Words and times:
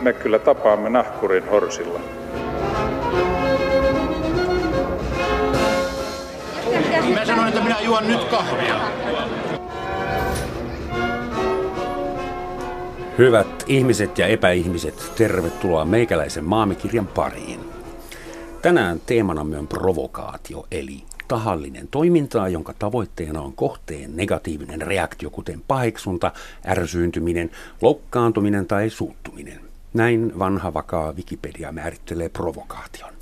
me 0.00 0.12
kyllä 0.12 0.38
tapaamme 0.38 0.90
nahkurin 0.90 1.48
horsilla. 1.48 2.00
Mä 7.14 7.24
sanoin, 7.24 7.48
että 7.48 7.60
minä 7.60 7.80
juon 7.80 8.06
nyt 8.06 8.24
kahvia. 8.24 8.80
Hyvät 13.18 13.64
ihmiset 13.66 14.18
ja 14.18 14.26
epäihmiset, 14.26 15.12
tervetuloa 15.16 15.84
meikäläisen 15.84 16.44
maamikirjan 16.44 17.06
pariin. 17.06 17.60
Tänään 18.62 19.00
teemanamme 19.06 19.58
on 19.58 19.68
provokaatio, 19.68 20.66
eli 20.70 21.02
tahallinen 21.28 21.88
toimintaa, 21.88 22.48
jonka 22.48 22.74
tavoitteena 22.78 23.40
on 23.40 23.52
kohteen 23.52 24.16
negatiivinen 24.16 24.82
reaktio, 24.82 25.30
kuten 25.30 25.62
paheksunta, 25.68 26.32
ärsyyntyminen, 26.66 27.50
loukkaantuminen 27.82 28.66
tai 28.66 28.90
suuttuminen. 28.90 29.67
Näin 29.94 30.38
vanha 30.38 30.74
vakaa 30.74 31.12
Wikipedia 31.12 31.72
määrittelee 31.72 32.28
provokaation. 32.28 33.12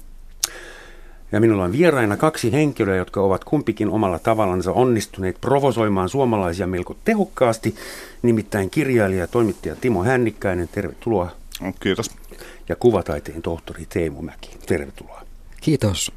Ja 1.32 1.40
minulla 1.40 1.64
on 1.64 1.72
vieraina 1.72 2.16
kaksi 2.16 2.52
henkilöä, 2.52 2.96
jotka 2.96 3.20
ovat 3.20 3.44
kumpikin 3.44 3.88
omalla 3.88 4.18
tavallansa 4.18 4.72
onnistuneet 4.72 5.40
provosoimaan 5.40 6.08
suomalaisia 6.08 6.66
melko 6.66 6.96
tehokkaasti. 7.04 7.74
Nimittäin 8.22 8.70
kirjailija 8.70 9.20
ja 9.20 9.26
toimittaja 9.26 9.76
Timo 9.76 10.04
Hännikkäinen, 10.04 10.68
tervetuloa. 10.68 11.30
Kiitos. 11.80 12.10
Ja 12.68 12.76
kuvataiteen 12.76 13.42
tohtori 13.42 13.86
Teemu 13.88 14.22
Mäki, 14.22 14.50
tervetuloa. 14.66 15.22
Kiitos. 15.60 16.12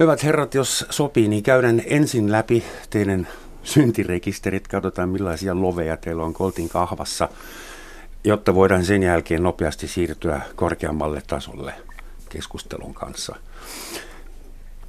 Hyvät 0.00 0.22
herrat, 0.22 0.54
jos 0.54 0.86
sopii, 0.90 1.28
niin 1.28 1.42
käydään 1.42 1.82
ensin 1.86 2.32
läpi 2.32 2.64
teidän 2.90 3.28
syntirekisterit. 3.62 4.68
Katsotaan 4.68 5.08
millaisia 5.08 5.60
loveja 5.60 5.96
teillä 5.96 6.24
on 6.24 6.34
Koltin 6.34 6.68
kahvassa, 6.68 7.28
jotta 8.24 8.54
voidaan 8.54 8.84
sen 8.84 9.02
jälkeen 9.02 9.42
nopeasti 9.42 9.88
siirtyä 9.88 10.40
korkeammalle 10.56 11.22
tasolle 11.26 11.74
keskustelun 12.28 12.94
kanssa. 12.94 13.36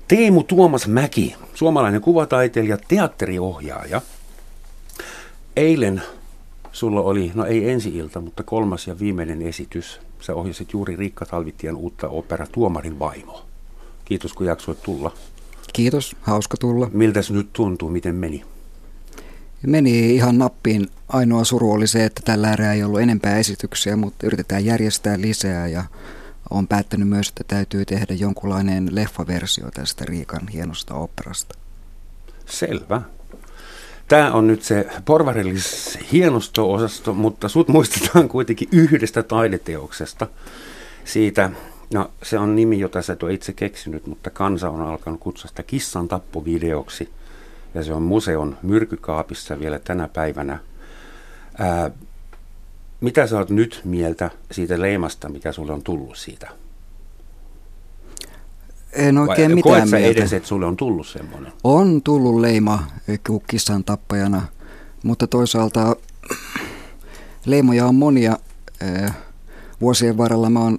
Teemu 0.08 0.44
Tuomas 0.44 0.88
Mäki, 0.88 1.36
suomalainen 1.54 2.02
kuvataiteilija, 2.02 2.78
teatteriohjaaja. 2.88 4.02
Eilen 5.56 6.02
sulla 6.72 7.02
oli, 7.02 7.32
no 7.34 7.46
ei 7.46 7.70
ensi 7.70 7.90
ilta, 7.90 8.22
mutta 8.22 8.44
kolmas 8.44 8.88
ja 8.88 9.00
viimeinen 9.00 9.42
esitys. 9.42 10.00
Sä 10.20 10.36
ohjasit 10.36 10.74
juuri 10.74 10.96
Riikka 10.96 11.26
Talvitien 11.26 11.76
uutta 11.76 12.08
opera 12.08 12.48
Tuomarin 12.52 13.00
vaimo. 13.00 13.46
Kiitos 14.06 14.34
kun 14.34 14.48
jaksoit 14.48 14.84
tulla. 14.84 15.12
Kiitos, 15.74 16.16
hauska 16.22 16.58
tulla. 16.58 16.90
Miltä 16.94 17.22
se 17.22 17.34
nyt 17.34 17.54
tuntuu, 17.54 17.90
miten 17.90 18.16
meni? 18.16 18.44
Meni 19.66 20.16
ihan 20.16 20.38
nappiin. 20.38 20.88
Ainoa 21.10 21.44
suru 21.44 21.72
oli 21.72 21.88
se, 21.88 22.06
että 22.06 22.22
tällä 22.26 22.54
erää 22.54 22.74
ei 22.74 22.84
ollut 22.84 23.02
enempää 23.02 23.38
esityksiä, 23.38 23.96
mutta 23.96 24.28
yritetään 24.28 24.66
järjestää 24.66 25.22
lisää 25.22 25.68
ja 25.68 25.84
on 26.50 26.68
päättänyt 26.68 27.08
myös, 27.08 27.30
että 27.30 27.44
täytyy 27.48 27.86
tehdä 27.86 28.14
jonkunlainen 28.14 28.96
leffaversio 28.96 29.72
tästä 29.72 30.06
Riikan 30.06 30.48
hienosta 30.48 30.94
operasta. 30.94 31.56
Selvä. 32.46 33.02
Tämä 34.08 34.32
on 34.32 34.48
nyt 34.48 34.64
se 34.64 34.88
porvarillis 35.06 36.00
hienosto-osasto, 36.12 37.14
mutta 37.14 37.50
sut 37.50 37.68
muistetaan 37.68 38.30
kuitenkin 38.30 38.70
yhdestä 38.72 39.24
taideteoksesta. 39.24 40.28
Siitä, 41.06 41.50
no 41.94 42.12
se 42.24 42.40
on 42.40 42.56
nimi, 42.56 42.80
jota 42.80 43.02
sä 43.02 43.14
et 43.14 43.24
ole 43.24 43.34
itse 43.34 43.54
keksinyt, 43.54 44.08
mutta 44.08 44.30
kansa 44.30 44.70
on 44.70 44.82
alkanut 44.82 45.20
kutsua 45.20 45.50
sitä 45.50 45.64
kissan 45.64 46.08
tappovideoksi. 46.08 47.10
Ja 47.76 47.84
se 47.84 47.94
on 47.94 48.02
museon 48.02 48.58
myrkykaapissa 48.62 49.60
vielä 49.60 49.80
tänä 49.80 50.08
päivänä. 50.08 50.60
Ää, 51.58 51.92
mitä 53.02 53.28
sä 53.28 53.38
oot 53.38 53.50
nyt 53.50 53.82
mieltä 53.84 54.32
siitä 54.52 54.82
leimasta, 54.82 55.30
mikä 55.30 55.52
sulle 55.52 55.74
on 55.74 55.84
tullut 55.84 56.18
siitä? 56.18 56.50
En 58.94 59.18
oikein 59.18 59.50
Vai, 59.52 59.56
mitään 59.56 59.90
mieltä. 59.90 60.20
edes, 60.20 60.34
että 60.34 60.50
sulle 60.50 60.66
on 60.66 60.78
tullut 60.78 61.08
semmoinen? 61.08 61.54
On 61.64 62.02
tullut 62.02 62.40
leima 62.42 62.84
kissan 63.48 63.84
tappajana, 63.84 64.42
mutta 65.04 65.28
toisaalta 65.28 65.96
leimoja 67.46 67.86
on 67.86 67.96
monia. 67.96 68.38
Vuosien 69.82 70.18
varrella 70.18 70.50
mä 70.50 70.60
oon 70.60 70.78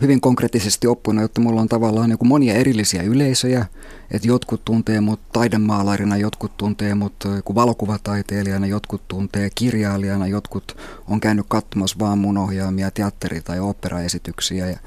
hyvin 0.00 0.20
konkreettisesti 0.20 0.86
oppinut, 0.86 1.24
että 1.24 1.40
mulla 1.40 1.60
on 1.60 1.68
tavallaan 1.68 2.10
joku 2.10 2.24
monia 2.24 2.54
erillisiä 2.54 3.02
yleisöjä, 3.02 3.66
että 4.10 4.28
jotkut 4.28 4.64
tuntee 4.64 5.00
mut 5.00 5.20
taidemaalarina, 5.32 6.16
jotkut 6.16 6.56
tuntee 6.56 6.94
mut 6.94 7.24
valokuvataiteilijana, 7.54 8.66
jotkut 8.66 9.08
tuntee 9.08 9.50
kirjailijana, 9.54 10.26
jotkut 10.26 10.76
on 11.08 11.20
käynyt 11.20 11.46
katsomassa 11.48 11.96
vaan 11.98 12.18
mun 12.18 12.38
ohjaamia 12.38 12.90
teatteri- 12.90 13.42
tai 13.44 13.60
operaesityksiä. 13.60 14.66
Ja, 14.70 14.78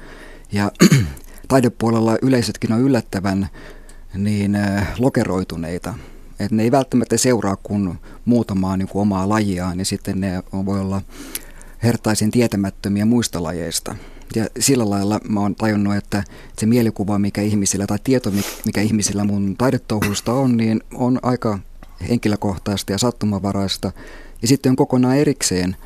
ja 0.52 0.72
taidepuolella 1.48 2.16
yleisötkin 2.22 2.72
on 2.72 2.80
yllättävän 2.80 3.48
niin 4.14 4.58
lokeroituneita. 4.98 5.94
Et 6.38 6.50
ne 6.50 6.62
ei 6.62 6.70
välttämättä 6.70 7.16
seuraa 7.16 7.56
kuin 7.56 7.98
muutamaa 8.24 8.76
niin 8.76 8.88
kuin 8.88 9.02
omaa 9.02 9.28
lajiaan, 9.28 9.76
niin 9.76 9.86
sitten 9.86 10.20
ne 10.20 10.42
voi 10.52 10.80
olla 10.80 11.02
hertaisin 11.82 12.30
tietämättömiä 12.30 13.04
muista 13.04 13.42
lajeista. 13.42 13.94
Ja 14.34 14.46
sillä 14.58 14.90
lailla 14.90 15.20
mä 15.28 15.40
oon 15.40 15.54
tajunnut, 15.54 15.96
että 15.96 16.24
se 16.58 16.66
mielikuva, 16.66 17.18
mikä 17.18 17.42
ihmisillä, 17.42 17.86
tai 17.86 17.98
tieto, 18.04 18.32
mikä 18.66 18.80
ihmisillä 18.80 19.24
mun 19.24 19.54
taidetouhuista 19.58 20.32
on, 20.32 20.56
niin 20.56 20.80
on 20.94 21.18
aika 21.22 21.58
henkilökohtaista 22.08 22.92
ja 22.92 22.98
sattumavaraista. 22.98 23.92
Ja 24.42 24.48
sitten 24.48 24.70
on 24.70 24.76
kokonaan 24.76 25.16
erikseen 25.16 25.76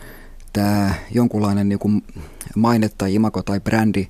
tämä 0.52 0.94
jonkunlainen 1.14 1.68
niin 1.68 1.78
kuin 1.78 2.04
maine 2.56 2.90
tai 2.98 3.14
imako 3.14 3.42
tai 3.42 3.60
brändi 3.60 4.08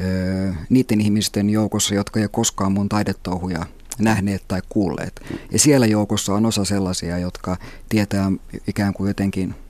öö, 0.00 0.52
niiden 0.68 1.00
ihmisten 1.00 1.50
joukossa, 1.50 1.94
jotka 1.94 2.20
ei 2.20 2.28
koskaan 2.30 2.72
mun 2.72 2.88
taidetouhuja 2.88 3.66
nähneet 3.98 4.44
tai 4.48 4.62
kuulleet. 4.68 5.20
Ja 5.52 5.58
siellä 5.58 5.86
joukossa 5.86 6.34
on 6.34 6.46
osa 6.46 6.64
sellaisia, 6.64 7.18
jotka 7.18 7.56
tietää 7.88 8.32
ikään 8.66 8.94
kuin 8.94 9.08
jotenkin– 9.08 9.54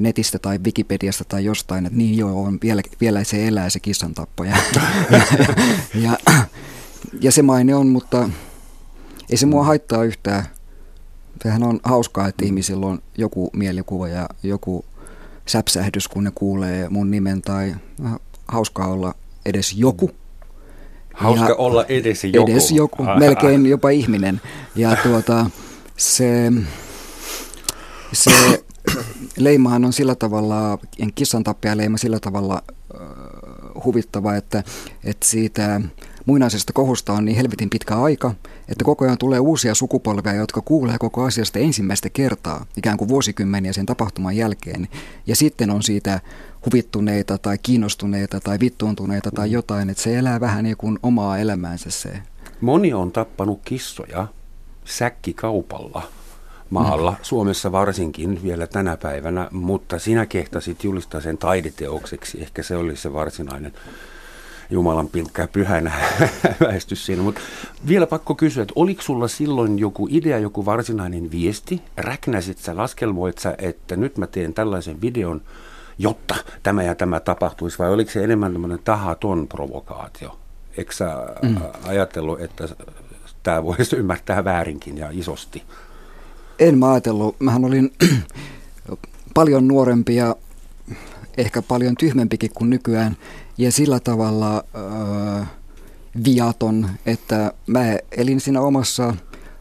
netistä 0.00 0.38
tai 0.38 0.58
Wikipediasta 0.64 1.24
tai 1.24 1.44
jostain, 1.44 1.86
että 1.86 1.98
niin 1.98 2.18
joo, 2.18 2.42
on 2.42 2.58
vielä, 2.62 2.82
vielä 3.00 3.24
se 3.24 3.48
elää 3.48 3.70
se 3.70 3.80
kissan 3.80 4.14
tappaja. 4.14 4.56
ja, 5.10 5.20
ja, 5.94 6.18
ja 7.20 7.32
se 7.32 7.42
maine 7.42 7.74
on, 7.74 7.86
mutta 7.88 8.30
ei 9.30 9.36
se 9.36 9.46
mua 9.46 9.64
haittaa 9.64 10.04
yhtään. 10.04 10.44
Sehän 11.42 11.62
on 11.62 11.80
hauskaa, 11.84 12.28
että 12.28 12.44
ihmisillä 12.44 12.86
on 12.86 13.02
joku 13.18 13.50
mielikuva 13.52 14.08
ja 14.08 14.28
joku 14.42 14.84
säpsähdys, 15.46 16.08
kun 16.08 16.24
ne 16.24 16.32
kuulee 16.34 16.88
mun 16.88 17.10
nimen, 17.10 17.42
tai 17.42 17.74
hauskaa 18.48 18.86
olla 18.86 19.14
edes 19.46 19.72
joku. 19.72 20.10
Hauska 21.14 21.48
ja 21.48 21.54
olla 21.54 21.84
edes 21.84 22.24
joku. 22.24 22.52
Edes 22.52 22.70
joku, 22.70 23.04
melkein 23.18 23.66
jopa 23.66 23.90
ihminen. 23.90 24.40
Ja 24.76 24.96
tuota, 25.02 25.50
se, 25.96 26.52
se 28.12 28.64
leimahan 29.36 29.84
on 29.84 29.92
sillä 29.92 30.14
tavalla, 30.14 30.78
kissan 31.14 31.44
leima 31.74 31.96
sillä 31.96 32.20
tavalla 32.20 32.62
äh, 32.94 33.00
huvittava, 33.84 34.34
että, 34.34 34.62
että 35.04 35.26
siitä 35.26 35.80
muinaisesta 36.26 36.72
kohusta 36.72 37.12
on 37.12 37.24
niin 37.24 37.36
helvetin 37.36 37.70
pitkä 37.70 37.96
aika, 37.96 38.34
että 38.68 38.84
koko 38.84 39.04
ajan 39.04 39.18
tulee 39.18 39.40
uusia 39.40 39.74
sukupolvia, 39.74 40.34
jotka 40.34 40.60
kuulee 40.60 40.98
koko 40.98 41.24
asiasta 41.24 41.58
ensimmäistä 41.58 42.10
kertaa, 42.10 42.66
ikään 42.76 42.96
kuin 42.96 43.08
vuosikymmeniä 43.08 43.72
sen 43.72 43.86
tapahtuman 43.86 44.36
jälkeen. 44.36 44.88
Ja 45.26 45.36
sitten 45.36 45.70
on 45.70 45.82
siitä 45.82 46.20
huvittuneita 46.66 47.38
tai 47.38 47.58
kiinnostuneita 47.58 48.40
tai 48.40 48.60
vittuuntuneita 48.60 49.30
tai 49.30 49.52
jotain, 49.52 49.90
että 49.90 50.02
se 50.02 50.18
elää 50.18 50.40
vähän 50.40 50.64
niin 50.64 50.76
kuin 50.76 50.98
omaa 51.02 51.38
elämäänsä 51.38 51.90
se. 51.90 52.22
Moni 52.60 52.92
on 52.92 53.12
tappanut 53.12 53.60
kissoja 53.64 54.26
säkkikaupalla 54.84 56.02
maalla, 56.70 57.10
no. 57.10 57.16
Suomessa 57.22 57.72
varsinkin 57.72 58.42
vielä 58.42 58.66
tänä 58.66 58.96
päivänä, 58.96 59.48
mutta 59.50 59.98
sinä 59.98 60.26
kehtasit 60.26 60.84
julistaa 60.84 61.20
sen 61.20 61.38
taideteokseksi. 61.38 62.42
Ehkä 62.42 62.62
se 62.62 62.76
oli 62.76 62.96
se 62.96 63.12
varsinainen 63.12 63.72
Jumalan 64.70 65.08
pilkkä 65.08 65.48
pyhänä 65.52 65.92
väestys 66.66 67.06
siinä. 67.06 67.22
Mutta 67.22 67.40
vielä 67.88 68.06
pakko 68.06 68.34
kysyä, 68.34 68.62
että 68.62 68.72
oliko 68.76 69.02
sulla 69.02 69.28
silloin 69.28 69.78
joku 69.78 70.08
idea, 70.10 70.38
joku 70.38 70.64
varsinainen 70.64 71.30
viesti? 71.30 71.82
Räknäsit 71.96 72.58
sä, 72.58 72.76
laskelmoit 72.76 73.38
sä, 73.38 73.54
että 73.58 73.96
nyt 73.96 74.18
mä 74.18 74.26
teen 74.26 74.54
tällaisen 74.54 75.00
videon, 75.00 75.42
jotta 75.98 76.34
tämä 76.62 76.82
ja 76.82 76.94
tämä 76.94 77.20
tapahtuisi, 77.20 77.78
vai 77.78 77.90
oliko 77.90 78.10
se 78.10 78.24
enemmän 78.24 78.52
tämmöinen 78.52 78.80
tahaton 78.84 79.48
provokaatio? 79.48 80.38
Eikö 80.76 80.92
sä 80.92 81.16
mm. 81.42 81.56
ajatellut, 81.84 82.40
että 82.40 82.68
tämä 83.42 83.64
voisi 83.64 83.96
ymmärtää 83.96 84.44
väärinkin 84.44 84.98
ja 84.98 85.08
isosti? 85.12 85.62
En 86.58 86.78
mä 86.78 86.92
ajatellut. 86.92 87.40
Mähän 87.40 87.64
olin 87.64 87.92
paljon 89.34 89.68
nuorempi 89.68 90.16
ja 90.16 90.36
ehkä 91.36 91.62
paljon 91.62 91.94
tyhmempikin 91.96 92.50
kuin 92.54 92.70
nykyään. 92.70 93.16
Ja 93.58 93.72
sillä 93.72 94.00
tavalla 94.00 94.56
äh, 94.56 95.48
viaton, 96.24 96.88
että 97.06 97.52
mä 97.66 97.82
elin 98.16 98.40
siinä 98.40 98.60
omassa 98.60 99.14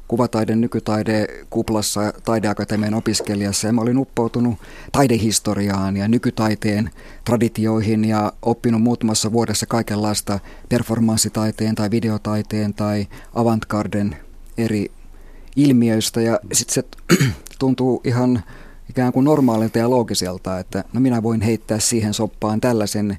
kuvataide, 0.08 0.56
nykytaide 0.56 1.28
kuplassa 1.50 2.14
taideakatemian 2.26 2.94
opiskelijassa 2.94 3.68
ja 3.68 3.74
mä 3.74 3.82
olin 3.82 3.98
uppoutunut 3.98 4.56
taidehistoriaan 4.92 5.98
ja 5.98 6.08
nykytaiteen 6.08 6.90
traditioihin 7.26 8.06
ja 8.06 8.34
oppinut 8.42 8.82
muutamassa 8.82 9.32
vuodessa 9.32 9.66
kaikenlaista 9.66 10.40
performanssitaiteen 10.70 11.76
tai 11.76 11.92
videotaiteen 11.92 12.74
tai 12.74 13.08
avantgarden 13.34 14.16
eri 14.58 14.92
ilmiöistä 15.56 16.22
ja 16.22 16.40
sitten 16.54 16.74
se 16.74 16.84
tuntuu 17.60 18.02
ihan 18.04 18.44
ikään 18.90 19.14
kuin 19.14 19.24
normaalilta 19.24 19.78
ja 19.78 19.90
loogiselta, 19.90 20.60
että 20.60 20.84
no 20.94 21.00
minä 21.00 21.24
voin 21.24 21.42
heittää 21.42 21.80
siihen 21.80 22.14
soppaan 22.14 22.62
tällaisen, 22.62 23.18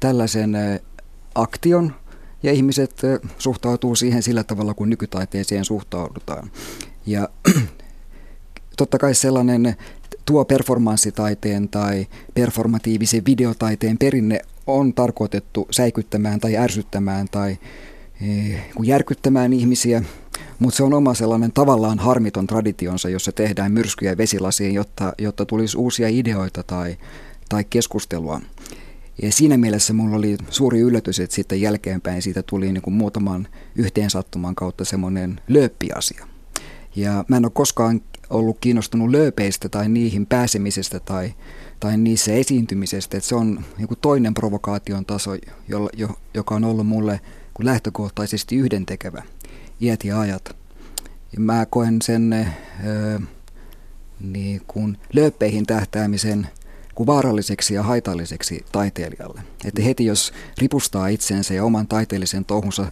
tällaisen 0.00 0.56
aktion 1.34 1.94
ja 2.42 2.52
ihmiset 2.52 3.02
suhtautuu 3.38 3.94
siihen 3.94 4.22
sillä 4.22 4.44
tavalla, 4.44 4.74
kuin 4.74 4.90
nykytaiteeseen 4.90 5.64
suhtaudutaan. 5.64 6.50
Ja 7.06 7.28
totta 8.76 8.98
kai 8.98 9.14
sellainen 9.14 9.76
tuo 10.26 10.44
performanssitaiteen 10.44 11.68
tai 11.68 12.06
performatiivisen 12.34 13.22
videotaiteen 13.26 13.98
perinne 13.98 14.40
on 14.66 14.94
tarkoitettu 14.94 15.66
säikyttämään 15.70 16.40
tai 16.40 16.56
ärsyttämään 16.56 17.26
tai 17.30 17.58
e, 18.20 18.26
järkyttämään 18.82 19.52
ihmisiä, 19.52 20.02
mutta 20.58 20.76
se 20.76 20.82
on 20.82 20.94
oma 20.94 21.14
sellainen 21.14 21.52
tavallaan 21.52 21.98
harmiton 21.98 22.46
traditionsa, 22.46 23.08
jossa 23.08 23.32
tehdään 23.32 23.72
myrskyjä 23.72 24.16
vesilasiin, 24.16 24.74
jotta, 24.74 25.12
jotta 25.18 25.46
tulisi 25.46 25.76
uusia 25.76 26.08
ideoita 26.08 26.62
tai, 26.62 26.96
tai 27.48 27.64
keskustelua. 27.64 28.40
Ja 29.22 29.32
siinä 29.32 29.56
mielessä 29.56 29.92
mulla 29.92 30.16
oli 30.16 30.36
suuri 30.50 30.80
yllätys, 30.80 31.20
että 31.20 31.36
sitten 31.36 31.60
jälkeenpäin 31.60 32.22
siitä 32.22 32.42
tuli 32.42 32.72
niin 32.72 32.82
kuin 32.82 32.94
muutaman 32.94 33.48
yhteensattuman 33.76 34.54
kautta 34.54 34.84
semmoinen 34.84 35.40
lööppiasia. 35.48 36.26
Ja 36.96 37.24
mä 37.28 37.36
en 37.36 37.44
ole 37.44 37.52
koskaan 37.54 38.00
ollut 38.30 38.56
kiinnostunut 38.60 39.10
lööpeistä 39.10 39.68
tai 39.68 39.88
niihin 39.88 40.26
pääsemisestä 40.26 41.00
tai, 41.00 41.34
tai 41.80 41.96
niissä 41.96 42.32
esiintymisestä. 42.32 43.16
Että 43.16 43.28
se 43.28 43.34
on 43.34 43.64
niin 43.78 43.88
kuin 43.88 43.98
toinen 44.00 44.34
provokaation 44.34 45.06
taso, 45.06 45.30
jo, 45.68 45.88
joka 46.34 46.54
on 46.54 46.64
ollut 46.64 46.86
mulle 46.86 47.20
lähtökohtaisesti 47.58 48.56
yhdentekevä 48.56 49.22
iät 49.84 50.04
ja 51.32 51.40
mä 51.40 51.66
koen 51.66 52.02
sen 52.02 52.32
ö, 52.86 53.20
niin 54.20 54.62
kuin 54.66 54.98
lööppeihin 55.12 55.66
tähtäämisen– 55.66 56.48
kuin 56.94 57.06
vaaralliseksi 57.06 57.74
ja 57.74 57.82
haitalliseksi 57.82 58.64
taiteilijalle. 58.72 59.40
Että 59.64 59.82
heti 59.82 60.04
jos 60.04 60.32
ripustaa 60.58 61.08
itsensä 61.08 61.54
ja 61.54 61.64
oman 61.64 61.86
taiteellisen 61.86 62.44
touhunsa 62.44 62.86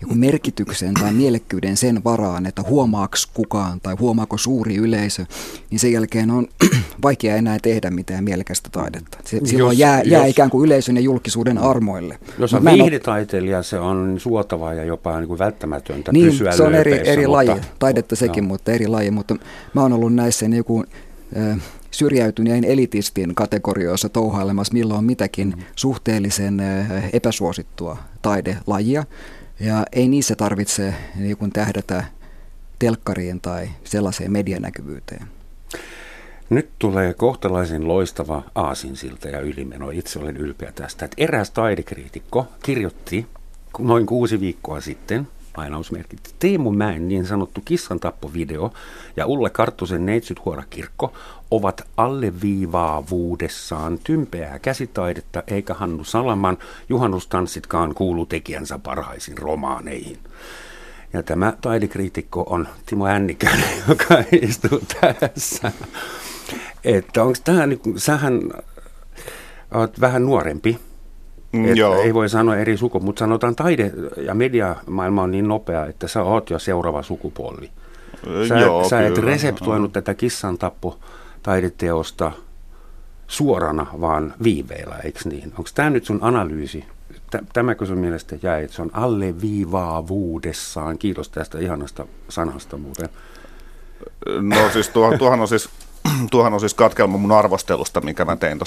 joku 0.00 0.14
merkityksen 0.14 0.94
tai 0.94 1.12
mielekkyyden 1.12 1.76
sen 1.76 2.04
varaan, 2.04 2.46
että 2.46 2.62
huomaaks 2.62 3.26
kukaan 3.26 3.80
tai 3.80 3.94
huomaako 4.00 4.38
suuri 4.38 4.76
yleisö, 4.76 5.26
niin 5.70 5.78
sen 5.78 5.92
jälkeen 5.92 6.30
on 6.30 6.48
vaikea 7.02 7.36
enää 7.36 7.58
tehdä 7.62 7.90
mitään 7.90 8.24
mielekästä 8.24 8.68
taidetta. 8.72 9.18
Se, 9.24 9.40
silloin 9.44 9.72
jos, 9.72 9.78
jää, 9.78 10.02
jää 10.02 10.22
jos, 10.22 10.30
ikään 10.30 10.50
kuin 10.50 10.66
yleisön 10.66 10.96
ja 10.96 11.02
julkisuuden 11.02 11.58
armoille. 11.58 12.18
Jos 12.38 12.54
on 12.54 12.64
viihdetaiteilija, 12.64 13.62
se 13.62 13.78
on 13.78 14.14
suotavaa 14.18 14.74
ja 14.74 14.84
jopa 14.84 15.18
niin 15.18 15.28
kuin 15.28 15.38
välttämätöntä 15.38 16.12
niin, 16.12 16.26
pysyä 16.26 16.52
se 16.52 16.62
on 16.62 16.74
eri, 16.74 17.08
eri 17.08 17.26
mutta, 17.26 17.32
laji, 17.32 17.60
taidetta 17.78 18.16
sekin, 18.16 18.44
no. 18.44 18.48
mutta 18.48 18.72
eri 18.72 18.86
laji. 18.86 19.10
Mutta 19.10 19.36
mä 19.74 19.82
oon 19.82 19.92
ollut 19.92 20.14
näissä 20.14 20.48
niin 20.48 20.56
joku 20.56 20.84
syrjäytyneen 21.94 22.64
elitistin 22.64 23.34
kategorioissa 23.34 24.08
touhailemassa 24.08 24.72
milloin 24.72 25.04
mitäkin 25.04 25.48
mm. 25.48 25.62
suhteellisen 25.76 26.62
epäsuosittua 27.12 27.96
taidelajia. 28.22 29.04
Ja 29.60 29.84
ei 29.92 30.08
niissä 30.08 30.36
tarvitse 30.36 30.94
niin 31.16 31.36
kuin 31.36 31.52
tähdätä 31.52 32.04
telkkariin 32.78 33.40
tai 33.40 33.68
sellaiseen 33.84 34.32
medianäkyvyyteen. 34.32 35.26
Nyt 36.50 36.68
tulee 36.78 37.14
kohtalaisen 37.14 37.88
loistava 37.88 38.42
aasinsilta 38.54 39.28
ja 39.28 39.40
ylimeno. 39.40 39.90
Itse 39.90 40.18
olen 40.18 40.36
ylpeä 40.36 40.72
tästä, 40.72 41.04
että 41.04 41.14
eräs 41.18 41.50
taidekriitikko 41.50 42.46
kirjoitti 42.62 43.26
noin 43.78 44.06
kuusi 44.06 44.40
viikkoa 44.40 44.80
sitten 44.80 45.28
lainausmerkit. 45.56 46.34
Teemu 46.38 46.70
Mäen 46.70 47.08
niin 47.08 47.26
sanottu 47.26 47.62
kissan 47.64 48.00
tappovideo 48.00 48.72
ja 49.16 49.26
Ulle 49.26 49.50
Karttusen 49.50 50.06
Neitsyt 50.06 50.40
kirkko 50.70 51.12
ovat 51.50 51.82
alleviivaavuudessaan 51.96 53.98
tympeää 54.04 54.58
käsitaidetta, 54.58 55.42
eikä 55.46 55.74
Hannu 55.74 56.04
Salaman 56.04 56.58
juhannustanssitkaan 56.88 57.94
kuulu 57.94 58.26
tekijänsä 58.26 58.78
parhaisiin 58.78 59.38
romaaneihin. 59.38 60.18
Ja 61.12 61.22
tämä 61.22 61.52
taidekriitikko 61.60 62.46
on 62.50 62.68
Timo 62.86 63.06
Ännikäinen, 63.06 63.82
joka 63.88 64.14
istuu 64.42 64.80
tässä. 65.20 65.72
Että 66.84 67.22
onko 67.22 67.38
tämä, 67.44 67.66
niin, 67.66 67.80
sähän 67.96 68.40
olet 69.74 70.00
vähän 70.00 70.26
nuorempi 70.26 70.78
Mm, 71.54 71.64
että 71.64 71.78
Joo. 71.78 72.02
Ei 72.02 72.14
voi 72.14 72.28
sanoa 72.28 72.56
eri 72.56 72.76
suku, 72.76 73.00
mutta 73.00 73.18
sanotaan 73.18 73.56
taide- 73.56 73.92
ja 74.16 74.34
mediamaailma 74.34 75.22
on 75.22 75.30
niin 75.30 75.48
nopea, 75.48 75.86
että 75.86 76.08
sä 76.08 76.22
oot 76.22 76.50
jo 76.50 76.58
seuraava 76.58 77.02
sukupolvi. 77.02 77.70
Sä, 78.48 78.58
Joo, 78.58 78.88
sä 78.88 79.06
et 79.06 79.18
reseptoinut 79.18 79.90
mm. 79.90 79.92
tätä 79.92 80.14
kissan 80.14 80.58
tappo 80.58 80.98
taideteosta 81.42 82.32
suorana, 83.26 83.86
vaan 84.00 84.34
viiveillä, 84.42 84.96
eikö 85.04 85.20
niin? 85.24 85.52
Onko 85.58 85.70
tämä 85.74 85.90
nyt 85.90 86.04
sun 86.04 86.18
analyysi? 86.22 86.84
Tämäkö 87.52 87.86
sun 87.86 87.98
mielestä 87.98 88.36
jäi, 88.42 88.64
että 88.64 88.76
se 88.76 88.82
on 88.82 88.90
alleviivaavuudessaan? 88.92 90.98
Kiitos 90.98 91.28
tästä 91.28 91.58
ihanasta 91.58 92.06
sanasta 92.28 92.76
muuten. 92.76 93.08
No 94.40 94.56
siis 94.72 94.88
tuohon, 94.88 95.18
tuohon 95.18 95.40
on 95.40 95.48
siis 95.48 95.68
tuohan 96.30 96.54
on 96.54 96.60
siis 96.60 96.74
katkelma 96.74 97.18
mun 97.18 97.32
arvostelusta, 97.32 98.00
minkä 98.00 98.24
mä 98.24 98.36
tein 98.36 98.58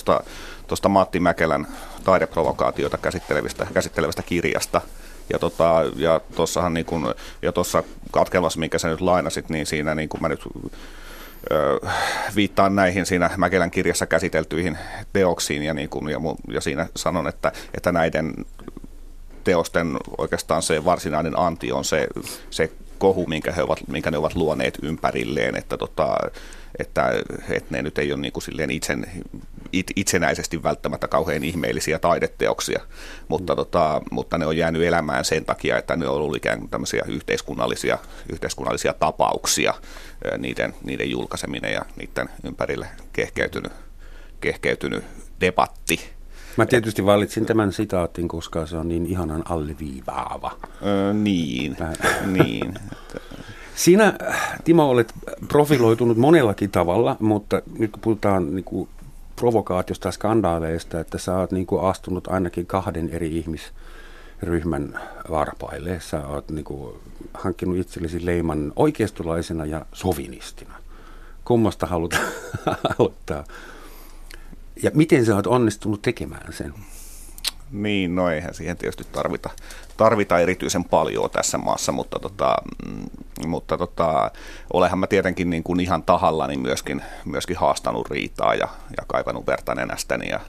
tuosta 0.68 0.90
Matti 0.90 1.20
Mäkelän 1.20 1.68
taideprovokaatiota 2.04 2.98
käsittelevästä, 2.98 3.68
käsittelevästä 3.74 4.24
kirjasta. 4.24 4.82
Ja, 5.34 5.40
tota, 5.40 5.74
ja 5.96 6.22
tuossahan 6.36 6.74
niin 6.74 6.86
kun, 6.86 7.16
ja 7.42 7.52
tuossa 7.52 7.84
katkelmassa, 8.12 8.60
minkä 8.60 8.80
sä 8.80 8.88
nyt 8.88 9.02
lainasit, 9.02 9.50
niin 9.50 9.66
siinä 9.66 9.96
niin 9.96 10.10
kun 10.10 10.22
mä 10.22 10.30
nyt 10.30 10.42
ö, 11.52 11.80
viittaan 12.36 12.76
näihin 12.76 13.06
siinä 13.06 13.30
Mäkelän 13.38 13.72
kirjassa 13.72 14.06
käsiteltyihin 14.06 14.78
teoksiin 15.14 15.64
ja, 15.64 15.74
niin 15.74 15.90
kun, 15.90 16.10
ja, 16.10 16.20
ja 16.48 16.62
siinä 16.62 16.88
sanon, 16.96 17.28
että, 17.28 17.52
että 17.74 17.92
näiden 17.92 18.34
teosten 19.44 19.98
oikeastaan 20.18 20.62
se 20.62 20.86
varsinainen 20.86 21.40
anti 21.40 21.72
on 21.72 21.86
se, 21.86 22.08
se 22.50 22.72
kohu, 22.98 23.26
minkä, 23.26 23.52
he 23.52 23.64
ovat, 23.64 23.88
minkä 23.88 24.12
ne 24.12 24.18
ovat 24.18 24.36
luoneet 24.36 24.78
ympärilleen, 24.82 25.56
että, 25.56 25.78
tota, 25.78 26.18
että, 26.80 27.14
että 27.50 27.68
ne 27.70 27.82
nyt 27.82 27.98
ei 27.98 28.14
ole 28.14 28.22
niin 28.22 28.34
kuin 28.34 28.44
silleen 28.44 28.70
itsen, 28.70 29.06
it, 29.72 29.92
itsenäisesti 29.96 30.64
välttämättä 30.64 31.08
kauhean 31.08 31.44
ihmeellisiä 31.44 32.00
taideteoksia, 32.00 32.82
mutta, 33.28 33.54
mm. 33.54 33.56
tota, 33.56 34.02
mutta 34.12 34.38
ne 34.38 34.46
on 34.46 34.58
jäänyt 34.58 34.84
elämään 34.84 35.26
sen 35.26 35.46
takia, 35.46 35.78
että 35.78 35.96
ne 35.96 36.08
on 36.08 36.16
ollut 36.16 36.36
ikään 36.36 36.60
kuin 36.60 36.70
tämmöisiä 36.70 37.04
yhteiskunnallisia, 37.08 37.98
yhteiskunnallisia 38.32 38.94
tapauksia, 38.94 39.74
niiden, 40.38 40.74
niiden 40.84 41.10
julkaiseminen 41.10 41.74
ja 41.74 41.82
niiden 41.96 42.30
ympärille 42.44 42.88
kehkeytynyt, 43.14 43.72
kehkeytynyt 44.42 45.04
debatti 45.42 46.18
Mä 46.58 46.66
tietysti 46.66 47.06
valitsin 47.06 47.46
tämän 47.46 47.74
sitaatin, 47.74 48.28
koska 48.28 48.66
se 48.66 48.78
on 48.78 48.88
niin 48.88 49.06
ihanan 49.06 49.44
alleviivaava. 49.50 50.52
Öö, 50.86 51.14
niin, 51.14 51.78
niin. 52.26 52.74
Sinä, 53.78 54.14
Timo, 54.64 54.90
olet 54.90 55.14
profiloitunut 55.48 56.18
monellakin 56.18 56.72
tavalla, 56.72 57.18
mutta 57.20 57.62
nyt 57.80 57.92
kun 57.92 58.02
puhutaan 58.02 58.56
niin 58.56 58.64
kuin 58.64 58.90
provokaatiosta 59.36 60.08
ja 60.08 60.12
skandaaleista, 60.12 61.00
että 61.00 61.18
sä 61.18 61.38
oot 61.38 61.52
niin 61.52 61.66
kuin 61.66 61.84
astunut 61.84 62.28
ainakin 62.28 62.66
kahden 62.66 63.10
eri 63.10 63.38
ihmisryhmän 63.38 65.00
varpaille. 65.30 66.00
Sä 66.00 66.28
oot 66.28 66.50
niin 66.50 66.66
kuin 66.66 66.96
hankkinut 67.34 67.78
itsellesi 67.78 68.26
leiman 68.26 68.74
oikeistolaisena 68.76 69.66
ja 69.66 69.86
sovinistina. 69.94 70.74
Kummasta 71.46 71.86
haluat 71.86 72.18
aloittaa? 73.00 73.44
Ja 74.84 74.92
miten 74.94 75.26
sä 75.26 75.36
oot 75.36 75.48
onnistunut 75.48 76.02
tekemään 76.02 76.54
sen? 76.54 76.74
Niin, 77.72 78.16
no 78.16 78.30
eihän 78.30 78.54
siihen 78.54 78.78
tietysti 78.78 79.04
tarvita, 79.12 79.50
tarvita 79.98 80.40
erityisen 80.40 80.84
paljon 80.84 81.30
tässä 81.30 81.58
maassa, 81.58 81.92
mutta, 81.92 82.20
tota, 82.20 82.56
mm, 82.88 83.06
mutta 83.48 83.78
tota, 83.78 84.32
olehan 84.74 85.00
mä 85.00 85.08
tietenkin 85.08 85.50
niin 85.50 85.64
kuin 85.64 85.80
ihan 85.80 86.04
tahallani 86.04 86.58
myöskin, 86.58 87.02
myöskin 87.26 87.58
haastanut 87.58 88.10
riitaa 88.10 88.56
ja, 88.56 88.68
ja 88.98 89.04
kaivannut 89.08 89.48
verta 89.48 89.76
nenästäni 89.76 90.30
ja, 90.30 90.40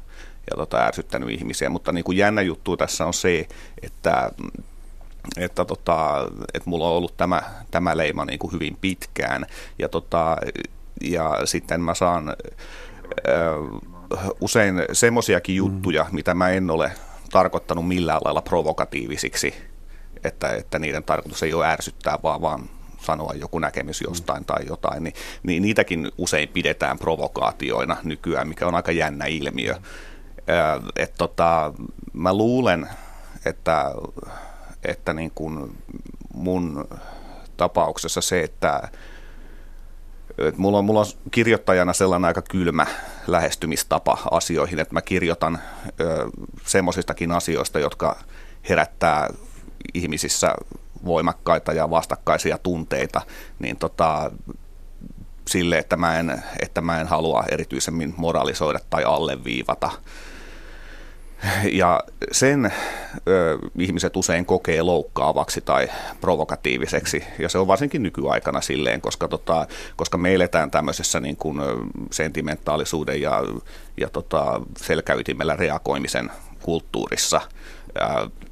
ja 0.50 0.56
tota, 0.56 0.78
ärsyttänyt 0.78 1.30
ihmisiä, 1.30 1.68
mutta 1.68 1.92
niin 1.92 2.04
kuin 2.04 2.18
jännä 2.18 2.42
juttu 2.42 2.76
tässä 2.76 3.06
on 3.06 3.14
se, 3.14 3.48
että 3.82 4.30
että, 5.36 5.64
tota, 5.64 6.28
että 6.54 6.70
mulla 6.70 6.88
on 6.88 6.96
ollut 6.96 7.16
tämä, 7.16 7.42
tämä 7.70 7.96
leima 7.96 8.24
niin 8.24 8.38
kuin 8.38 8.52
hyvin 8.52 8.76
pitkään 8.80 9.46
ja, 9.78 9.88
tota, 9.88 10.36
ja 11.00 11.40
sitten 11.44 11.80
mä 11.80 11.94
saan 11.94 12.36
usein 14.40 14.82
semmoisiakin 14.92 15.54
mm. 15.54 15.56
juttuja, 15.56 16.04
mm. 16.04 16.14
mitä 16.14 16.34
mä 16.34 16.48
en 16.48 16.70
ole 16.70 16.92
tarkoittanut 17.30 17.88
millään 17.88 18.20
lailla 18.24 18.42
provokatiivisiksi, 18.42 19.54
että, 20.24 20.48
että 20.48 20.78
niiden 20.78 21.04
tarkoitus 21.04 21.42
ei 21.42 21.54
ole 21.54 21.68
ärsyttää, 21.68 22.18
vaan, 22.22 22.40
vaan 22.40 22.70
sanoa 23.00 23.32
joku 23.34 23.58
näkemys 23.58 24.00
jostain 24.00 24.44
tai 24.44 24.66
jotain, 24.66 25.04
niin, 25.04 25.14
niin 25.42 25.62
niitäkin 25.62 26.12
usein 26.18 26.48
pidetään 26.48 26.98
provokaatioina 26.98 27.96
nykyään, 28.02 28.48
mikä 28.48 28.66
on 28.66 28.74
aika 28.74 28.92
jännä 28.92 29.26
ilmiö. 29.26 29.74
Et 30.96 31.14
tota, 31.18 31.72
mä 32.12 32.34
luulen, 32.34 32.88
että, 33.46 33.92
että 34.84 35.12
niin 35.12 35.32
kuin 35.34 35.76
mun 36.34 36.88
tapauksessa 37.56 38.20
se, 38.20 38.40
että 38.40 38.88
et 40.38 40.58
mulla, 40.58 40.78
on, 40.78 40.84
mulla 40.84 41.00
on 41.00 41.06
kirjoittajana 41.30 41.92
sellainen 41.92 42.28
aika 42.28 42.42
kylmä 42.42 42.86
lähestymistapa 43.26 44.18
asioihin, 44.30 44.78
että 44.78 44.94
mä 44.94 45.02
kirjoitan 45.02 45.58
semmoisistakin 46.66 47.32
asioista, 47.32 47.78
jotka 47.78 48.16
herättää 48.68 49.28
ihmisissä 49.94 50.54
voimakkaita 51.04 51.72
ja 51.72 51.90
vastakkaisia 51.90 52.58
tunteita, 52.58 53.20
niin 53.58 53.76
tota, 53.76 54.30
sille, 55.48 55.78
että 55.78 55.96
mä, 55.96 56.18
en, 56.18 56.42
että 56.62 56.80
mä 56.80 57.00
en 57.00 57.06
halua 57.06 57.44
erityisemmin 57.50 58.14
moralisoida 58.16 58.78
tai 58.90 59.04
alleviivata 59.04 59.90
ja 61.72 62.00
sen 62.32 62.72
ö, 63.28 63.58
ihmiset 63.78 64.16
usein 64.16 64.46
kokee 64.46 64.82
loukkaavaksi 64.82 65.60
tai 65.60 65.88
provokatiiviseksi, 66.20 67.24
ja 67.38 67.48
se 67.48 67.58
on 67.58 67.66
varsinkin 67.66 68.02
nykyaikana 68.02 68.60
silleen, 68.60 69.00
koska, 69.00 69.28
tota, 69.28 69.66
koska 69.96 70.18
me 70.18 70.34
eletään 70.34 70.70
tämmöisessä 70.70 71.20
niin 71.20 71.36
kuin, 71.36 71.60
sentimentaalisuuden 72.10 73.20
ja, 73.20 73.42
ja 73.96 74.08
tota, 74.08 74.60
selkäytimellä 74.76 75.56
reagoimisen 75.56 76.30
kulttuurissa, 76.62 77.40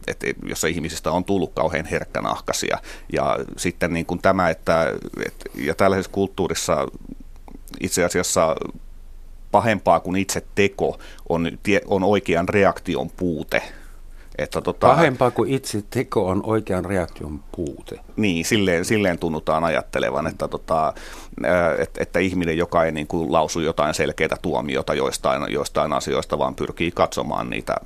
että 0.07 0.27
jossa 0.43 0.69
ihmisistä 0.69 1.11
on 1.11 1.25
tullut 1.25 1.53
kauhean 1.55 1.85
herkkänahkaisia. 1.85 2.79
Ja 3.13 3.39
sitten 3.57 3.93
niin 3.93 4.07
kuin 4.07 4.23
tämä, 4.23 4.51
että, 4.51 4.93
et, 5.27 5.35
ja 5.55 5.75
tällaisessa 5.75 6.13
kulttuurissa 6.13 6.87
itse 7.81 8.05
asiassa 8.05 8.57
pahempaa 9.57 10.01
kuin 10.01 10.17
itse 10.17 10.47
teko 10.55 10.99
on, 11.29 11.51
on 11.87 12.05
oikean 12.05 12.49
reaktion 12.49 13.11
puute. 13.11 13.63
Että 14.39 14.61
tota, 14.61 14.87
Pahempaa 14.87 15.31
kuin 15.31 15.51
itse 15.51 15.83
teko 15.91 16.27
on 16.27 16.41
oikean 16.45 16.85
reaktion 16.85 17.41
puute. 17.53 18.01
Niin, 18.17 18.45
silleen, 18.45 18.85
silleen 18.85 19.19
tunnutaan 19.19 19.65
ajattelevan, 19.65 20.27
että, 20.27 20.49
tota, 20.49 20.93
että, 21.79 22.03
että 22.03 22.19
ihminen, 22.19 22.59
joka 22.59 22.85
ei 22.85 22.93
niin 22.93 23.07
kuin 23.07 23.33
lausu 23.33 23.61
jotain 23.61 23.95
selkeitä 23.95 24.37
tuomiota 24.43 24.95
joistain, 24.95 25.53
joistain 25.53 25.93
asioista, 25.93 26.39
vaan 26.39 26.55
pyrkii 26.55 26.91
katsomaan 26.91 27.51
niitä, 27.51 27.77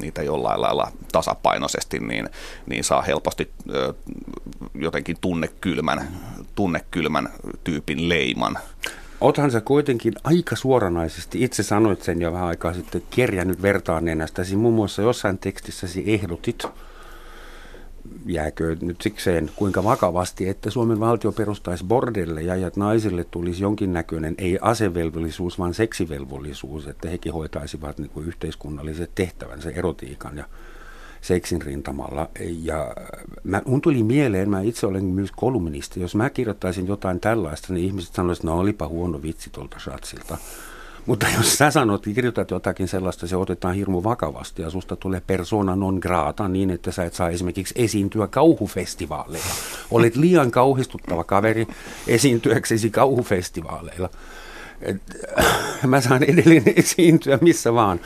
niitä 0.00 0.22
jollain 0.22 0.60
lailla 0.60 0.92
tasapainoisesti, 1.12 1.98
niin, 1.98 2.28
niin 2.66 2.84
saa 2.84 3.02
helposti 3.02 3.50
jotenkin 4.74 5.16
tunnekylmän, 5.20 6.08
tunnekylmän 6.54 7.28
tyypin 7.64 8.08
leiman. 8.08 8.58
Othan 9.20 9.50
sä 9.50 9.60
kuitenkin 9.60 10.14
aika 10.24 10.56
suoranaisesti, 10.56 11.44
itse 11.44 11.62
sanoit 11.62 12.02
sen 12.02 12.20
jo 12.22 12.32
vähän 12.32 12.48
aikaa 12.48 12.74
sitten, 12.74 13.02
kerjännyt 13.10 13.62
vertaan 13.62 14.04
nenästäsi. 14.04 14.56
Muun 14.56 14.74
muassa 14.74 15.02
jossain 15.02 15.38
tekstissäsi 15.38 16.02
ehdotit, 16.06 16.64
jääkö 18.26 18.76
nyt 18.80 19.00
sikseen 19.00 19.50
kuinka 19.56 19.84
vakavasti, 19.84 20.48
että 20.48 20.70
Suomen 20.70 21.00
valtio 21.00 21.32
perustaisi 21.32 21.84
bordelle 21.84 22.42
ja 22.42 22.66
että 22.66 22.80
naisille 22.80 23.24
tulisi 23.24 23.62
jonkinnäköinen 23.62 24.34
ei 24.38 24.58
asevelvollisuus, 24.62 25.58
vaan 25.58 25.74
seksivelvollisuus, 25.74 26.86
että 26.86 27.08
hekin 27.08 27.32
hoitaisivat 27.32 27.98
niin 27.98 28.10
kuin 28.10 28.26
yhteiskunnalliset 28.26 29.10
tehtävänsä 29.14 29.70
erotiikan 29.70 30.36
ja 30.36 30.44
seksin 31.20 31.62
rintamalla. 31.62 32.28
Ja 32.62 32.94
mä, 33.44 33.62
mun 33.64 33.80
tuli 33.80 34.02
mieleen, 34.02 34.50
mä 34.50 34.60
itse 34.60 34.86
olen 34.86 35.04
myös 35.04 35.30
kolumnisti, 35.36 36.00
jos 36.00 36.14
mä 36.14 36.30
kirjoittaisin 36.30 36.86
jotain 36.86 37.20
tällaista, 37.20 37.72
niin 37.72 37.86
ihmiset 37.86 38.14
sanoisivat, 38.14 38.44
no 38.44 38.58
olipa 38.58 38.88
huono 38.88 39.22
vitsi 39.22 39.50
tuolta 39.50 39.78
Schatzilta. 39.78 40.38
Mutta 41.06 41.26
jos 41.36 41.58
sä 41.58 41.70
sanot, 41.70 42.04
kirjoitat 42.04 42.50
jotakin 42.50 42.88
sellaista, 42.88 43.26
se 43.26 43.36
otetaan 43.36 43.74
hirmu 43.74 44.02
vakavasti 44.02 44.62
ja 44.62 44.70
susta 44.70 44.96
tulee 44.96 45.22
persona 45.26 45.76
non 45.76 45.98
grata 46.02 46.48
niin, 46.48 46.70
että 46.70 46.92
sä 46.92 47.04
et 47.04 47.14
saa 47.14 47.28
esimerkiksi 47.28 47.74
esiintyä 47.76 48.26
kauhufestivaaleilla. 48.26 49.54
Olet 49.90 50.16
liian 50.16 50.50
kauhistuttava 50.50 51.24
kaveri 51.24 51.66
esiintyäksesi 52.06 52.90
kauhufestivaaleilla. 52.90 54.10
Et, 54.82 55.02
mä 55.86 56.00
saan 56.00 56.22
edelleen 56.22 56.62
esiintyä 56.76 57.38
missä 57.40 57.74
vaan 57.74 58.00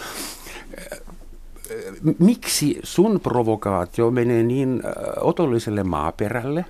miksi 2.18 2.80
sun 2.82 3.20
provokaatio 3.20 4.10
menee 4.10 4.42
niin 4.42 4.82
otolliselle 5.20 5.82
maaperälle? 5.82 6.64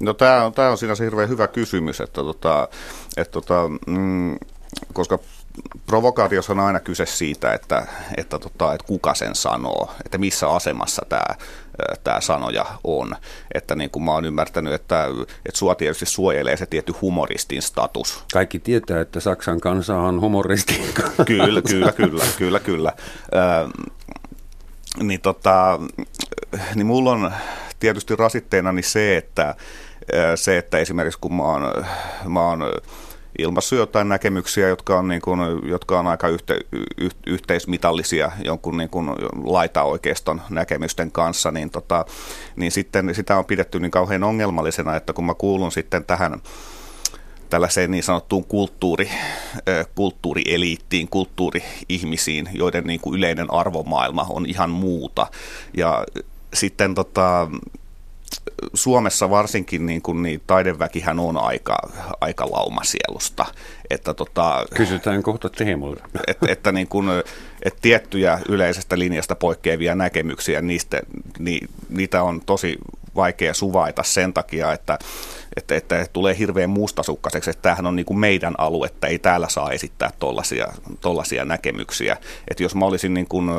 No 0.00 0.14
tämä 0.14 0.44
on, 0.44 0.52
tää 0.52 0.70
on 0.70 0.78
sinänsä 0.78 1.04
hirveän 1.04 1.28
hyvä 1.28 1.48
kysymys, 1.48 2.00
että 2.00 2.22
tota, 2.22 2.68
että 3.16 3.32
tota, 3.32 3.70
mm, 3.86 4.36
koska 4.92 5.18
provokaatiossa 5.86 6.52
on 6.52 6.60
aina 6.60 6.80
kyse 6.80 7.06
siitä, 7.06 7.52
että, 7.52 7.86
että, 8.16 8.38
tota, 8.38 8.74
että 8.74 8.86
kuka 8.86 9.14
sen 9.14 9.34
sanoo, 9.34 9.90
että 10.04 10.18
missä 10.18 10.48
asemassa 10.48 11.02
tämä 11.08 11.34
tämä 12.04 12.20
sanoja 12.20 12.66
on. 12.84 13.16
Että 13.54 13.74
niin 13.76 13.90
kuin 13.90 14.02
mä 14.02 14.12
oon 14.12 14.24
ymmärtänyt, 14.24 14.72
että, 14.72 15.04
että 15.46 15.58
sua 15.58 15.74
tietysti 15.74 16.06
suojelee 16.06 16.56
se 16.56 16.66
tietty 16.66 16.94
humoristin 17.02 17.62
status. 17.62 18.24
Kaikki 18.32 18.58
tietää, 18.58 19.00
että 19.00 19.20
Saksan 19.20 19.60
kansa 19.60 19.96
on 19.96 20.20
humoristin 20.20 20.92
kanssa. 20.94 21.24
Kyllä, 21.34 21.62
kyllä, 21.62 21.92
kyllä, 21.92 22.24
kyllä, 22.38 22.60
kyllä. 22.60 22.92
Äh, 23.36 23.70
niin, 25.02 25.20
tota, 25.20 25.78
niin 26.74 26.86
mulla 26.86 27.10
on 27.10 27.32
tietysti 27.80 28.16
rasitteena 28.16 28.72
niin 28.72 28.84
se, 28.84 29.16
että, 29.16 29.54
se, 30.34 30.58
että 30.58 30.78
esimerkiksi 30.78 31.20
kun 31.20 31.34
mä 31.34 31.42
oon, 31.42 31.62
mä 32.28 32.40
oon 32.48 32.64
ilmaissut 33.38 33.78
jotain 33.78 34.08
näkemyksiä, 34.08 34.68
jotka 34.68 34.98
on, 34.98 35.08
niin 35.08 35.20
kuin, 35.20 35.40
jotka 35.62 35.98
on 35.98 36.06
aika 36.06 36.28
yhte, 36.28 36.58
yh, 36.98 37.14
yhteismitallisia 37.26 38.32
jonkun 38.44 38.76
niin 38.76 38.88
kuin 38.88 39.08
laita-oikeiston 39.44 40.40
näkemysten 40.50 41.12
kanssa, 41.12 41.50
niin, 41.50 41.70
tota, 41.70 42.04
niin 42.56 42.72
sitten 42.72 43.14
sitä 43.14 43.38
on 43.38 43.44
pidetty 43.44 43.80
niin 43.80 43.90
kauhean 43.90 44.24
ongelmallisena, 44.24 44.96
että 44.96 45.12
kun 45.12 45.24
mä 45.24 45.34
kuulun 45.34 45.72
sitten 45.72 46.04
tähän 46.04 46.40
tällaiseen 47.50 47.90
niin 47.90 48.02
sanottuun 48.02 48.44
kulttuuri, 48.44 49.10
kulttuurieliittiin, 49.94 51.08
kulttuuri-ihmisiin, 51.08 52.48
joiden 52.52 52.84
niin 52.84 53.00
kuin 53.00 53.18
yleinen 53.18 53.52
arvomaailma 53.52 54.26
on 54.28 54.46
ihan 54.46 54.70
muuta. 54.70 55.26
Ja 55.76 56.04
sitten 56.54 56.94
tota, 56.94 57.48
Suomessa 58.74 59.30
varsinkin 59.30 59.86
niin 59.86 60.02
kuin, 60.02 60.22
niin 60.22 60.40
taideväkihän 60.46 61.18
on 61.20 61.36
aika, 61.36 61.76
aika 62.20 62.46
laumasielusta. 62.50 63.46
Että, 63.90 64.14
tota, 64.14 64.64
Kysytään 64.74 65.22
kohta 65.22 65.48
Teemulta. 65.50 66.04
Että, 66.26 66.46
että, 66.52 66.72
niin 66.72 66.88
kuin, 66.88 67.08
että 67.62 67.78
tiettyjä 67.82 68.40
yleisestä 68.48 68.98
linjasta 68.98 69.34
poikkeavia 69.34 69.94
näkemyksiä, 69.94 70.62
niistä, 70.62 71.00
ni, 71.38 71.60
niitä 71.88 72.22
on 72.22 72.40
tosi 72.46 72.78
vaikea 73.18 73.54
suvaita 73.54 74.02
sen 74.02 74.32
takia, 74.32 74.72
että, 74.72 74.98
että, 75.56 75.74
että 75.76 76.06
tulee 76.12 76.38
hirveän 76.38 76.70
mustasukkaiseksi, 76.70 77.50
että 77.50 77.62
tämähän 77.62 77.86
on 77.86 77.96
niin 77.96 78.06
kuin 78.06 78.18
meidän 78.18 78.54
että 78.86 79.06
ei 79.06 79.18
täällä 79.18 79.48
saa 79.48 79.70
esittää 79.70 80.10
tollaisia, 80.18 80.68
tollaisia 81.00 81.44
näkemyksiä. 81.44 82.16
Että 82.50 82.62
jos 82.62 82.74
mä 82.74 82.84
olisin, 82.84 83.14
niin 83.14 83.28
kuin, 83.28 83.50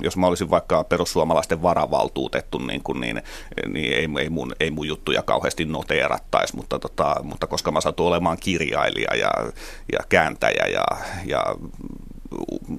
jos 0.00 0.16
mä 0.16 0.26
olisin 0.26 0.50
vaikka 0.50 0.84
perussuomalaisten 0.84 1.62
varavaltuutettu, 1.62 2.58
niin, 2.58 2.82
kuin, 2.82 3.00
niin, 3.00 3.22
niin 3.66 3.92
ei, 3.92 4.08
ei, 4.18 4.30
mun, 4.30 4.52
ei 4.60 4.70
mun 4.70 4.88
juttuja 4.88 5.22
kauheasti 5.22 5.64
noteerattaisi, 5.64 6.56
mutta, 6.56 6.78
tota, 6.78 7.16
mutta 7.22 7.46
koska 7.46 7.70
mä 7.70 7.80
satun 7.80 8.06
olemaan 8.06 8.38
kirjailija 8.40 9.14
ja, 9.14 9.30
ja 9.92 9.98
kääntäjä 10.08 10.66
ja, 10.66 10.84
ja 11.26 11.44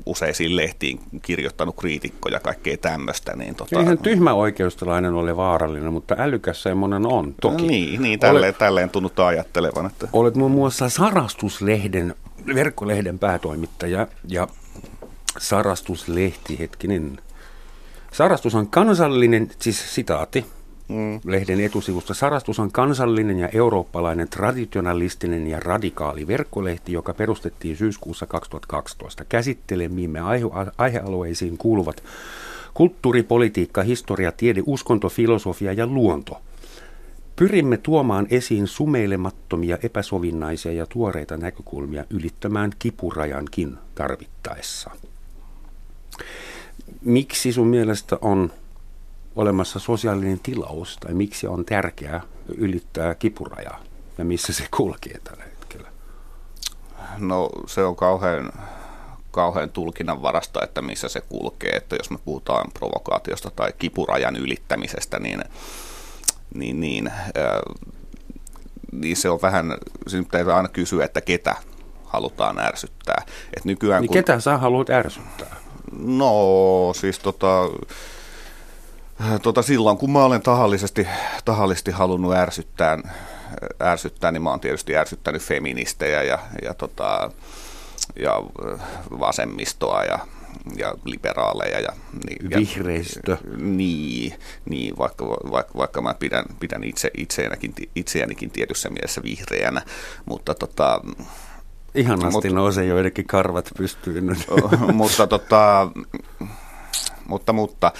useisiin 0.05 0.55
lehtiin 0.55 0.99
kirjoittanut 1.21 1.75
kriitikkoja 1.75 2.35
ja 2.35 2.39
kaikkea 2.39 2.77
tämmöistä. 2.77 3.35
Niin 3.35 3.55
tota, 3.55 3.79
Eihän 3.79 3.97
tyhmä 3.97 4.33
oikeustalainen 4.33 5.13
ole 5.13 5.37
vaarallinen, 5.37 5.93
mutta 5.93 6.15
älykäs 6.17 6.63
semmoinen 6.63 7.05
on, 7.05 7.35
toki. 7.41 7.67
Niin, 7.67 8.01
niin 8.01 8.19
tälleen, 8.19 8.45
olet, 8.45 8.57
tälleen 8.57 8.89
tunnutaan 8.89 9.29
ajattelevan. 9.29 9.85
Että. 9.85 10.07
Olet 10.13 10.35
muun 10.35 10.51
muassa 10.51 10.89
Sarastuslehden, 10.89 12.15
verkkolehden 12.55 13.19
päätoimittaja 13.19 14.07
ja 14.27 14.47
Sarastuslehti, 15.37 16.59
hetkinen. 16.59 17.19
Sarastus 18.11 18.55
on 18.55 18.67
kansallinen, 18.67 19.51
siis 19.59 19.95
sitaati, 19.95 20.45
Mm. 20.91 21.19
Lehden 21.25 21.61
etusivusta 21.61 22.13
Sarastus 22.13 22.59
on 22.59 22.71
kansallinen 22.71 23.39
ja 23.39 23.49
eurooppalainen 23.53 24.29
traditionalistinen 24.29 25.47
ja 25.47 25.59
radikaali 25.59 26.27
verkkolehti, 26.27 26.91
joka 26.91 27.13
perustettiin 27.13 27.77
syyskuussa 27.77 28.25
2012. 28.25 29.25
Käsittelemiimme 29.25 30.19
aihe- 30.19 30.71
aihealueisiin 30.77 31.57
kuuluvat 31.57 32.03
kulttuuripolitiikka, 32.73 33.81
historia, 33.83 34.31
tiede, 34.31 34.63
uskonto, 34.65 35.09
filosofia 35.09 35.73
ja 35.73 35.87
luonto. 35.87 36.41
Pyrimme 37.35 37.77
tuomaan 37.77 38.27
esiin 38.29 38.67
sumeilemattomia, 38.67 39.77
epäsovinnaisia 39.83 40.71
ja 40.71 40.85
tuoreita 40.85 41.37
näkökulmia 41.37 42.05
ylittämään 42.09 42.71
kipurajankin 42.79 43.77
tarvittaessa. 43.95 44.91
Miksi 47.01 47.53
sun 47.53 47.67
mielestä 47.67 48.17
on 48.21 48.51
olemassa 49.35 49.79
sosiaalinen 49.79 50.39
tilaus 50.39 50.97
tai 50.97 51.13
miksi 51.13 51.47
on 51.47 51.65
tärkeää 51.65 52.21
ylittää 52.57 53.15
kipurajaa 53.15 53.79
ja 54.17 54.25
missä 54.25 54.53
se 54.53 54.67
kulkee 54.77 55.19
tällä 55.23 55.43
hetkellä? 55.43 55.87
No 57.17 57.49
se 57.67 57.83
on 57.83 57.95
kauhean, 57.95 58.51
kauhean 59.31 59.69
tulkinnan 59.69 60.21
varasta, 60.21 60.63
että 60.63 60.81
missä 60.81 61.09
se 61.09 61.21
kulkee. 61.21 61.71
Että 61.71 61.95
jos 61.95 62.09
me 62.09 62.17
puhutaan 62.25 62.71
provokaatiosta 62.73 63.51
tai 63.55 63.73
kipurajan 63.77 64.35
ylittämisestä, 64.35 65.19
niin, 65.19 65.43
niin, 66.53 66.79
niin, 66.79 67.07
äh, 67.07 67.23
niin 68.91 69.17
se 69.17 69.29
on 69.29 69.39
vähän, 69.41 69.77
siinä 70.07 70.27
pitää 70.31 70.55
aina 70.55 70.69
kysyä, 70.69 71.05
että 71.05 71.21
ketä 71.21 71.55
halutaan 72.05 72.59
ärsyttää. 72.59 73.25
Et 73.57 73.65
nykyään, 73.65 74.01
niin 74.01 74.07
kun, 74.07 74.13
ketä 74.13 74.39
sä 74.39 74.57
haluat 74.57 74.89
ärsyttää? 74.89 75.55
No 75.99 76.33
siis 76.95 77.19
tota, 77.19 77.69
tota 79.41 79.61
silloin 79.61 79.97
kun 79.97 80.11
mä 80.11 80.23
olen 80.25 80.41
tahallisesti, 80.41 81.07
tahallisesti 81.45 81.91
halunnut 81.91 82.33
ärsyttää, 82.33 82.97
ärsyttää, 83.81 84.31
niin 84.31 84.41
mä 84.41 84.49
oon 84.49 84.59
tietysti 84.59 84.97
ärsyttänyt 84.97 85.41
feministejä 85.41 86.23
ja, 86.23 86.39
ja, 86.61 86.73
tota, 86.73 87.31
ja 88.19 88.41
vasemmistoa 89.19 90.03
ja, 90.03 90.19
ja 90.77 90.93
liberaaleja. 91.05 91.79
Ja, 91.79 91.89
niin, 92.29 92.49
Vihreistö. 92.49 93.31
Ja, 93.31 93.37
niin, 93.57 94.33
niin 94.69 94.97
vaikka, 94.97 95.25
vaikka, 95.27 95.77
vaikka 95.77 96.01
mä 96.01 96.13
pidän, 96.13 96.45
pidän 96.59 96.83
itse, 96.83 97.11
itseänikin, 97.17 97.73
itseänikin 97.95 98.51
tietyssä 98.51 98.89
mielessä 98.89 99.23
vihreänä, 99.23 99.81
mutta 100.25 100.55
tota, 100.55 101.01
Ihanasti 101.95 102.49
Mut, 102.49 102.55
nousee 102.55 102.85
joidenkin 102.85 103.27
karvat 103.27 103.69
pystyyn. 103.77 104.37
mutta, 104.93 105.27
tota, 105.27 105.91
mutta, 107.27 107.53
mutta 107.53 107.91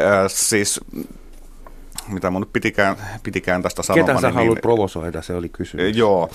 äh, 0.00 0.06
siis 0.28 0.80
mitä 2.08 2.30
mun 2.30 2.40
nyt 2.40 2.52
pitikään, 2.52 2.96
pitikään 3.22 3.62
tästä 3.62 3.82
sanoa. 3.82 4.06
Ketä 4.06 4.20
sä 4.20 4.26
niin, 4.26 4.34
haluat 4.34 4.60
provosoida, 4.60 5.22
se 5.22 5.34
oli 5.34 5.48
kysymys. 5.48 5.96
Joo, 5.96 6.30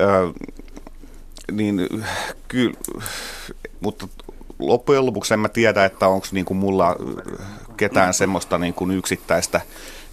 äh, 0.00 0.52
niin 1.52 1.88
kyllä, 2.48 2.74
mutta 3.80 4.08
loppujen 4.58 5.06
lopuksi 5.06 5.34
en 5.34 5.40
mä 5.40 5.48
tiedä, 5.48 5.84
että 5.84 6.08
onko 6.08 6.26
niin 6.32 6.56
mulla 6.56 6.96
ketään 7.76 8.14
semmoista 8.14 8.58
niin 8.58 8.74
kuin 8.74 8.90
yksittäistä, 8.90 9.60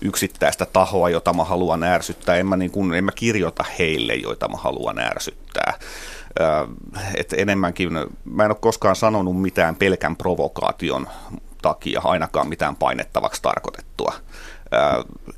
yksittäistä 0.02 0.66
tahoa, 0.66 1.10
jota 1.10 1.34
mä 1.34 1.44
haluan 1.44 1.84
ärsyttää. 1.84 2.36
En 2.36 2.48
mä, 2.48 2.58
niin 2.58 2.72
kuin, 2.72 2.94
en 2.94 3.04
mä 3.04 3.12
kirjoita 3.12 3.66
heille, 3.80 4.14
joita 4.14 4.48
mä 4.48 4.58
haluan 4.58 5.00
ärsyttää 5.00 5.74
että 7.16 7.36
enemmänkin, 7.36 7.90
mä 8.26 8.46
en 8.46 8.52
ole 8.52 8.58
koskaan 8.62 8.96
sanonut 8.96 9.42
mitään 9.42 9.76
pelkän 9.76 10.16
provokaation 10.16 11.08
takia, 11.62 12.02
ainakaan 12.04 12.50
mitään 12.50 12.76
painettavaksi 12.76 13.42
tarkoitettua. 13.42 14.14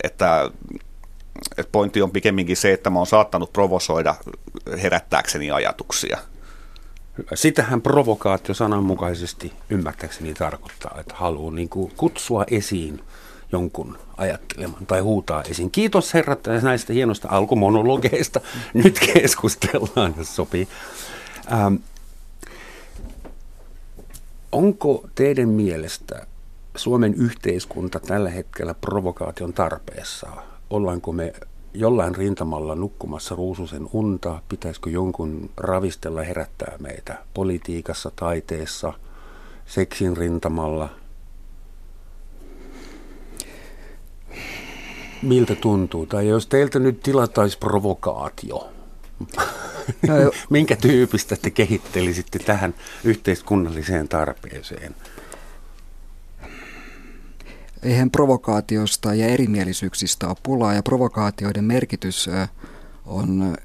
Että 0.04 0.51
pointti 1.72 2.01
on 2.01 2.12
pikemminkin 2.12 2.58
se, 2.58 2.74
että 2.74 2.90
mä 2.90 3.00
oon 3.00 3.08
saattanut 3.08 3.54
provosoida 3.54 4.16
herättääkseni 4.82 5.51
ajatuksia. 5.51 6.18
Sitähän 7.34 7.82
provokaatio 7.82 8.56
sananmukaisesti 8.56 9.54
ymmärtääkseni 9.70 10.34
tarkoittaa, 10.34 10.98
että 11.00 11.16
haluaa 11.16 11.54
niin 11.54 11.70
kutsua 11.98 12.46
esiin 12.51 13.04
jonkun 13.51 13.98
ajattelemaan 14.18 14.86
tai 14.86 15.00
huutaa 15.00 15.44
esiin. 15.44 15.72
Kiitos 15.72 16.13
herrat 16.13 16.40
näistä 16.62 16.94
hienoista 16.94 17.28
alkumonologeista. 17.32 18.42
Nyt 18.74 19.00
keskustellaan, 19.13 20.13
jos 20.18 20.36
sopii. 20.36 20.68
Ähm, 21.51 21.75
onko 24.51 25.05
teidän 25.15 25.50
mielestä 25.50 26.27
Suomen 26.75 27.13
yhteiskunta 27.13 28.00
tällä 28.00 28.29
hetkellä 28.29 28.74
provokaation 28.74 29.53
tarpeessa? 29.53 30.27
Ollaanko 30.70 31.12
me 31.12 31.34
jollain 31.74 32.15
rintamalla 32.15 32.75
nukkumassa 32.75 33.36
ruususen 33.36 33.88
unta? 33.93 34.41
Pitäisikö 34.50 34.89
jonkun 34.89 35.50
ravistella 35.58 36.22
herättää 36.22 36.75
meitä 36.79 37.18
politiikassa, 37.33 38.11
taiteessa, 38.16 38.94
seksin 39.66 40.18
rintamalla– 40.18 40.90
miltä 45.22 45.55
tuntuu? 45.55 46.05
Tai 46.05 46.27
jos 46.27 46.48
teiltä 46.48 46.79
nyt 46.79 47.00
tilataisi 47.00 47.57
provokaatio, 47.57 48.70
minkä 50.50 50.75
tyypistä 50.75 51.36
te 51.36 51.50
kehittelisitte 51.50 52.40
tähän 52.40 52.74
yhteiskunnalliseen 53.03 54.07
tarpeeseen? 54.07 54.96
Eihän 57.84 58.12
provokaatiosta 58.12 59.14
ja 59.14 59.27
erimielisyyksistä 59.27 60.27
ole 60.27 60.36
pulaa 60.44 60.74
ja 60.74 60.84
provokaatioiden 60.84 61.64
merkitys 61.64 62.29
on, 63.05 63.57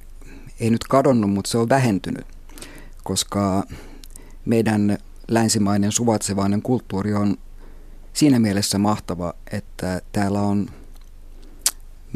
ei 0.60 0.70
nyt 0.70 0.84
kadonnut, 0.84 1.30
mutta 1.30 1.50
se 1.50 1.58
on 1.58 1.68
vähentynyt, 1.68 2.26
koska 3.04 3.64
meidän 4.44 4.98
länsimainen 5.28 5.92
suvatsevainen 5.92 6.62
kulttuuri 6.62 7.14
on 7.14 7.36
siinä 8.12 8.38
mielessä 8.38 8.78
mahtava, 8.78 9.34
että 9.52 10.02
täällä 10.12 10.40
on 10.40 10.70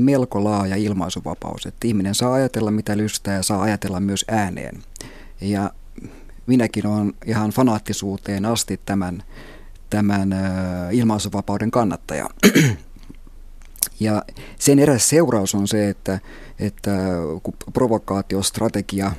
melko 0.01 0.45
laaja 0.45 0.77
ilmaisuvapaus, 0.77 1.67
että 1.67 1.89
ihminen 1.89 2.15
saa 2.15 2.33
ajatella 2.33 2.71
mitä 2.71 2.97
lystää 2.97 3.35
ja 3.35 3.43
saa 3.43 3.63
ajatella 3.63 4.01
myös 4.01 4.25
ääneen. 4.29 4.83
Ja 5.41 5.71
minäkin 6.47 6.87
olen 6.87 7.15
ihan 7.27 7.51
fanaattisuuteen 7.51 8.45
asti 8.45 8.81
tämän, 8.87 9.23
tämän 9.91 10.35
ilmaisuvapauden 10.93 11.71
kannattaja. 11.71 12.29
Ja 14.01 14.23
sen 14.59 14.79
eräs 14.79 15.09
seuraus 15.09 15.55
on 15.55 15.69
se, 15.69 15.89
että, 15.89 16.19
että 16.59 16.91
provokaatiostrategia 17.73 19.13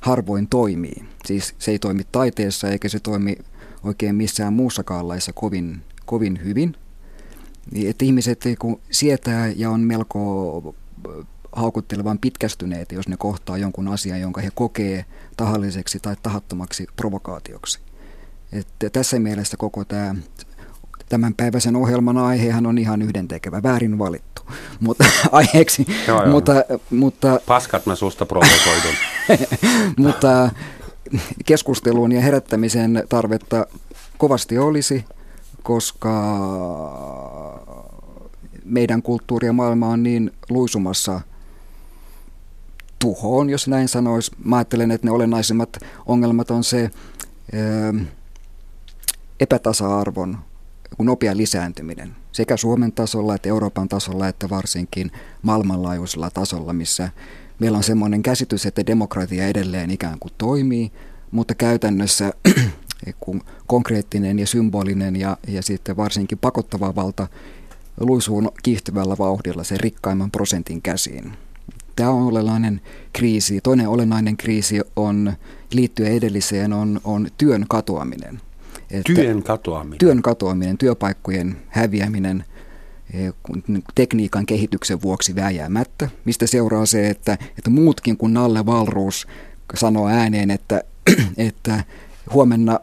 harvoin 0.00 0.48
toimii. 0.48 1.04
Siis 1.26 1.54
se 1.58 1.70
ei 1.70 1.78
toimi 1.78 2.02
taiteessa 2.12 2.68
eikä 2.68 2.88
se 2.88 3.00
toimi 3.00 3.36
oikein 3.82 4.14
missään 4.14 4.52
muussakaan 4.52 5.08
laissa 5.08 5.32
kovin, 5.32 5.82
kovin 6.06 6.40
hyvin– 6.44 6.76
että 7.74 8.04
ihmiset 8.04 8.44
kun 8.58 8.80
sietää 8.90 9.52
ja 9.56 9.70
on 9.70 9.80
melko 9.80 10.74
haukuttelevan 11.52 12.18
pitkästyneet, 12.18 12.92
jos 12.92 13.08
ne 13.08 13.16
kohtaa 13.16 13.58
jonkun 13.58 13.88
asian, 13.88 14.20
jonka 14.20 14.40
he 14.40 14.50
kokee 14.54 15.04
tahalliseksi 15.36 15.98
tai 16.00 16.16
tahattomaksi 16.22 16.86
provokaatioksi. 16.96 17.80
Että 18.52 18.90
tässä 18.90 19.18
mielessä 19.18 19.56
koko 19.56 19.84
tämä 19.84 20.14
tämän 21.08 21.34
päiväisen 21.34 21.76
ohjelman 21.76 22.18
aihehan 22.18 22.66
on 22.66 22.78
ihan 22.78 23.02
yhdentekevä, 23.02 23.62
väärin 23.62 23.98
valittu 23.98 24.42
mutta, 24.80 25.04
aiheeksi. 25.32 25.86
Joo, 26.08 26.22
joo. 26.22 26.30
Mutta, 26.30 26.52
mutta, 26.90 27.40
Paskat 27.46 27.86
mä 27.86 27.94
susta 27.94 28.26
provosoidun. 28.26 28.94
mutta 30.04 30.50
keskusteluun 31.46 32.12
ja 32.12 32.20
herättämisen 32.20 33.04
tarvetta 33.08 33.66
kovasti 34.18 34.58
olisi– 34.58 35.04
koska 35.68 36.12
meidän 38.68 39.02
kulttuuri 39.02 39.46
ja 39.46 39.52
maailma 39.52 39.88
on 39.88 40.02
niin 40.02 40.30
luisumassa 40.50 41.20
tuhoon, 42.98 43.50
jos 43.50 43.68
näin 43.68 43.88
sanoisi. 43.88 44.30
Mä 44.44 44.56
ajattelen, 44.56 44.90
että 44.90 45.06
ne 45.06 45.10
olennaisimmat 45.10 45.76
ongelmat 46.06 46.50
on 46.50 46.64
se 46.64 46.90
ö, 47.54 47.94
epätasa-arvon 49.40 50.38
nopea 50.98 51.36
lisääntyminen 51.36 52.16
sekä 52.38 52.56
Suomen 52.56 52.92
tasolla 52.92 53.34
että 53.34 53.48
Euroopan 53.48 53.88
tasolla 53.88 54.28
että 54.28 54.48
varsinkin 54.48 55.10
maailmanlaajuisella 55.42 56.30
tasolla, 56.30 56.72
missä 56.72 57.10
meillä 57.58 57.78
on 57.78 57.84
semmoinen 57.84 58.22
käsitys, 58.22 58.66
että 58.66 58.86
demokratia 58.86 59.46
edelleen 59.46 59.90
ikään 59.90 60.18
kuin 60.18 60.32
toimii, 60.38 60.92
mutta 61.30 61.54
käytännössä 61.54 62.32
kun 63.20 63.42
konkreettinen 63.66 64.38
ja 64.38 64.46
symbolinen 64.46 65.16
ja, 65.16 65.36
ja 65.48 65.62
sitten 65.62 65.96
varsinkin 65.96 66.38
pakottava 66.38 66.94
valta 66.94 67.28
luisuun 68.00 68.50
kiihtyvällä 68.62 69.16
vauhdilla 69.18 69.64
sen 69.64 69.80
rikkaimman 69.80 70.30
prosentin 70.30 70.82
käsiin. 70.82 71.32
Tämä 71.96 72.10
on 72.10 72.22
olennainen 72.22 72.80
kriisi. 73.12 73.60
Toinen 73.62 73.88
olennainen 73.88 74.36
kriisi 74.36 74.80
on 74.96 75.32
liittyen 75.72 76.12
edelliseen 76.12 76.72
on, 76.72 77.00
on 77.04 77.28
työn 77.38 77.64
katoaminen. 77.68 78.40
Että 78.90 79.12
työn 79.14 79.42
katoaminen? 79.42 79.98
Työn 79.98 80.22
katoaminen, 80.22 80.78
työpaikkojen 80.78 81.56
häviäminen 81.68 82.44
e, 83.12 83.18
tekniikan 83.94 84.46
kehityksen 84.46 85.02
vuoksi 85.02 85.34
vääjäämättä, 85.34 86.08
mistä 86.24 86.46
seuraa 86.46 86.86
se, 86.86 87.08
että, 87.08 87.38
että 87.58 87.70
muutkin 87.70 88.16
kuin 88.16 88.34
Nalle 88.34 88.66
Valruus 88.66 89.26
sanoo 89.74 90.08
ääneen, 90.08 90.50
että, 90.50 90.82
että 91.36 91.84
huomenna, 92.32 92.80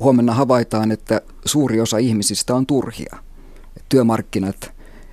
huomenna 0.00 0.34
havaitaan, 0.34 0.90
että 0.90 1.20
suuri 1.44 1.80
osa 1.80 1.98
ihmisistä 1.98 2.54
on 2.54 2.66
turhia. 2.66 3.16
Työmarkkinat 3.90 4.72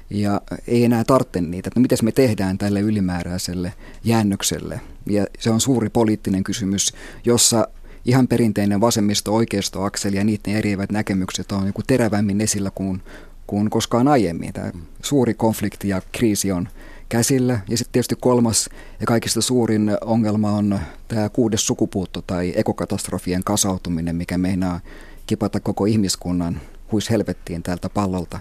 ja 0.10 0.42
ei 0.68 0.84
enää 0.84 1.04
tarvitse 1.04 1.42
niitä, 1.42 1.68
että 1.68 1.80
miten 1.80 1.98
me 2.04 2.12
tehdään 2.12 2.58
tälle 2.58 2.80
ylimääräiselle 2.80 3.74
jäännökselle. 4.04 4.82
Ja 5.06 5.26
se 5.40 5.50
on 5.50 5.62
suuri 5.62 5.90
poliittinen 5.90 6.44
kysymys, 6.44 6.94
jossa 7.26 7.68
ihan 8.06 8.28
perinteinen 8.28 8.82
vasemmisto-oikeisto-akseli 8.82 10.16
ja 10.16 10.24
niiden 10.24 10.56
eriävät 10.56 10.92
näkemykset 10.92 11.52
on 11.52 11.64
niin 11.64 11.74
terävämmin 11.88 12.42
esillä 12.42 12.72
kuin, 12.76 13.02
kuin 13.48 13.70
koskaan 13.70 14.08
aiemmin. 14.08 14.54
Tämä 14.54 14.72
suuri 15.04 15.34
konflikti 15.34 15.90
ja 15.90 16.02
kriisi 16.12 16.52
on 16.52 16.68
käsillä. 17.10 17.60
Ja 17.70 17.78
sitten 17.78 17.92
tietysti 17.92 18.16
kolmas 18.20 18.70
ja 19.00 19.06
kaikista 19.06 19.42
suurin 19.42 19.92
ongelma 20.02 20.52
on 20.52 20.80
tämä 21.08 21.30
kuudes 21.30 21.68
sukupuutto 21.68 22.22
tai 22.28 22.54
ekokatastrofien 22.56 23.44
kasautuminen, 23.44 24.16
mikä 24.16 24.38
meinaa 24.38 24.80
kipata 25.26 25.60
koko 25.60 25.86
ihmiskunnan 25.86 26.62
huis 26.92 27.10
helvettiin 27.10 27.64
tältä 27.64 27.90
pallolta. 27.90 28.40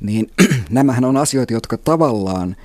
Niin 0.00 0.30
nämähän 0.70 1.04
on 1.04 1.16
asioita, 1.16 1.52
jotka 1.52 1.76
tavallaan 1.76 2.56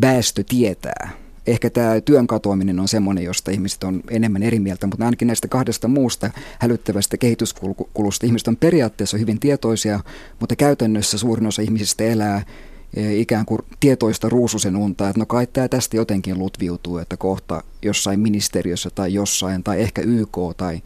väestö 0.00 0.44
tietää. 0.48 1.10
Ehkä 1.46 1.70
tämä 1.70 2.00
työn 2.00 2.26
katoaminen 2.26 2.80
on 2.80 2.88
semmoinen, 2.88 3.24
josta 3.24 3.50
ihmiset 3.50 3.84
on 3.84 4.02
enemmän 4.10 4.42
eri 4.42 4.58
mieltä, 4.58 4.86
mutta 4.86 5.04
ainakin 5.04 5.28
näistä 5.28 5.48
kahdesta 5.48 5.88
muusta 5.88 6.30
hälyttävästä 6.58 7.16
kehityskulusta 7.16 8.26
ihmiset 8.26 8.48
on 8.48 8.56
periaatteessa 8.56 9.18
hyvin 9.18 9.40
tietoisia, 9.40 10.00
mutta 10.40 10.56
käytännössä 10.56 11.18
suurin 11.18 11.46
osa 11.46 11.62
ihmisistä 11.62 12.04
elää 12.04 12.42
e, 12.94 13.16
ikään 13.16 13.46
kuin 13.46 13.60
tietoista 13.80 14.28
ruususen 14.28 14.76
unta, 14.76 15.08
että 15.08 15.20
no 15.20 15.26
kai 15.26 15.46
tämä 15.46 15.68
tästä 15.68 15.96
jotenkin 15.96 16.38
lutviutuu, 16.38 16.98
että 16.98 17.16
kohta 17.16 17.62
jossain 17.82 18.20
ministeriössä 18.20 18.90
tai 18.94 19.14
jossain, 19.14 19.62
tai 19.62 19.80
ehkä 19.80 20.02
YK 20.02 20.38
tai 20.56 20.82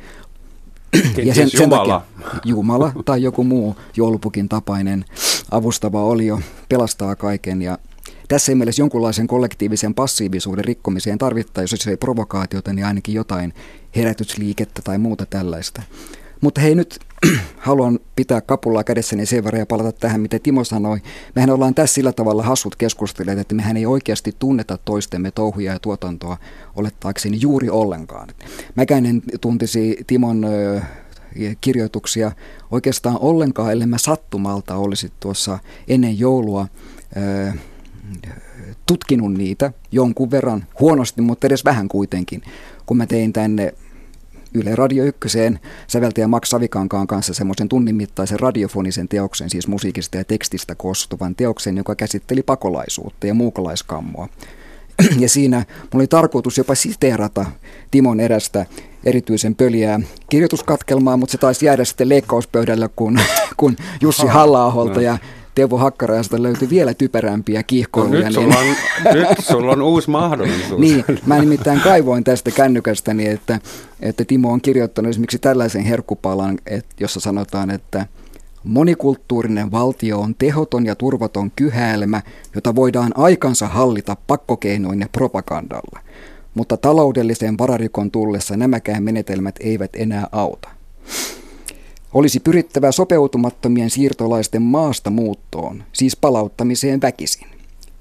ja 1.25 1.35
sen, 1.35 1.51
sen 1.51 1.61
Jumala. 1.61 2.01
Takia, 2.23 2.41
Jumala 2.45 2.93
tai 3.05 3.23
joku 3.23 3.45
muu 3.45 3.77
joulupukin 3.97 4.49
tapainen 4.49 5.05
avustava 5.51 6.05
olio 6.05 6.41
pelastaa 6.69 7.17
kaiken 7.17 7.63
ja 7.63 7.79
tässä 8.29 8.53
ei 8.53 8.57
mielessä 8.57 8.83
jonkunlaisen 8.83 9.27
kollektiivisen 9.27 9.95
passiivisuuden 9.95 10.65
rikkomiseen 10.65 11.19
tarvittaisi, 11.19 11.75
jos 11.75 11.87
ei 11.87 11.97
provokaatiota, 11.97 12.73
niin 12.73 12.87
ainakin 12.87 13.15
jotain 13.15 13.55
herätysliikettä 13.97 14.83
tai 14.85 14.99
muuta 14.99 15.27
tällaista. 15.27 15.83
Mutta 16.41 16.61
hei 16.61 16.75
nyt 16.75 17.01
haluan 17.69 17.99
pitää 18.17 18.41
kapulaa 18.41 18.85
kädessäni 18.85 19.27
sen 19.27 19.45
verran 19.45 19.61
ja 19.61 19.67
palata 19.67 19.93
tähän, 19.93 20.21
mitä 20.21 20.39
Timo 20.39 20.65
sanoi. 20.65 20.99
Mehän 21.35 21.51
ollaan 21.51 21.75
tässä 21.75 21.95
sillä 21.95 22.13
tavalla 22.13 22.43
hassut 22.43 22.77
keskustelleet, 22.77 23.39
että 23.39 23.55
mehän 23.55 23.77
ei 23.77 23.87
oikeasti 23.87 24.35
tunneta 24.39 24.79
toistemme 24.85 25.31
touhuja 25.31 25.73
ja 25.73 25.79
tuotantoa 25.79 26.37
olettaakseni 26.77 27.39
juuri 27.41 27.71
ollenkaan. 27.71 28.29
Mäkään 28.75 29.07
en 29.07 29.23
tuntisi 29.41 29.97
Timon 30.07 30.45
ö, 30.45 30.81
kirjoituksia 31.61 32.33
oikeastaan 32.71 33.19
ollenkaan, 33.21 33.73
ellei 33.73 33.87
mä 33.87 33.99
sattumalta 33.99 34.77
olisi 34.77 35.13
tuossa 35.21 35.59
ennen 35.89 36.19
joulua 36.19 36.69
ö, 37.17 37.53
tutkinut 38.87 39.33
niitä 39.33 39.73
jonkun 39.93 40.31
verran, 40.31 40.65
huonosti, 40.81 41.23
mutta 41.23 41.47
edes 41.47 41.65
vähän 41.65 41.89
kuitenkin, 41.89 42.43
kun 42.87 42.97
mä 42.97 43.07
tein 43.07 43.33
tänne 43.33 43.75
Yle 44.55 44.75
Radio 44.75 45.05
1 45.05 45.39
säveltäjä 45.87 46.29
Max 46.29 46.49
Savikankaan 46.49 47.07
kanssa 47.07 47.35
semmoisen 47.35 47.69
tunnin 47.69 47.97
mittaisen 47.97 48.41
radiofonisen 48.41 49.09
teoksen, 49.09 49.51
siis 49.51 49.69
musiikista 49.69 50.17
ja 50.17 50.25
tekstistä 50.25 50.75
koostuvan 50.75 51.35
teoksen, 51.35 51.77
joka 51.77 51.95
käsitteli 51.95 52.43
pakolaisuutta 52.43 53.27
ja 53.27 53.35
muukalaiskammoa. 53.35 54.29
Ja 55.19 55.29
siinä 55.29 55.57
mulla 55.57 56.03
oli 56.03 56.07
tarkoitus 56.07 56.59
jopa 56.59 56.75
siteerata 56.75 57.47
Timon 57.91 58.21
erästä 58.21 58.67
erityisen 59.05 59.55
pöliää 59.55 60.01
kirjoituskatkelmaa, 60.31 61.17
mutta 61.17 61.33
se 61.33 61.39
taisi 61.39 61.67
jäädä 61.67 61.85
sitten 61.85 62.09
leikkauspöydällä, 62.09 62.89
kun, 62.97 63.21
kun 63.57 63.77
Jussi 64.01 64.27
halla 64.27 65.03
ja 65.03 65.19
Teuvo 65.59 65.77
Hakkaraista 65.77 66.43
löytyi 66.43 66.71
vielä 66.71 66.95
typerämpiä 66.95 67.63
kiihkoiluja. 67.63 68.21
No, 68.21 68.27
nyt, 68.27 68.35
sulla 68.35 68.59
on, 68.59 68.67
nyt 69.15 69.39
sulla 69.41 69.73
on 69.73 69.83
uusi 69.83 70.11
mahdollisuus. 70.11 70.81
niin, 70.81 71.05
mä 71.27 71.39
nimittäin 71.39 71.81
kaivoin 71.81 72.25
tästä 72.25 72.51
kännykästäni, 72.51 73.27
että, 73.27 73.61
että 74.01 74.25
Timo 74.25 74.53
on 74.53 74.61
kirjoittanut 74.61 75.11
esimerkiksi 75.11 75.39
tällaisen 75.39 75.83
herkkupalan, 75.83 76.59
että, 76.67 76.95
jossa 77.01 77.21
sanotaan, 77.21 77.71
että 77.71 78.07
Monikulttuurinen 78.65 79.71
valtio 79.71 80.21
on 80.21 80.35
tehoton 80.35 80.87
ja 80.87 80.95
turvaton 80.95 81.51
kyhäelmä, 81.57 82.23
jota 82.55 82.75
voidaan 82.75 83.13
aikansa 83.15 83.67
hallita 83.67 84.17
pakkokeinoin 84.27 85.01
ja 85.01 85.07
propagandalla. 85.13 86.01
Mutta 86.55 86.77
taloudellisen 86.77 87.59
vararikon 87.59 88.11
tullessa 88.11 88.57
nämäkään 88.57 89.03
menetelmät 89.03 89.55
eivät 89.61 89.91
enää 89.95 90.27
auta. 90.33 90.69
Olisi 92.15 92.41
pyrittävä 92.41 92.93
sopeutumattomien 92.93 93.91
siirtolaisten 93.91 94.63
maasta 94.63 95.11
muuttoon, 95.11 95.85
siis 95.93 96.17
palauttamiseen 96.17 97.01
väkisin. 97.01 97.47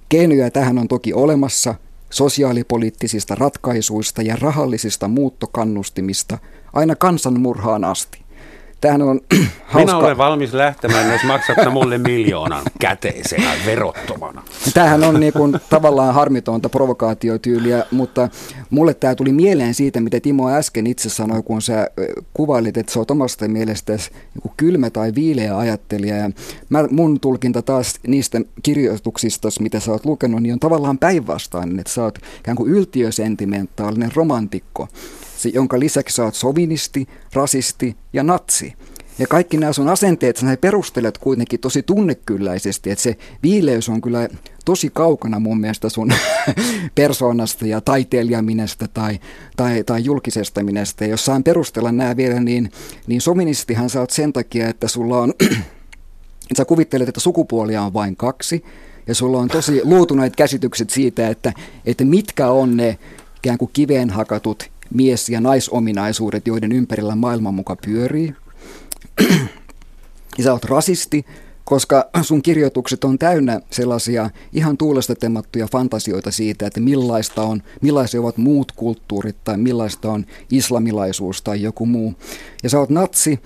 Keinoja 0.09 0.51
tähän 0.51 0.77
on 0.77 0.87
toki 0.87 1.13
olemassa, 1.13 1.75
sosiaalipoliittisista 2.09 3.35
ratkaisuista 3.35 4.21
ja 4.21 4.35
rahallisista 4.41 5.07
muuttokannustimista 5.07 6.37
aina 6.73 6.95
kansanmurhaan 6.95 7.83
asti. 7.83 8.26
Tämähän 8.81 9.01
on 9.01 9.19
hauska. 9.65 9.79
Minä 9.79 9.97
olen 9.97 10.17
valmis 10.17 10.53
lähtemään, 10.53 11.11
jos 11.11 11.23
maksatte 11.23 11.69
mulle 11.69 11.97
miljoonan 11.97 12.63
käteisenä 12.79 13.51
verottomana. 13.65 14.43
Tämähän 14.73 15.03
on 15.03 15.19
niin 15.19 15.33
kuin 15.33 15.59
tavallaan 15.69 16.13
harmitonta 16.13 16.69
provokaatiotyyliä, 16.69 17.85
mutta 17.91 18.29
mulle 18.69 18.93
tämä 18.93 19.15
tuli 19.15 19.31
mieleen 19.31 19.73
siitä, 19.73 19.99
mitä 19.99 20.19
Timo 20.19 20.49
äsken 20.49 20.87
itse 20.87 21.09
sanoi, 21.09 21.43
kun 21.43 21.61
sä 21.61 21.87
kuvailit, 22.33 22.77
että 22.77 22.91
sä 22.93 22.99
oot 22.99 23.11
omasta 23.11 23.47
mielestäsi 23.47 24.11
niin 24.11 24.53
kylmä 24.57 24.89
tai 24.89 25.11
viileä 25.15 25.57
ajattelija. 25.57 26.15
Ja 26.15 26.29
mä, 26.69 26.87
mun 26.91 27.19
tulkinta 27.19 27.61
taas 27.61 27.95
niistä 28.07 28.41
kirjoituksista, 28.63 29.47
mitä 29.59 29.79
sä 29.79 29.91
oot 29.91 30.05
lukenut, 30.05 30.41
niin 30.41 30.53
on 30.53 30.59
tavallaan 30.59 30.97
päinvastainen, 30.97 31.79
että 31.79 31.93
sä 31.93 32.03
oot 32.03 32.19
ikään 32.39 32.57
kuin 32.57 32.71
yltiösentimentaalinen 32.71 34.11
romantikko 34.15 34.87
se, 35.38 35.50
jonka 35.50 35.80
lisäksi 35.80 36.15
sä 36.15 36.23
oot 36.23 36.36
sovinisti, 36.36 37.08
rasisti 37.34 37.95
ja 38.13 38.23
natsi. 38.23 38.73
Ja 39.19 39.28
kaikki 39.28 39.58
nämä 39.58 39.73
sun 39.73 39.89
asenteet, 39.89 40.38
sä 40.38 40.58
perustelet 40.62 41.17
kuitenkin 41.17 41.60
tosi 41.60 41.84
tunnekylläisesti, 41.84 42.91
että 42.91 43.04
se 43.04 43.17
viileys 43.43 43.89
on 43.89 44.02
kyllä 44.02 44.30
tosi 44.65 44.89
kaukana 44.93 45.39
mun 45.39 45.60
mielestä 45.60 45.89
sun 45.89 46.13
persoonasta 46.95 47.67
ja 47.67 47.82
taiteilijaminesta 47.82 48.88
tai, 48.88 49.19
tai, 49.58 49.84
tai 49.84 50.04
julkisesta 50.04 50.63
minestä. 50.63 51.06
Ja 51.06 51.12
jos 51.12 51.26
saan 51.26 51.43
perustella 51.43 51.91
nämä 51.91 52.17
vielä, 52.17 52.39
niin, 52.39 52.71
niin 53.08 53.21
sovinistihan 53.21 53.89
sä 53.89 54.00
oot 54.00 54.10
sen 54.10 54.34
takia, 54.34 54.69
että 54.69 54.88
sulla 54.88 55.19
on, 55.19 55.34
että 55.39 56.58
sä 56.58 56.65
kuvittelet, 56.65 57.10
että 57.10 57.19
sukupuolia 57.19 57.82
on 57.82 57.93
vain 57.93 58.15
kaksi, 58.15 58.63
ja 59.08 59.15
sulla 59.15 59.39
on 59.39 59.47
tosi 59.47 59.82
luutuneet 59.84 60.36
käsitykset 60.36 60.89
siitä, 60.89 61.28
että, 61.28 61.54
että 61.86 62.06
mitkä 62.06 62.50
on 62.50 62.78
ne 62.78 62.97
ikään 63.38 63.58
kuin 63.58 63.71
kiveen 63.73 64.10
hakatut 64.10 64.69
mies- 64.93 65.30
ja 65.30 65.41
naisominaisuudet, 65.41 66.47
joiden 66.47 66.71
ympärillä 66.71 67.15
maailman 67.15 67.54
muka 67.54 67.76
pyörii. 67.86 68.34
ja 70.38 70.43
sä 70.43 70.54
oot 70.54 70.65
rasisti, 70.65 71.26
koska 71.65 72.10
sun 72.21 72.41
kirjoitukset 72.41 73.04
on 73.04 73.17
täynnä 73.19 73.62
sellaisia 73.71 74.30
ihan 74.54 74.78
tuulesta 74.78 75.15
temmattuja 75.15 75.67
fantasioita 75.71 76.32
siitä, 76.32 76.67
että 76.67 76.80
millaista 76.80 77.43
on, 77.43 77.63
millaisia 77.82 78.21
ovat 78.21 78.38
muut 78.38 78.71
kulttuurit 78.71 79.43
tai 79.43 79.58
millaista 79.58 80.12
on 80.12 80.26
islamilaisuus 80.52 81.41
tai 81.41 81.62
joku 81.62 81.86
muu. 81.86 82.13
Ja 82.63 82.69
sä 82.69 82.80
oot 82.80 82.89
natsi, 82.89 83.39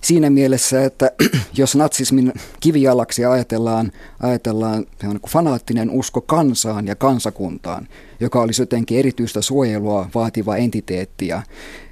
siinä 0.00 0.30
mielessä, 0.30 0.84
että 0.84 1.12
jos 1.56 1.76
natsismin 1.76 2.32
kivijalaksi 2.60 3.24
ajatellaan, 3.24 3.92
ajatellaan 4.20 4.86
niin 5.02 5.20
fanaattinen 5.28 5.90
usko 5.90 6.20
kansaan 6.20 6.86
ja 6.86 6.96
kansakuntaan, 6.96 7.88
joka 8.20 8.40
olisi 8.40 8.62
jotenkin 8.62 8.98
erityistä 8.98 9.42
suojelua 9.42 10.08
vaativa 10.14 10.56
entiteetti 10.56 11.28
ja, 11.28 11.42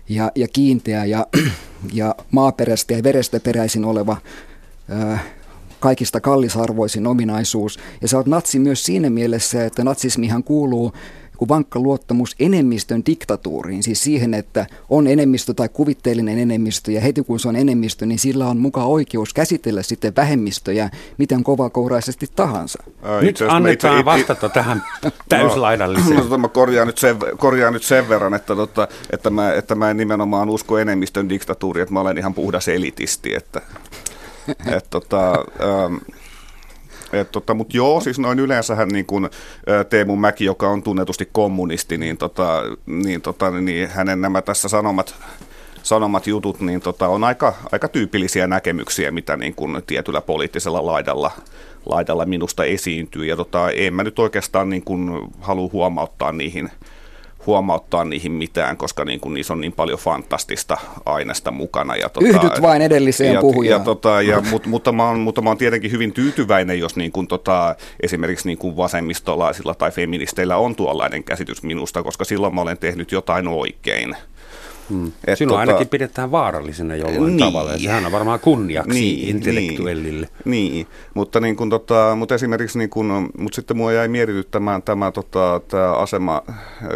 ja, 0.08 0.32
ja 0.34 0.48
kiinteä 0.48 1.04
ja, 1.04 1.26
ja 1.92 2.14
maaperästä 2.30 2.94
ja 2.94 3.02
verestä 3.02 3.40
peräisin 3.40 3.84
oleva 3.84 4.16
ää, 4.88 5.18
kaikista 5.80 6.20
kallisarvoisin 6.20 7.06
ominaisuus. 7.06 7.78
Ja 8.02 8.08
sä 8.08 8.16
oot 8.16 8.26
natsi 8.26 8.58
myös 8.58 8.84
siinä 8.84 9.10
mielessä, 9.10 9.64
että 9.64 9.84
natsismihan 9.84 10.44
kuuluu 10.44 10.92
kuin 11.38 11.48
vankka 11.48 11.80
luottamus 11.80 12.36
enemmistön 12.40 13.02
diktatuuriin, 13.06 13.82
siis 13.82 14.04
siihen, 14.04 14.34
että 14.34 14.66
on 14.88 15.06
enemmistö 15.06 15.54
tai 15.54 15.68
kuvitteellinen 15.68 16.38
enemmistö, 16.38 16.92
ja 16.92 17.00
heti 17.00 17.22
kun 17.22 17.40
se 17.40 17.48
on 17.48 17.56
enemmistö, 17.56 18.06
niin 18.06 18.18
sillä 18.18 18.46
on 18.46 18.58
mukaan 18.58 18.86
oikeus 18.86 19.34
käsitellä 19.34 19.82
sitten 19.82 20.12
vähemmistöjä 20.16 20.90
miten 21.18 21.44
kovakouraisesti 21.44 22.26
tahansa. 22.36 22.82
Ää, 23.02 23.20
nyt 23.20 23.42
annetaan 23.48 23.94
itse, 23.98 24.04
vastata 24.04 24.46
itse, 24.46 24.54
tähän 24.54 24.82
täyslaidalliseen. 25.28 26.16
No, 26.16 26.28
no, 26.28 26.38
mä 26.38 26.48
korjaan 26.48 26.86
nyt 26.86 26.98
sen, 26.98 27.16
korjaan 27.36 27.72
nyt 27.72 27.82
sen 27.82 28.08
verran, 28.08 28.34
että, 28.34 28.56
tota, 28.56 28.88
että, 29.10 29.30
mä, 29.30 29.52
että 29.52 29.74
mä 29.74 29.90
en 29.90 29.96
nimenomaan 29.96 30.50
usko 30.50 30.78
enemmistön 30.78 31.28
diktatuuriin, 31.28 31.82
että 31.82 31.92
mä 31.92 32.00
olen 32.00 32.18
ihan 32.18 32.34
puhdas 32.34 32.68
elitisti, 32.68 33.34
että, 33.34 33.62
että 34.48 34.90
tota, 34.90 35.30
ähm, 35.34 35.94
tota, 37.32 37.54
Mutta 37.54 37.76
joo, 37.76 38.00
siis 38.00 38.18
noin 38.18 38.38
yleensähän 38.38 38.88
niin 38.88 39.06
kun 39.06 39.30
Teemu 39.90 40.16
Mäki, 40.16 40.44
joka 40.44 40.68
on 40.68 40.82
tunnetusti 40.82 41.28
kommunisti, 41.32 41.98
niin, 41.98 42.16
tota, 42.16 42.62
niin, 42.86 43.22
tota, 43.22 43.50
niin 43.50 43.88
hänen 43.88 44.20
nämä 44.20 44.42
tässä 44.42 44.68
sanomat 44.68 45.14
sanomat 45.82 46.26
jutut 46.26 46.60
niin 46.60 46.80
tota, 46.80 47.08
on 47.08 47.24
aika, 47.24 47.54
aika 47.72 47.88
tyypillisiä 47.88 48.46
näkemyksiä, 48.46 49.10
mitä 49.10 49.36
niin 49.36 49.54
kun 49.54 49.82
tietyllä 49.86 50.20
poliittisella 50.20 50.86
laidalla, 50.86 51.30
laidalla 51.86 52.26
minusta 52.26 52.64
esiintyy. 52.64 53.24
Ja 53.24 53.36
tota, 53.36 53.70
en 53.70 53.94
mä 53.94 54.04
nyt 54.04 54.18
oikeastaan 54.18 54.70
niin 54.70 54.84
kun 54.84 55.30
halua 55.40 55.70
huomauttaa 55.72 56.32
niihin, 56.32 56.70
huomauttaa 57.48 58.04
niihin 58.04 58.32
mitään, 58.32 58.76
koska 58.76 59.04
niin 59.04 59.20
kuin 59.20 59.34
niissä 59.34 59.52
on 59.52 59.60
niin 59.60 59.72
paljon 59.72 59.98
fantastista 59.98 60.76
aineesta 61.06 61.50
mukana. 61.50 61.96
Ja 61.96 62.08
tota, 62.08 62.26
Yhdyt 62.26 62.62
vain 62.62 62.82
edelliseen 62.82 63.34
ja, 63.34 63.40
puhujaan. 63.40 63.80
Ja, 63.80 63.84
tota, 63.84 64.22
ja, 64.22 64.40
mutta, 64.50 64.68
mutta, 64.68 64.92
mä 64.92 65.08
oon, 65.08 65.20
mutta 65.20 65.42
mä 65.42 65.50
oon 65.50 65.58
tietenkin 65.58 65.92
hyvin 65.92 66.12
tyytyväinen, 66.12 66.78
jos 66.78 66.96
niin 66.96 67.12
kuin, 67.12 67.28
tota, 67.28 67.76
esimerkiksi 68.02 68.48
niin 68.48 68.58
kuin 68.58 68.76
vasemmistolaisilla 68.76 69.74
tai 69.74 69.90
feministeillä 69.90 70.56
on 70.56 70.76
tuollainen 70.76 71.24
käsitys 71.24 71.62
minusta, 71.62 72.02
koska 72.02 72.24
silloin 72.24 72.54
mä 72.54 72.60
olen 72.60 72.78
tehnyt 72.78 73.12
jotain 73.12 73.48
oikein. 73.48 74.16
Et 75.26 75.38
Silloin 75.38 75.60
tota, 75.60 75.72
ainakin 75.72 75.88
pidetään 75.88 76.30
vaarallisena 76.30 76.96
jollain 76.96 77.36
niin, 77.36 77.38
tavalla, 77.38 77.72
ja 77.72 77.78
sehän 77.78 78.06
on 78.06 78.12
varmaan 78.12 78.40
kunniaksi 78.40 79.00
niin, 79.00 79.36
intellektuellille. 79.36 80.28
Niin, 80.44 80.72
niin. 80.72 80.86
Mutta, 81.14 81.40
niin 81.40 81.56
kun, 81.56 81.70
tota, 81.70 82.14
mutta 82.16 82.34
esimerkiksi, 82.34 82.78
niin 82.78 82.90
kun, 82.90 83.30
mutta 83.38 83.56
sitten 83.56 83.76
mua 83.76 83.92
jäi 83.92 84.08
mietityttämään 84.08 84.82
tämä, 84.82 85.10
tota, 85.10 85.60
tämä 85.68 85.92
asema, 85.92 86.42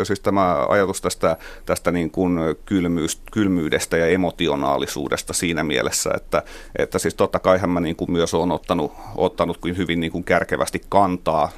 siis 0.02 0.20
tämä 0.20 0.66
ajatus 0.68 1.00
tästä, 1.00 1.36
tästä 1.66 1.92
niin 1.92 2.10
kun 2.10 2.40
kylmyydestä 3.32 3.96
ja 3.96 4.06
emotionaalisuudesta 4.06 5.32
siinä 5.32 5.64
mielessä, 5.64 6.10
että, 6.16 6.42
että 6.78 6.98
siis 6.98 7.14
totta 7.14 7.38
kai 7.38 7.58
mä 7.66 7.80
niin 7.80 7.96
kuin 7.96 8.12
myös 8.12 8.34
olen 8.34 8.52
ottanut, 8.52 8.92
ottanut 9.16 9.58
hyvin 9.76 10.00
niin 10.00 10.12
kuin 10.12 10.24
kärkevästi 10.24 10.82
kantaa 10.88 11.48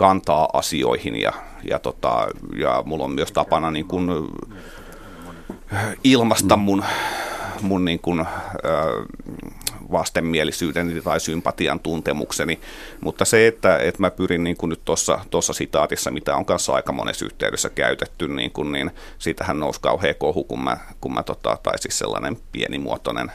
kantaa 0.00 0.48
asioihin 0.52 1.20
ja, 1.20 1.32
ja, 1.70 1.78
tota, 1.78 2.28
ja 2.56 2.82
mulla 2.86 3.04
on 3.04 3.10
myös 3.12 3.32
tapana 3.32 3.70
niin 3.70 3.86
kuin 3.86 4.10
ilmasta 6.04 6.56
mun, 6.56 6.84
mun 7.62 7.84
niin 7.84 7.98
kuin, 7.98 8.26
vastenmielisyyteni 9.92 11.02
tai 11.02 11.20
sympatian 11.20 11.80
tuntemukseni, 11.80 12.60
mutta 13.00 13.24
se, 13.24 13.46
että, 13.46 13.78
että 13.78 14.00
mä 14.00 14.10
pyrin 14.10 14.44
niin 14.44 14.56
kuin 14.56 14.70
nyt 14.70 14.80
tuossa 15.30 15.52
sitaatissa, 15.52 16.10
mitä 16.10 16.36
on 16.36 16.44
kanssa 16.44 16.72
aika 16.72 16.92
monessa 16.92 17.24
yhteydessä 17.24 17.68
käytetty, 17.68 18.28
niin, 18.28 18.50
kuin, 18.50 18.72
niin 18.72 18.90
siitähän 19.18 19.60
nousi 19.60 19.80
kauhean 19.80 20.14
kohu, 20.18 20.44
kun 20.44 20.64
mä, 20.64 20.76
kun 21.00 21.14
mä 21.14 21.22
tota, 21.22 21.58
tai 21.62 21.78
siis 21.78 21.98
sellainen 21.98 22.36
pienimuotoinen 22.52 23.32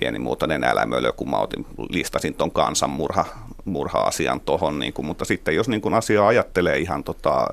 pienimuotoinen 0.00 0.64
älämölö, 0.64 1.12
kun 1.12 1.30
mä 1.30 1.36
otin, 1.36 1.66
listasin 1.88 2.34
tuon 2.34 2.50
kansanmurha 2.50 3.24
murha-asian 3.64 4.40
tuohon, 4.40 4.78
niin 4.78 4.94
mutta 5.02 5.24
sitten 5.24 5.54
jos 5.54 5.68
niin 5.68 5.80
kuin 5.80 5.94
asiaa 5.94 6.28
ajattelee 6.28 6.78
ihan 6.78 7.04
tota, 7.04 7.46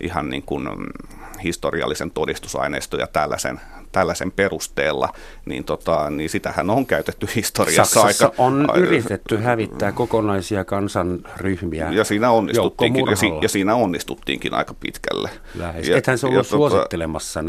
ihan 0.00 0.30
niin 0.30 0.42
kuin 0.42 0.64
mm, 0.64 1.17
historiallisen 1.44 2.10
todistusaineiston 2.10 3.00
ja 3.00 3.06
tällaisen, 3.06 3.60
tällaisen 3.92 4.32
perusteella, 4.32 5.08
niin, 5.46 5.64
tota, 5.64 6.10
niin 6.10 6.30
sitähän 6.30 6.70
on 6.70 6.86
käytetty 6.86 7.28
historiassa 7.34 8.00
Saksassa 8.00 8.26
aika... 8.26 8.42
on 8.42 8.68
yritetty 8.76 9.36
hävittää 9.36 9.92
kokonaisia 9.92 10.64
kansanryhmiä 10.64 11.90
Ja 11.90 12.04
siinä 12.04 12.30
onnistuttiinkin, 12.30 13.06
ja, 13.10 13.16
si, 13.16 13.26
ja 13.42 13.48
siinä 13.48 13.74
onnistuttiinkin 13.74 14.54
aika 14.54 14.74
pitkälle. 14.74 15.30
Lähes. 15.54 15.88
Ja, 15.88 15.96
Ethän 15.96 16.18
se 16.18 16.26
ollut 16.26 16.36
ja, 16.36 16.42
tota, 16.42 16.70
suosittelemassa. 16.70 17.44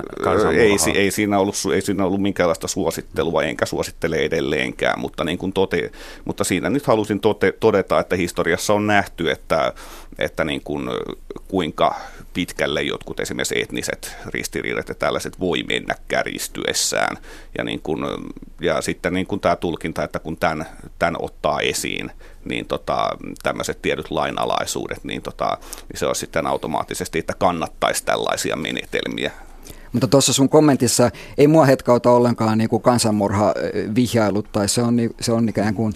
Ei, 0.53 0.77
ei, 0.95 1.11
siinä 1.11 1.39
ollut, 1.39 1.55
ei 1.73 1.81
siinä 1.81 2.05
ollut 2.05 2.21
minkäänlaista 2.21 2.67
suosittelua, 2.67 3.43
enkä 3.43 3.65
suosittele 3.65 4.15
edelleenkään, 4.15 4.99
mutta, 4.99 5.23
niin 5.23 5.37
kuin 5.37 5.53
tote, 5.53 5.91
mutta 6.25 6.43
siinä 6.43 6.69
nyt 6.69 6.87
halusin 6.87 7.19
tote, 7.19 7.51
todeta, 7.51 7.99
että 7.99 8.15
historiassa 8.15 8.73
on 8.73 8.87
nähty, 8.87 9.31
että, 9.31 9.73
että 10.19 10.43
niin 10.43 10.61
kuin, 10.63 10.89
kuinka 11.47 11.95
pitkälle 12.33 12.83
jotkut 12.83 13.19
esimerkiksi 13.19 13.61
etniset 13.61 14.15
ristiriidat 14.25 14.89
ja 14.89 14.95
tällaiset 14.95 15.39
voi 15.39 15.63
mennä 15.63 15.95
kärjistyessään. 16.07 17.17
Ja, 17.57 17.63
niin 17.63 17.81
kun, 17.81 18.05
ja 18.61 18.81
sitten 18.81 19.13
niin 19.13 19.27
kun 19.27 19.39
tämä 19.39 19.55
tulkinta, 19.55 20.03
että 20.03 20.19
kun 20.19 20.37
tämän, 20.37 20.65
tämän 20.99 21.15
ottaa 21.19 21.59
esiin, 21.59 22.11
niin 22.45 22.65
tota, 22.65 23.09
tämmöiset 23.43 23.81
tiedyt 23.81 24.11
lainalaisuudet, 24.11 25.03
niin, 25.03 25.21
tota, 25.21 25.57
niin 25.89 25.99
se 25.99 26.05
on 26.05 26.15
sitten 26.15 26.47
automaattisesti, 26.47 27.19
että 27.19 27.33
kannattaisi 27.33 28.05
tällaisia 28.05 28.55
menetelmiä 28.55 29.31
mutta 29.93 30.07
tuossa 30.07 30.33
sun 30.33 30.49
kommentissa 30.49 31.11
ei 31.37 31.47
mua 31.47 31.65
hetkauta 31.65 32.11
ollenkaan 32.11 32.57
niin 32.57 32.69
kuin 32.69 32.81
kansanmurha 32.81 33.53
vihjailut 33.95 34.51
tai 34.51 34.69
se 34.69 34.81
on, 34.81 34.97
se 35.21 35.31
on 35.31 35.49
ikään 35.49 35.75
kuin 35.75 35.93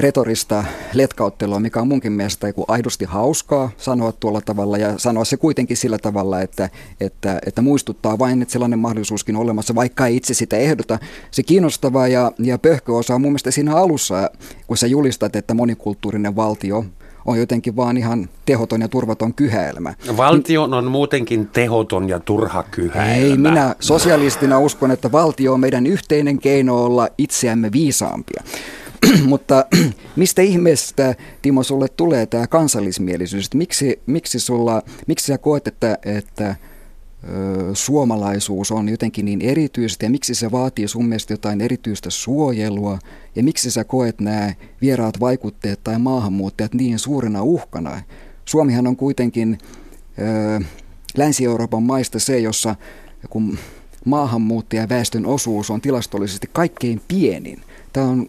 retorista 0.00 0.64
letkauttelua, 0.92 1.60
mikä 1.60 1.80
on 1.80 1.88
munkin 1.88 2.12
mielestä 2.12 2.46
aidosti 2.68 3.04
hauskaa 3.04 3.70
sanoa 3.76 4.12
tuolla 4.12 4.40
tavalla 4.40 4.78
ja 4.78 4.98
sanoa 4.98 5.24
se 5.24 5.36
kuitenkin 5.36 5.76
sillä 5.76 5.98
tavalla, 5.98 6.40
että, 6.40 6.68
että, 7.00 7.38
että 7.46 7.62
muistuttaa 7.62 8.18
vain, 8.18 8.42
että 8.42 8.52
sellainen 8.52 8.78
mahdollisuuskin 8.78 9.36
on 9.36 9.42
olemassa, 9.42 9.74
vaikka 9.74 10.06
ei 10.06 10.16
itse 10.16 10.34
sitä 10.34 10.56
ehdota. 10.56 10.98
Se 11.30 11.42
kiinnostava 11.42 12.08
ja, 12.08 12.32
ja 12.38 12.58
pöhköosa 12.58 13.14
on 13.14 13.20
mun 13.20 13.30
mielestä 13.30 13.50
siinä 13.50 13.76
alussa, 13.76 14.30
kun 14.66 14.76
sä 14.76 14.86
julistat, 14.86 15.36
että 15.36 15.54
monikulttuurinen 15.54 16.36
valtio 16.36 16.84
on 17.26 17.38
jotenkin 17.38 17.76
vaan 17.76 17.96
ihan 17.96 18.28
tehoton 18.46 18.80
ja 18.80 18.88
turvaton 18.88 19.34
kyhäelmä. 19.34 19.94
Valtio 20.16 20.62
on 20.62 20.84
muutenkin 20.84 21.46
tehoton 21.46 22.08
ja 22.08 22.20
turha 22.20 22.62
kyhäelmä. 22.62 23.14
Ei, 23.14 23.36
minä 23.36 23.74
sosialistina 23.80 24.58
uskon, 24.58 24.90
että 24.90 25.12
valtio 25.12 25.52
on 25.52 25.60
meidän 25.60 25.86
yhteinen 25.86 26.38
keino 26.38 26.84
olla 26.84 27.08
itseämme 27.18 27.72
viisaampia. 27.72 28.42
Mutta 29.24 29.64
mistä 30.16 30.42
ihmeestä, 30.42 31.14
Timo, 31.42 31.62
sulle 31.62 31.88
tulee 31.88 32.26
tämä 32.26 32.46
kansallismielisyys? 32.46 33.54
Miksi, 33.54 34.00
miksi, 34.06 34.40
sulla, 34.40 34.82
miksi 35.06 35.26
sä 35.26 35.38
koet, 35.38 35.66
että, 35.66 35.98
että 36.04 36.56
suomalaisuus 37.72 38.72
on 38.72 38.88
jotenkin 38.88 39.24
niin 39.24 39.40
erityistä 39.40 40.06
ja 40.06 40.10
miksi 40.10 40.34
se 40.34 40.52
vaatii 40.52 40.88
sun 40.88 41.06
mielestä 41.06 41.32
jotain 41.32 41.60
erityistä 41.60 42.10
suojelua 42.10 42.98
ja 43.36 43.42
miksi 43.42 43.70
sä 43.70 43.84
koet 43.84 44.20
nämä 44.20 44.54
vieraat 44.80 45.20
vaikutteet 45.20 45.80
tai 45.84 45.98
maahanmuuttajat 45.98 46.74
niin 46.74 46.98
suurena 46.98 47.42
uhkana? 47.42 48.02
Suomihan 48.44 48.86
on 48.86 48.96
kuitenkin 48.96 49.58
ö, 50.18 50.64
Länsi-Euroopan 51.16 51.82
maista 51.82 52.18
se, 52.18 52.38
jossa 52.38 52.76
kun 53.30 53.58
maahanmuuttajaväestön 54.04 55.26
osuus 55.26 55.70
on 55.70 55.80
tilastollisesti 55.80 56.50
kaikkein 56.52 57.00
pienin. 57.08 57.60
Tämä 57.92 58.06
on 58.06 58.26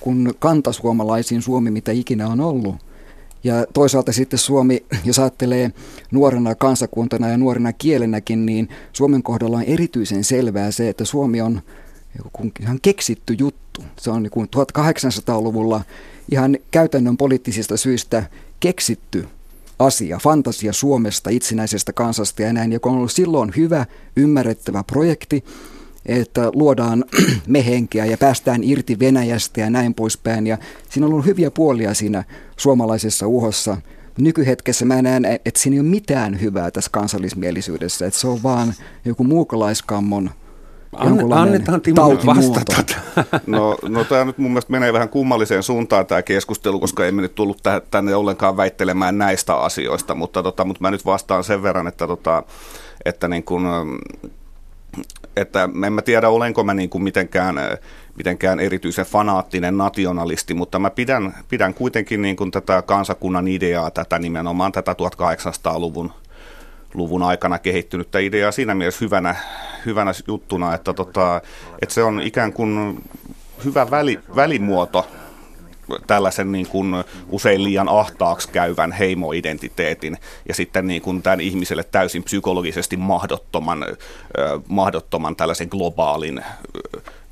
kuin 0.00 0.34
kantasuomalaisiin 0.38 1.42
Suomi, 1.42 1.70
mitä 1.70 1.92
ikinä 1.92 2.28
on 2.28 2.40
ollut. 2.40 2.76
Ja 3.44 3.66
toisaalta 3.72 4.12
sitten 4.12 4.38
Suomi, 4.38 4.84
jos 5.04 5.18
ajattelee 5.18 5.70
nuorena 6.10 6.54
kansakuntana 6.54 7.28
ja 7.28 7.36
nuorena 7.36 7.72
kielenäkin, 7.72 8.46
niin 8.46 8.68
Suomen 8.92 9.22
kohdalla 9.22 9.56
on 9.56 9.62
erityisen 9.62 10.24
selvää 10.24 10.70
se, 10.70 10.88
että 10.88 11.04
Suomi 11.04 11.40
on 11.40 11.62
ihan 12.60 12.78
keksitty 12.82 13.34
juttu. 13.38 13.82
Se 14.00 14.10
on 14.10 14.22
niin 14.22 14.48
1800-luvulla 14.56 15.84
ihan 16.32 16.58
käytännön 16.70 17.16
poliittisista 17.16 17.76
syistä 17.76 18.22
keksitty 18.60 19.28
asia, 19.78 20.18
fantasia 20.22 20.72
Suomesta, 20.72 21.30
itsenäisestä 21.30 21.92
kansasta 21.92 22.42
ja 22.42 22.52
näin, 22.52 22.72
joka 22.72 22.90
on 22.90 22.96
ollut 22.96 23.12
silloin 23.12 23.52
hyvä, 23.56 23.86
ymmärrettävä 24.16 24.84
projekti, 24.84 25.44
että 26.06 26.50
luodaan 26.54 27.04
mehenkiä 27.46 28.04
ja 28.04 28.18
päästään 28.18 28.64
irti 28.64 28.98
Venäjästä 28.98 29.60
ja 29.60 29.70
näin 29.70 29.94
poispäin. 29.94 30.46
Ja 30.46 30.58
siinä 30.90 31.06
on 31.06 31.12
ollut 31.12 31.26
hyviä 31.26 31.50
puolia 31.50 31.94
siinä 31.94 32.24
suomalaisessa 32.56 33.26
uhossa. 33.26 33.76
Nykyhetkessä 34.18 34.84
mä 34.84 35.02
näen, 35.02 35.24
että 35.24 35.60
siinä 35.60 35.74
ei 35.74 35.80
ole 35.80 35.88
mitään 35.88 36.40
hyvää 36.40 36.70
tässä 36.70 36.90
kansallismielisyydessä, 36.90 38.06
että 38.06 38.20
se 38.20 38.28
on 38.28 38.42
vaan 38.42 38.74
joku 39.04 39.24
muukalaiskammon 39.24 40.30
Annetaan 40.96 41.80
Timo 41.80 42.18
vastata. 42.26 43.02
No, 43.46 43.76
no 43.88 44.04
tämä 44.04 44.24
nyt 44.24 44.38
mun 44.38 44.50
mielestä 44.50 44.72
menee 44.72 44.92
vähän 44.92 45.08
kummalliseen 45.08 45.62
suuntaan 45.62 46.06
tämä 46.06 46.22
keskustelu, 46.22 46.80
koska 46.80 47.06
emme 47.06 47.22
nyt 47.22 47.34
tullut 47.34 47.62
tänne 47.90 48.14
ollenkaan 48.14 48.56
väittelemään 48.56 49.18
näistä 49.18 49.56
asioista, 49.56 50.14
mutta, 50.14 50.42
tota, 50.42 50.64
mutta 50.64 50.80
mä 50.80 50.90
nyt 50.90 51.04
vastaan 51.04 51.44
sen 51.44 51.62
verran, 51.62 51.86
että, 51.86 52.06
tota, 52.06 52.42
että 53.04 53.28
niin 53.28 53.44
kun, 53.44 53.66
että 55.36 55.68
en 55.86 55.92
mä 55.92 56.02
tiedä, 56.02 56.28
olenko 56.28 56.64
mä 56.64 56.74
niin 56.74 56.90
kuin 56.90 57.04
mitenkään, 57.04 57.56
mitenkään 58.16 58.60
erityisen 58.60 59.06
fanaattinen 59.06 59.78
nationalisti, 59.78 60.54
mutta 60.54 60.78
mä 60.78 60.90
pidän, 60.90 61.34
pidän 61.48 61.74
kuitenkin 61.74 62.22
niin 62.22 62.36
kuin 62.36 62.50
tätä 62.50 62.82
kansakunnan 62.82 63.48
ideaa, 63.48 63.90
tätä 63.90 64.18
nimenomaan 64.18 64.72
tätä 64.72 64.92
1800-luvun 64.92 66.12
luvun 66.94 67.22
aikana 67.22 67.58
kehittynyttä 67.58 68.18
ideaa 68.18 68.52
siinä 68.52 68.74
mielessä 68.74 69.04
hyvänä, 69.04 69.34
hyvänä 69.86 70.12
juttuna, 70.26 70.74
että, 70.74 70.92
tota, 70.92 71.42
että 71.82 71.94
se 71.94 72.02
on 72.02 72.20
ikään 72.20 72.52
kuin 72.52 73.02
hyvä 73.64 73.90
väli, 73.90 74.20
välimuoto 74.36 75.06
tällaisen 76.06 76.52
niin 76.52 76.68
kuin 76.68 76.94
usein 77.28 77.64
liian 77.64 77.88
ahtaaksi 77.88 78.48
käyvän 78.48 78.92
heimoidentiteetin 78.92 80.16
ja 80.48 80.54
sitten 80.54 80.86
niin 80.86 81.02
kuin 81.02 81.22
tämän 81.22 81.40
ihmiselle 81.40 81.84
täysin 81.84 82.22
psykologisesti 82.22 82.96
mahdottoman, 82.96 83.86
mahdottoman 84.68 85.36
tällaisen 85.36 85.68
globaalin 85.70 86.42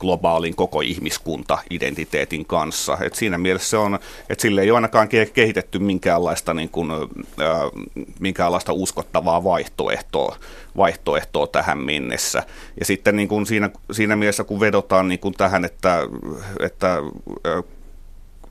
globaalin 0.00 0.56
koko 0.56 0.80
ihmiskunta-identiteetin 0.80 2.44
kanssa. 2.46 2.98
Et 3.02 3.14
siinä 3.14 3.38
mielessä 3.38 3.70
se 3.70 3.76
on, 3.76 3.94
että 4.28 4.42
sille 4.42 4.62
ei 4.62 4.70
ole 4.70 4.76
ainakaan 4.76 5.08
kehitetty 5.34 5.78
minkäänlaista, 5.78 6.54
niin 6.54 6.68
kuin, 6.68 6.90
äh, 6.90 6.98
minkäänlaista 8.20 8.72
uskottavaa 8.72 9.44
vaihtoehtoa, 9.44 10.36
vaihtoehtoa 10.76 11.46
tähän 11.46 11.78
mennessä. 11.78 12.42
Ja 12.80 12.86
sitten 12.86 13.16
niin 13.16 13.28
kuin 13.28 13.46
siinä, 13.46 13.70
siinä 13.92 14.16
mielessä, 14.16 14.44
kun 14.44 14.60
vedotaan 14.60 15.08
niin 15.08 15.20
kuin 15.20 15.34
tähän, 15.34 15.64
että, 15.64 16.02
että 16.60 16.96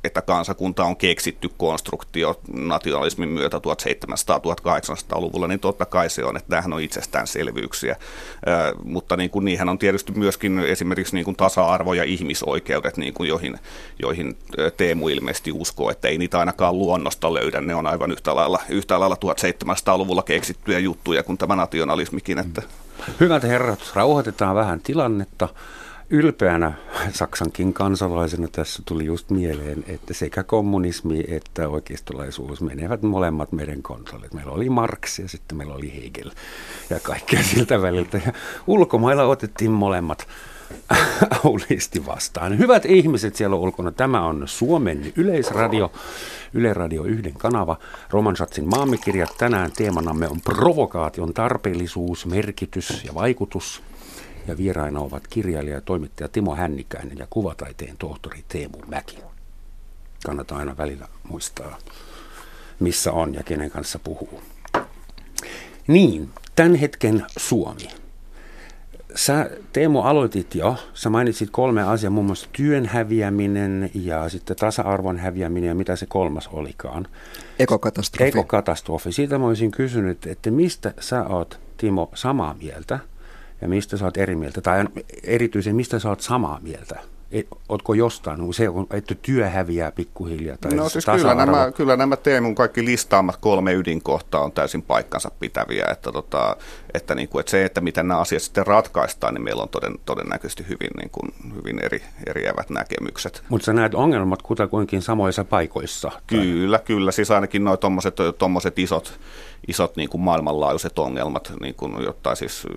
että 0.03 0.21
kansakunta 0.21 0.83
on 0.83 0.97
keksitty 0.97 1.49
konstruktio 1.57 2.39
nationalismin 2.53 3.29
myötä 3.29 3.57
1700-1800-luvulla, 3.57 5.47
niin 5.47 5.59
totta 5.59 5.85
kai 5.85 6.09
se 6.09 6.23
on, 6.23 6.37
että 6.37 6.49
tämähän 6.49 6.73
on 6.73 6.81
itsestäänselvyyksiä. 6.81 7.95
Mutta 8.83 9.17
niin 9.17 9.29
kuin, 9.29 9.45
niihin 9.45 9.69
on 9.69 9.79
tietysti 9.79 10.11
myöskin 10.11 10.59
esimerkiksi 10.59 11.15
niin 11.15 11.25
kuin 11.25 11.37
tasa-arvo 11.37 11.93
ja 11.93 12.03
ihmisoikeudet, 12.03 12.97
niin 12.97 13.13
kuin 13.13 13.29
joihin, 13.29 13.59
joihin 14.01 14.37
Teemu 14.77 15.09
ilmeisesti 15.09 15.51
uskoo, 15.51 15.91
että 15.91 16.07
ei 16.07 16.17
niitä 16.17 16.39
ainakaan 16.39 16.77
luonnosta 16.77 17.33
löydä. 17.33 17.61
Ne 17.61 17.75
on 17.75 17.87
aivan 17.87 18.11
yhtä 18.11 18.35
lailla, 18.35 18.59
yhtä 18.69 18.99
lailla 18.99 19.15
1700-luvulla 19.15 20.23
keksittyjä 20.23 20.79
juttuja 20.79 21.23
kuin 21.23 21.37
tämä 21.37 21.55
nationalismikin. 21.55 22.39
Että. 22.39 22.61
Hyvät 23.19 23.43
herrat, 23.43 23.91
rauhoitetaan 23.93 24.55
vähän 24.55 24.79
tilannetta 24.79 25.49
ylpeänä 26.09 26.73
Saksankin 27.13 27.73
kansalaisena 27.73 28.47
tässä 28.51 28.83
tuli 28.85 29.05
just 29.05 29.29
mieleen, 29.29 29.83
että 29.87 30.13
sekä 30.13 30.43
kommunismi 30.43 31.23
että 31.27 31.69
oikeistolaisuus 31.69 32.61
menevät 32.61 33.01
molemmat 33.01 33.51
meidän 33.51 33.81
kontolle. 33.81 34.27
Meillä 34.33 34.51
oli 34.51 34.69
Marx 34.69 35.19
ja 35.19 35.27
sitten 35.27 35.57
meillä 35.57 35.73
oli 35.73 36.03
Hegel 36.03 36.31
ja 36.89 36.99
kaikkea 36.99 37.43
siltä 37.43 37.81
väliltä. 37.81 38.21
Ja 38.25 38.33
ulkomailla 38.67 39.23
otettiin 39.23 39.71
molemmat 39.71 40.27
auliisti 41.45 42.05
vastaan. 42.05 42.57
Hyvät 42.57 42.85
ihmiset 42.85 43.35
siellä 43.35 43.55
ulkona, 43.55 43.91
tämä 43.91 44.25
on 44.25 44.43
Suomen 44.45 45.13
yleisradio, 45.15 45.91
Yle 46.53 46.73
Radio 46.73 47.03
yhden 47.03 47.33
kanava. 47.33 47.77
Roman 48.09 48.35
Schatzin 48.35 48.69
maamikirjat 48.69 49.35
tänään 49.37 49.71
teemanamme 49.71 50.27
on 50.27 50.41
provokaation 50.41 51.33
tarpeellisuus, 51.33 52.25
merkitys 52.25 53.03
ja 53.05 53.13
vaikutus. 53.13 53.81
Ja 54.47 54.57
vieraina 54.57 54.99
ovat 54.99 55.27
kirjailija 55.27 55.75
ja 55.75 55.81
toimittaja 55.81 56.27
Timo 56.27 56.55
Hännikäinen 56.55 57.17
ja 57.17 57.27
kuvataiteen 57.29 57.97
tohtori 57.97 58.43
Teemu 58.47 58.77
Mäki. 58.87 59.17
Kannattaa 60.25 60.57
aina 60.57 60.77
välillä 60.77 61.07
muistaa, 61.29 61.77
missä 62.79 63.11
on 63.11 63.33
ja 63.33 63.43
kenen 63.43 63.71
kanssa 63.71 63.99
puhuu. 63.99 64.41
Niin, 65.87 66.29
tämän 66.55 66.75
hetken 66.75 67.25
Suomi. 67.37 67.87
Sä 69.15 69.49
Teemu 69.73 70.01
aloitit 70.01 70.55
jo, 70.55 70.75
sä 70.93 71.09
mainitsit 71.09 71.49
kolme 71.49 71.83
asiaa, 71.83 72.09
muun 72.09 72.25
muassa 72.25 72.49
työn 72.51 72.85
häviäminen 72.85 73.91
ja 73.93 74.29
sitten 74.29 74.55
tasa-arvon 74.55 75.17
häviäminen 75.17 75.67
ja 75.67 75.75
mitä 75.75 75.95
se 75.95 76.05
kolmas 76.05 76.47
olikaan. 76.47 77.07
Ekokatastrofi. 77.59 78.27
Ekokatastrofi. 78.27 79.11
Siitä 79.11 79.37
mä 79.37 79.47
olisin 79.47 79.71
kysynyt, 79.71 80.27
että 80.27 80.51
mistä 80.51 80.93
sä 80.99 81.23
oot 81.23 81.59
Timo 81.77 82.11
samaa 82.13 82.53
mieltä 82.53 82.99
ja 83.61 83.67
mistä 83.67 83.97
sä 83.97 84.05
oot 84.05 84.17
eri 84.17 84.35
mieltä, 84.35 84.61
tai 84.61 84.85
erityisen 85.23 85.75
mistä 85.75 85.99
sä 85.99 86.09
oot 86.09 86.21
samaa 86.21 86.59
mieltä? 86.61 86.99
Et, 87.31 87.47
ootko 87.69 87.93
jostain, 87.93 88.53
se, 88.53 88.65
että 88.93 89.15
työ 89.15 89.49
häviää 89.49 89.91
pikkuhiljaa? 89.91 90.57
Tai 90.57 90.75
no 90.75 90.89
siis 90.89 91.05
kyllä 91.05 91.35
nämä, 91.35 91.71
kyllä 91.71 91.95
nämä 91.95 92.15
Teemun 92.15 92.55
kaikki 92.55 92.85
listaamat 92.85 93.37
kolme 93.37 93.73
ydinkohtaa 93.73 94.43
on 94.43 94.51
täysin 94.51 94.81
paikkansa 94.81 95.31
pitäviä, 95.39 95.85
että, 95.91 96.11
tota, 96.11 96.57
että, 96.93 97.15
niin 97.15 97.29
kuin, 97.29 97.39
että 97.39 97.49
se, 97.49 97.65
että 97.65 97.81
miten 97.81 98.07
nämä 98.07 98.19
asiat 98.19 98.41
sitten 98.41 98.67
ratkaistaan, 98.67 99.33
niin 99.33 99.43
meillä 99.43 99.63
on 99.63 99.69
toden, 99.69 99.95
todennäköisesti 100.05 100.63
hyvin, 100.63 100.91
niin 100.97 101.09
kuin, 101.09 101.33
hyvin 101.55 101.79
eri, 101.79 102.01
eriävät 102.27 102.69
näkemykset. 102.69 103.43
Mutta 103.49 103.65
sä 103.65 103.73
näet 103.73 103.95
ongelmat 103.95 104.41
kutakuinkin 104.41 105.01
samoissa 105.01 105.43
paikoissa? 105.43 106.09
Tai? 106.09 106.21
Kyllä, 106.27 106.79
kyllä, 106.79 107.11
siis 107.11 107.31
ainakin 107.31 107.63
nuo 107.63 107.77
tuommoiset 108.37 108.79
isot, 108.79 109.19
isot 109.67 109.95
niin 109.95 110.09
kuin 110.09 110.21
maailmanlaajuiset 110.21 110.99
ongelmat, 110.99 111.53
niin 111.61 111.75
kuin, 111.75 112.03
jotta 112.03 112.35
siis 112.35 112.67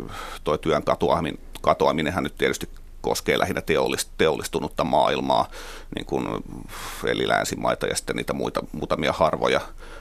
tuo 0.44 0.56
työn 0.58 0.82
katoaminen, 0.82 1.38
katoaminenhan 1.60 2.24
nyt 2.24 2.36
tietysti 2.38 2.68
koskee 3.02 3.38
lähinnä 3.38 3.62
teollistunutta 4.18 4.84
maailmaa, 4.84 5.48
niin 5.94 6.06
kuin, 6.06 6.26
eli 7.04 7.28
länsimaita 7.28 7.86
ja 7.86 7.96
sitten 7.96 8.16
niitä 8.16 8.32
muita, 8.32 8.60
muutamia 8.72 9.12
harvoja, 9.12 9.60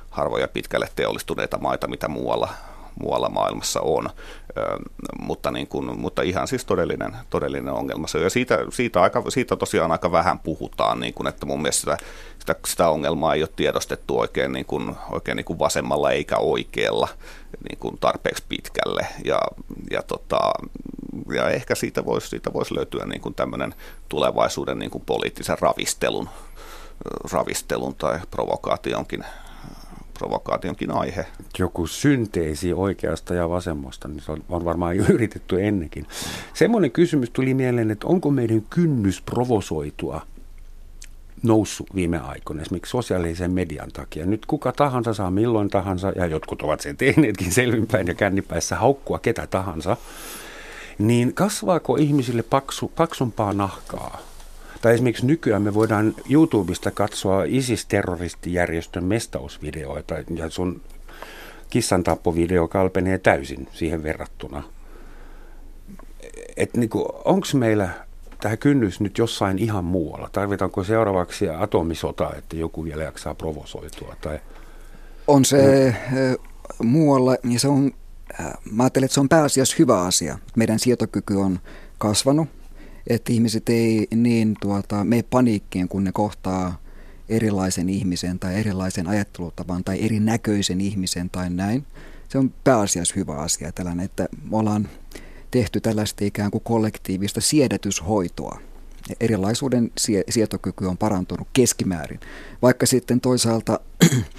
harvoja 0.10 0.48
pitkälle 0.48 0.88
teollistuneita 0.96 1.58
maita, 1.58 1.88
mitä 1.88 2.08
muualla, 2.08 2.50
muualla 3.00 3.30
maailmassa 3.30 3.82
on, 3.82 4.10
ö, 4.58 4.78
mutta, 5.20 5.52
niin 5.52 5.68
kuin, 5.68 6.00
mutta 6.00 6.22
ihan 6.22 6.48
siis 6.48 6.66
todellinen, 6.66 7.16
todellinen 7.30 7.74
ongelma. 7.74 8.08
Ja 8.24 8.30
siitä, 8.30 8.58
siitä, 8.70 9.02
aika, 9.02 9.24
siitä 9.30 9.56
tosiaan 9.56 9.92
aika 9.92 10.12
vähän 10.12 10.40
puhutaan, 10.40 11.00
niin 11.00 11.14
kuin, 11.14 11.28
että 11.28 11.46
mun 11.46 11.62
mielestä 11.62 11.80
sitä, 11.80 11.98
sitä, 12.40 12.56
sitä 12.68 12.90
ongelmaa 12.90 13.34
ei 13.34 13.44
ole 13.44 13.50
tiedostettu 13.56 14.20
oikein, 14.20 14.52
niin 14.52 14.66
kuin, 14.66 14.96
oikein 15.12 15.36
niin 15.36 15.46
kuin 15.46 15.60
vasemmalla 15.60 16.12
eikä 16.12 16.38
oikealla 16.38 17.08
niin 17.70 17.78
kuin 17.80 17.98
tarpeeksi 18.00 18.44
pitkälle. 18.50 19.08
Ja, 19.26 19.40
ja, 19.92 20.04
tota, 20.04 20.40
ja 21.36 21.50
ehkä 21.50 21.76
siitä 21.76 22.06
voisi, 22.06 22.28
siitä 22.28 22.54
voisi 22.54 22.76
löytyä 22.76 23.06
niin 23.06 23.22
kuin 23.22 23.36
tämmöinen 23.36 23.74
tulevaisuuden 24.10 24.80
niin 24.80 24.92
kuin 24.92 25.04
poliittisen 25.06 25.58
ravistelun, 25.60 26.30
ravistelun 27.32 27.96
tai 27.96 28.20
provokaationkin 28.32 29.24
provokaationkin 30.20 30.92
aihe. 30.92 31.26
Joku 31.60 31.88
synteesi 31.88 32.74
oikeasta 32.74 33.34
ja 33.34 33.50
vasemmasta, 33.50 34.08
niin 34.08 34.22
se 34.22 34.32
on 34.32 34.66
varmaan 34.66 34.98
jo 34.98 35.04
yritetty 35.10 35.66
ennenkin. 35.66 36.08
Semmoinen 36.54 36.92
kysymys 36.92 37.30
tuli 37.30 37.54
mieleen, 37.54 37.92
että 37.92 38.08
onko 38.08 38.32
meidän 38.32 38.62
kynnys 38.70 39.22
provosoitua 39.22 40.22
noussut 41.44 41.96
viime 41.96 42.20
aikoina, 42.20 42.62
esimerkiksi 42.62 42.92
sosiaalisen 42.92 43.52
median 43.52 43.92
takia. 43.92 44.26
Nyt 44.26 44.46
kuka 44.46 44.72
tahansa 44.72 45.14
saa 45.14 45.32
milloin 45.32 45.70
tahansa, 45.70 46.14
ja 46.16 46.26
jotkut 46.26 46.62
ovat 46.62 46.80
sen 46.80 46.98
tehneetkin 46.98 47.52
selvinpäin 47.52 48.08
ja 48.08 48.14
kännipäissä 48.14 48.76
haukkua 48.76 49.20
ketä 49.20 49.48
tahansa, 49.48 49.98
niin 50.98 51.34
kasvaako 51.34 51.96
ihmisille 51.96 52.44
paksu, 52.44 52.92
paksumpaa 52.96 53.54
nahkaa? 53.54 54.20
Tai 54.82 54.94
esimerkiksi 54.94 55.26
nykyään 55.26 55.62
me 55.62 55.74
voidaan 55.74 56.16
YouTubesta 56.30 56.92
katsoa 56.92 57.44
ISIS-terroristijärjestön 57.44 59.04
mestausvideoita, 59.04 60.16
ja 60.36 60.50
sun 60.50 60.82
kissantappovideo 61.70 62.68
kalpenee 62.68 63.18
täysin 63.18 63.68
siihen 63.74 64.04
verrattuna. 64.04 64.64
Että 66.58 66.80
niinku, 66.80 67.06
onko 67.26 67.48
meillä 67.54 67.90
tämä 68.42 68.58
kynnys 68.58 69.00
nyt 69.00 69.18
jossain 69.18 69.60
ihan 69.60 69.84
muualla? 69.84 70.30
Tarvitaanko 70.32 70.84
seuraavaksi 70.84 71.50
atomisota, 71.50 72.32
että 72.38 72.56
joku 72.56 72.84
vielä 72.84 73.04
jaksaa 73.04 73.36
provosoitua? 73.36 74.16
Tai... 74.22 74.40
On 75.28 75.46
se 75.46 75.96
mm. 76.12 76.88
muualla, 76.88 77.36
ja 77.44 77.60
se 77.60 77.68
on, 77.68 77.92
mä 78.72 78.84
ajattelen, 78.84 79.06
että 79.06 79.14
se 79.14 79.20
on 79.20 79.30
pääasiassa 79.30 79.76
hyvä 79.80 80.02
asia. 80.02 80.40
Meidän 80.56 80.80
sietokyky 80.80 81.36
on 81.36 81.60
kasvanut, 81.98 82.50
että 83.08 83.34
ihmiset 83.34 83.70
ei 83.70 84.08
niin 84.16 84.56
tuota, 84.62 85.04
mene 85.04 85.24
paniikkiin, 85.24 85.88
kun 85.88 86.04
ne 86.04 86.12
kohtaa 86.12 86.82
erilaisen 87.30 87.90
ihmisen 87.90 88.40
tai 88.40 88.60
erilaisen 88.60 89.08
ajattelutavan 89.08 89.84
tai 89.84 90.06
erinäköisen 90.06 90.82
ihmisen 90.82 91.30
tai 91.30 91.50
näin. 91.50 91.86
Se 92.30 92.38
on 92.38 92.54
pääasiassa 92.64 93.14
hyvä 93.16 93.36
asia 93.36 93.72
tällainen, 93.72 94.06
että 94.06 94.28
me 94.50 94.58
ollaan 94.58 94.90
tehty 95.52 95.82
tällaista 95.82 96.26
ikään 96.26 96.52
kuin 96.52 96.64
kollektiivista 96.64 97.42
siedätyshoitoa. 97.42 98.60
Erilaisuuden 99.20 99.92
sietokyky 100.30 100.86
on 100.86 100.98
parantunut 100.98 101.48
keskimäärin. 101.54 102.20
Vaikka 102.62 102.86
sitten 102.86 103.22
toisaalta 103.22 103.80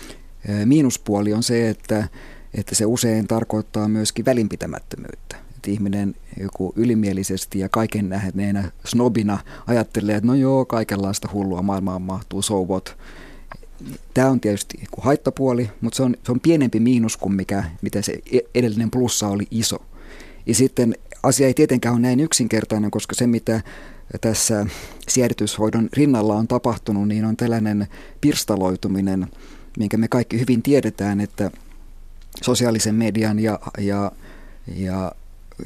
miinuspuoli 0.65 1.33
on 1.33 1.43
se, 1.43 1.69
että, 1.69 2.09
että 2.55 2.75
se 2.75 2.87
usein 2.87 3.27
tarkoittaa 3.27 3.89
myöskin 3.89 4.25
välinpitämättömyyttä. 4.25 5.37
Että 5.57 5.71
ihminen 5.71 6.15
joku 6.41 6.73
ylimielisesti 6.77 7.59
ja 7.59 7.69
kaiken 7.69 8.09
nähneenä 8.09 8.71
snobina 8.85 9.39
ajattelee, 9.67 10.17
että 10.17 10.27
no 10.27 10.35
joo, 10.35 10.65
kaikenlaista 10.65 11.29
hullua 11.33 11.63
maailmaan 11.63 12.03
mahtuu, 12.03 12.43
so 12.43 12.65
what. 12.65 12.97
Tämä 14.15 14.29
on 14.29 14.41
tietysti 14.41 14.79
haittapuoli, 14.99 15.71
mutta 15.81 15.97
se 15.97 16.03
on, 16.03 16.17
se 16.25 16.33
on 16.33 16.41
pienempi 16.41 16.81
miinus 16.81 17.17
kuin 17.17 17.35
mikä, 17.35 17.65
mitä 17.83 18.03
se 18.03 18.13
e-, 18.33 18.39
edellinen 18.55 18.91
plussa 18.91 19.29
oli 19.29 19.47
iso. 19.51 19.77
Ja 20.47 20.55
sitten 20.55 20.95
asia 21.23 21.47
ei 21.47 21.55
tietenkään 21.55 21.95
ole 21.95 22.03
näin 22.03 22.21
yksinkertainen, 22.21 22.91
koska 22.91 23.15
se 23.15 23.27
mitä 23.27 23.61
tässä 24.21 24.67
siedätyshoidon 25.09 25.89
rinnalla 25.93 26.35
on 26.35 26.49
tapahtunut, 26.49 27.09
niin 27.09 27.25
on 27.25 27.37
tällainen 27.37 27.87
pirstaloituminen, 28.21 29.27
minkä 29.79 29.97
me 29.97 30.09
kaikki 30.09 30.41
hyvin 30.41 30.63
tiedetään, 30.63 31.21
että 31.21 31.51
sosiaalisen 32.43 32.95
median 32.95 33.39
ja, 33.39 33.59
ja, 33.79 34.13
ja 34.77 35.13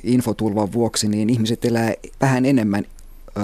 infotulvan 0.03 0.73
vuoksi 0.73 1.09
niin 1.09 1.31
ihmiset 1.31 1.65
elää 1.65 1.93
vähän 2.21 2.47
enemmän 2.47 2.85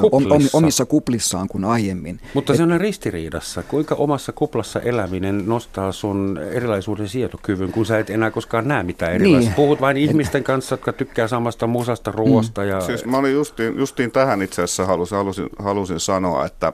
Kuplissa. 0.01 0.59
omissa 0.59 0.85
kuplissaan 0.85 1.49
kuin 1.49 1.65
aiemmin. 1.65 2.21
Mutta 2.35 2.57
se 2.57 2.63
on 2.63 2.81
ristiriidassa. 2.81 3.63
Kuinka 3.63 3.95
omassa 3.95 4.33
kuplassa 4.33 4.81
eläminen 4.81 5.47
nostaa 5.47 5.93
sun 5.93 6.41
erilaisuuden 6.51 7.09
sietokyvyn, 7.09 7.73
kun 7.73 7.87
sä 7.87 7.99
et 7.99 8.11
enää 8.11 8.31
koskaan 8.31 8.69
näe 8.69 8.83
mitään 8.83 9.13
erilaista? 9.13 9.49
Niin. 9.49 9.57
Puhut 9.57 9.81
vain 9.81 9.97
ihmisten 9.97 10.45
kanssa, 10.45 10.73
jotka 10.73 10.93
tykkää 10.93 11.29
samasta 11.29 11.67
musasta 11.67 12.13
ruoasta. 12.13 12.61
Mm. 12.61 12.69
Ja... 12.69 12.81
Siis 12.81 13.05
mä 13.05 13.17
olin 13.17 13.33
justiin, 13.33 13.79
justiin 13.79 14.11
tähän 14.11 14.43
itse 14.43 14.63
asiassa 14.63 14.87
halusin, 14.87 15.19
halusin, 15.19 15.49
halusin 15.59 16.01
sanoa, 16.01 16.47
että 16.47 16.73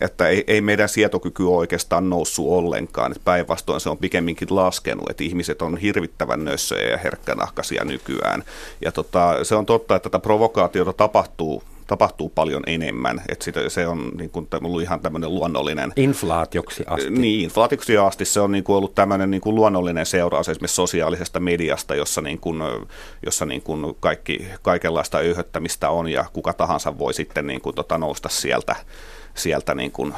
että 0.00 0.28
ei, 0.28 0.44
ei 0.46 0.60
meidän 0.60 0.88
sietokyky 0.88 1.42
ole 1.42 1.56
oikeastaan 1.56 2.10
noussut 2.10 2.48
ollenkaan. 2.48 3.14
Päinvastoin 3.24 3.80
se 3.80 3.90
on 3.90 3.98
pikemminkin 3.98 4.48
laskenut, 4.50 5.10
että 5.10 5.24
ihmiset 5.24 5.62
on 5.62 5.76
hirvittävän 5.76 6.44
nössöjä 6.44 6.88
ja 6.88 6.98
herkkänahkaisia 6.98 7.84
nykyään. 7.84 8.44
Ja 8.84 8.92
tota, 8.92 9.44
se 9.44 9.54
on 9.54 9.66
totta, 9.66 9.96
että 9.96 10.10
tätä 10.10 10.22
provokaatiota 10.22 10.92
tapahtuu 10.92 11.62
tapahtuu 11.88 12.28
paljon 12.28 12.62
enemmän. 12.66 13.22
Että 13.28 13.44
sitä, 13.44 13.68
se 13.68 13.86
on 13.86 14.10
niin 14.18 14.30
kuin, 14.30 14.48
ollut 14.62 14.82
ihan 14.82 15.00
tämmöinen 15.00 15.34
luonnollinen... 15.34 15.92
Inflaatioksi 15.96 16.84
asti. 16.86 17.10
Niin, 17.10 17.40
inflaatioksi 17.40 17.98
asti 17.98 18.24
se 18.24 18.40
on 18.40 18.52
niin 18.52 18.64
kuin 18.64 18.76
ollut 18.76 18.94
tämmöinen 18.94 19.30
niin 19.30 19.40
kuin 19.40 19.54
luonnollinen 19.54 20.06
seuraus 20.06 20.48
esimerkiksi 20.48 20.74
sosiaalisesta 20.74 21.40
mediasta, 21.40 21.94
jossa, 21.94 22.20
niin 22.20 22.38
kuin, 22.38 22.62
jossa 23.26 23.46
niin 23.46 23.62
kuin 23.62 23.96
kaikki, 24.00 24.48
kaikenlaista 24.62 25.18
öyhöttämistä 25.18 25.90
on 25.90 26.08
ja 26.08 26.24
kuka 26.32 26.52
tahansa 26.52 26.98
voi 26.98 27.14
sitten 27.14 27.46
niin 27.46 27.60
kuin, 27.60 27.74
tota, 27.74 27.98
nousta 27.98 28.28
sieltä, 28.28 28.76
sieltä 29.38 29.74
niin 29.74 29.92
kuin 29.92 30.14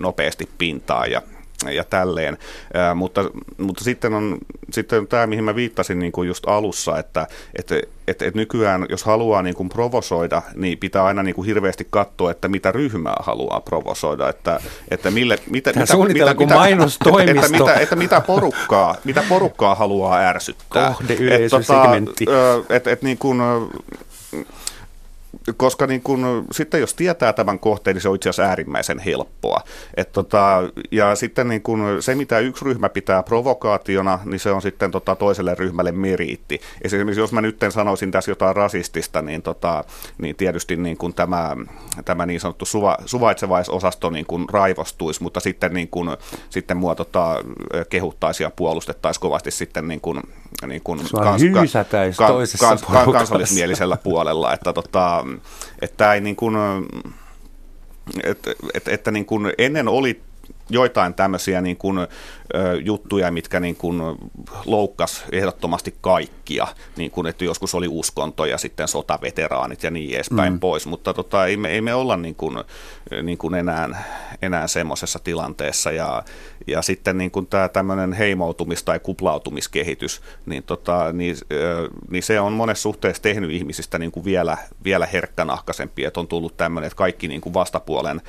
nopeasti 0.00 0.48
pintaan 0.58 1.10
ja 1.10 1.22
ja 1.70 1.84
tälleen. 1.84 2.38
Ää, 2.74 2.94
mutta, 2.94 3.30
mutta 3.58 3.84
sitten 3.84 4.14
on 4.14 4.38
sitten 4.70 5.06
tämä, 5.06 5.26
mihin 5.26 5.44
mä 5.44 5.54
viittasin 5.54 5.98
niin 5.98 6.12
kuin 6.12 6.28
just 6.28 6.48
alussa, 6.48 6.98
että 6.98 7.26
et, 7.58 7.72
et, 8.08 8.22
et 8.22 8.34
nykyään 8.34 8.86
jos 8.88 9.04
haluaa 9.04 9.42
niin 9.42 9.54
kuin 9.54 9.68
provosoida, 9.68 10.42
niin 10.54 10.78
pitää 10.78 11.04
aina 11.04 11.22
niin 11.22 11.34
kuin 11.34 11.46
hirveästi 11.46 11.86
katsoa, 11.90 12.30
että 12.30 12.48
mitä 12.48 12.72
ryhmää 12.72 13.16
haluaa 13.20 13.60
provosoida. 13.60 14.28
Että, 14.28 14.60
että 14.90 15.10
mille, 15.10 15.38
mitä, 15.50 15.70
mitä, 15.70 15.96
mitä, 15.96 16.34
mitä, 16.38 16.54
mainostoimisto. 16.54 17.40
Että, 17.40 17.56
että, 17.56 17.58
mitä, 17.58 17.74
että 17.74 17.96
mitä, 17.96 18.20
porukkaa, 18.20 18.96
mitä 19.04 19.24
porukkaa 19.28 19.74
haluaa 19.74 20.18
ärsyttää. 20.18 20.94
Kohdeyleisösegmentti. 20.98 22.24
Että, 22.24 22.32
tota, 22.32 22.74
et, 22.74 22.86
et, 22.86 23.02
niin 23.02 23.18
kuin, 23.18 23.38
koska 25.56 25.86
niin 25.86 26.02
kun, 26.02 26.46
sitten 26.52 26.80
jos 26.80 26.94
tietää 26.94 27.32
tämän 27.32 27.58
kohteen, 27.58 27.94
niin 27.94 28.02
se 28.02 28.08
on 28.08 28.14
itse 28.14 28.28
asiassa 28.28 28.48
äärimmäisen 28.50 28.98
helppoa. 28.98 29.60
Et 29.94 30.12
tota, 30.12 30.62
ja 30.90 31.14
sitten 31.14 31.48
niin 31.48 31.62
kun, 31.62 31.96
se, 32.00 32.14
mitä 32.14 32.38
yksi 32.38 32.64
ryhmä 32.64 32.88
pitää 32.88 33.22
provokaationa, 33.22 34.18
niin 34.24 34.40
se 34.40 34.50
on 34.50 34.62
sitten 34.62 34.90
tota, 34.90 35.16
toiselle 35.16 35.54
ryhmälle 35.54 35.92
meriitti. 35.92 36.60
Esimerkiksi 36.82 37.20
jos 37.20 37.32
mä 37.32 37.40
nyt 37.40 37.56
sanoisin 37.70 38.10
tässä 38.10 38.30
jotain 38.30 38.56
rasistista, 38.56 39.22
niin, 39.22 39.42
tota, 39.42 39.84
niin 40.18 40.36
tietysti 40.36 40.76
niin 40.76 40.96
kun 40.96 41.14
tämä, 41.14 41.56
tämä 42.04 42.26
niin 42.26 42.40
sanottu 42.40 42.64
suva, 42.64 42.96
suvaitsevaisosasto 43.06 44.10
niin 44.10 44.26
kun 44.26 44.46
raivostuisi, 44.52 45.22
mutta 45.22 45.40
sitten, 45.40 45.74
niin 45.74 45.88
kun, 45.88 46.16
sitten 46.50 46.76
mua 46.76 46.94
tota, 46.94 47.36
kehuttaisi 47.90 48.42
ja 48.42 48.50
puolustettaisiin 48.50 49.20
kovasti 49.20 49.50
sitten 49.50 49.88
niin 49.88 50.00
kun, 50.00 50.22
niin 50.66 50.80
kun 50.84 50.98
kans, 50.98 51.42
kans, 51.54 51.72
kans, 52.16 52.56
kans, 52.60 52.82
kans, 52.82 53.12
kansallismielisellä 53.12 53.96
puolella. 53.96 54.52
Että 54.52 54.72
tota, 54.72 55.24
että, 55.80 56.14
ei 56.14 56.20
niin 56.20 56.36
kuin, 56.36 56.54
että, 58.24 58.50
että, 58.74 58.90
että 58.90 59.10
niin 59.10 59.26
kuin 59.26 59.52
ennen 59.58 59.88
oli 59.88 60.22
joitain 60.70 61.14
tämmöisiä 61.14 61.60
niin 61.60 61.76
kuin, 61.76 61.98
juttuja, 62.84 63.30
mitkä 63.30 63.60
niin 63.60 63.76
kuin 63.76 64.02
loukkas 64.64 65.24
ehdottomasti 65.32 65.94
kaikkia, 66.00 66.66
niin 66.96 67.10
kuin, 67.10 67.26
että 67.26 67.44
joskus 67.44 67.74
oli 67.74 67.88
uskonto 67.88 68.44
ja 68.44 68.58
sitten 68.58 68.88
sotaveteraanit 68.88 69.82
ja 69.82 69.90
niin 69.90 70.14
edespäin 70.14 70.52
mm. 70.52 70.60
pois, 70.60 70.86
mutta 70.86 71.14
tota, 71.14 71.46
ei, 71.46 71.56
me, 71.56 71.68
ei 71.68 71.80
me 71.80 71.94
olla 71.94 72.16
niin 72.16 72.34
kuin, 72.34 72.58
niin 73.22 73.38
kuin 73.38 73.54
enää, 73.54 74.04
enää 74.42 74.66
semmoisessa 74.66 75.18
tilanteessa 75.18 75.90
ja, 75.90 76.22
ja 76.66 76.82
sitten 76.82 77.18
niin 77.18 77.30
kuin 77.30 77.46
tämä 77.46 77.68
tämmöinen 77.68 78.12
heimoutumis- 78.12 78.84
tai 78.84 79.00
kuplautumiskehitys, 79.00 80.22
niin, 80.46 80.62
tota, 80.62 81.12
niin, 81.12 81.36
niin 82.10 82.22
se 82.22 82.40
on 82.40 82.52
monessa 82.52 82.82
suhteessa 82.82 83.22
tehnyt 83.22 83.50
ihmisistä 83.50 83.98
niin 83.98 84.12
kuin 84.12 84.24
vielä, 84.24 84.56
vielä 84.84 85.06
herkkänahkaisempia, 85.06 86.08
että 86.08 86.20
on 86.20 86.28
tullut 86.28 86.56
tämmöinen, 86.56 86.86
että 86.86 86.96
kaikki 86.96 87.28
niin 87.28 87.40
kuin 87.40 87.54
vastapuolen 87.54 88.20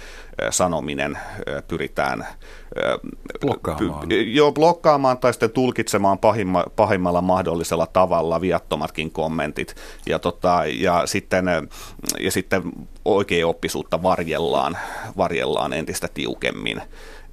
sanominen 0.50 1.18
pyritään 1.68 2.28
blokkaamaan. 3.42 4.10
Joo, 4.22 4.52
blokkaamaan 4.52 5.18
tai 5.18 5.34
sitten 5.34 5.52
tulkitsemaan 5.52 6.20
pahimma, 6.20 6.64
pahimmalla 6.76 7.22
mahdollisella 7.22 7.88
tavalla 7.88 8.42
viattomatkin 8.42 9.12
kommentit. 9.12 9.76
Ja, 10.06 10.20
tota, 10.20 10.62
ja, 10.66 11.08
sitten, 11.08 11.46
ja 12.20 12.32
sitten 12.32 12.64
oikea 13.06 13.48
oppisuutta 13.48 14.04
varjellaan, 14.04 14.78
varjellaan 15.18 15.74
entistä 15.74 16.08
tiukemmin. 16.14 16.82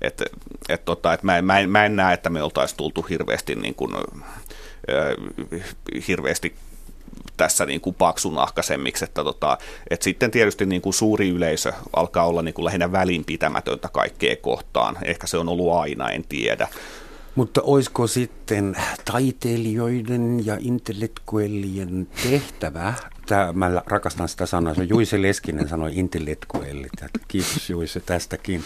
Et, 0.01 0.23
et 0.69 0.85
tota, 0.85 1.13
et 1.13 1.23
mä, 1.23 1.39
en, 1.39 1.45
mä, 1.45 1.59
en, 1.59 1.71
mä 1.71 1.85
en 1.85 1.97
näe, 1.97 2.15
että 2.15 2.31
me 2.31 2.43
oltaisiin 2.43 2.77
tultu 2.77 3.03
hirveästi, 3.03 3.55
niin 3.55 3.75
kuin, 3.75 3.95
äh, 3.95 4.03
hirveästi 6.09 6.55
tässä 7.41 7.67
niin 7.67 7.81
kuin 7.81 7.95
paksunahkaisemmiksi, 7.95 9.05
että, 9.05 9.25
tota, 9.25 9.59
että 9.91 10.05
sitten 10.05 10.31
tietysti 10.31 10.67
niin 10.67 10.83
kuin 10.83 10.95
suuri 10.95 11.29
yleisö 11.29 11.73
alkaa 11.97 12.27
olla 12.27 12.43
niin 12.43 12.55
kuin 12.55 12.65
lähinnä 12.65 12.93
välinpitämätöntä 12.93 13.89
kaikkea 13.93 14.37
kohtaan. 14.37 14.97
Ehkä 15.03 15.27
se 15.27 15.39
on 15.39 15.49
ollut 15.49 15.73
aina, 15.73 16.11
en 16.11 16.25
tiedä. 16.29 16.69
Mutta 17.35 17.63
olisiko 17.63 18.07
sitten 18.07 18.77
taiteilijoiden 19.13 20.47
ja 20.47 20.57
intellektuellien 20.61 22.09
tehtävä, 22.23 22.95
tämä, 23.27 23.53
mä 23.53 23.83
rakastan 23.87 24.29
sitä 24.29 24.47
sanaa, 24.47 24.75
se 24.75 24.85
Juise 24.85 25.23
Leskinen 25.23 25.69
sanoi 25.69 25.91
intellektuellit, 25.95 26.93
kiitos 27.29 27.71
Juise 27.71 28.01
tästäkin. 28.01 28.65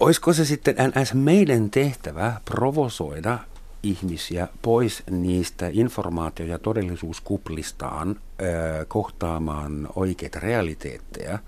Olisiko 0.00 0.32
se 0.32 0.44
sitten 0.44 0.76
NS 0.76 1.14
meidän 1.14 1.70
tehtävä 1.70 2.32
provosoida 2.44 3.38
ihmisiä 3.82 4.48
pois 4.62 5.02
niistä 5.10 5.68
informaatio- 5.72 6.46
ja 6.46 6.58
todellisuuskuplistaan 6.58 8.16
ö, 8.42 8.84
kohtaamaan 8.88 9.88
oikeita 9.96 10.40
realiteetteja, 10.40 11.38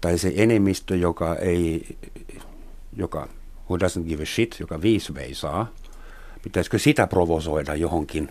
tai 0.00 0.18
se 0.18 0.32
enemmistö, 0.36 0.96
joka 0.96 1.36
ei, 1.36 1.96
joka 2.96 3.28
who 3.70 3.76
doesn't 3.76 4.08
give 4.08 4.22
a 4.22 4.26
shit, 4.26 4.56
joka 4.60 4.82
viisi 4.82 5.14
veisaa, 5.14 5.72
pitäisikö 6.42 6.78
sitä 6.78 7.06
provosoida 7.06 7.74
johonkin? 7.74 8.28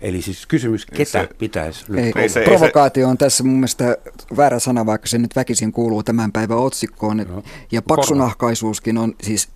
Eli 0.00 0.22
siis 0.22 0.46
kysymys, 0.46 0.86
ketä 0.86 1.04
se, 1.04 1.28
pitäisi 1.38 1.84
nyt 1.88 2.16
ei, 2.16 2.28
se, 2.28 2.44
Provokaatio 2.44 3.08
on 3.08 3.18
tässä 3.18 3.44
mun 3.44 3.54
mielestä 3.54 3.96
väärä 4.36 4.58
sana, 4.58 4.86
vaikka 4.86 5.06
se 5.06 5.18
nyt 5.18 5.36
väkisin 5.36 5.72
kuuluu 5.72 6.02
tämän 6.02 6.32
päivän 6.32 6.58
otsikkoon. 6.58 7.16
No, 7.16 7.42
ja 7.72 7.82
paksunahkaisuuskin 7.82 8.98
on 8.98 9.14
siis... 9.22 9.48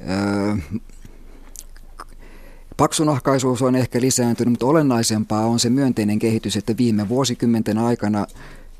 Öö, 0.00 0.56
Paksunahkaisuus 2.76 3.62
on 3.62 3.76
ehkä 3.76 4.00
lisääntynyt, 4.00 4.52
mutta 4.52 4.66
olennaisempaa 4.66 5.46
on 5.46 5.60
se 5.60 5.70
myönteinen 5.70 6.18
kehitys, 6.18 6.56
että 6.56 6.76
viime 6.76 7.08
vuosikymmenten 7.08 7.78
aikana 7.78 8.26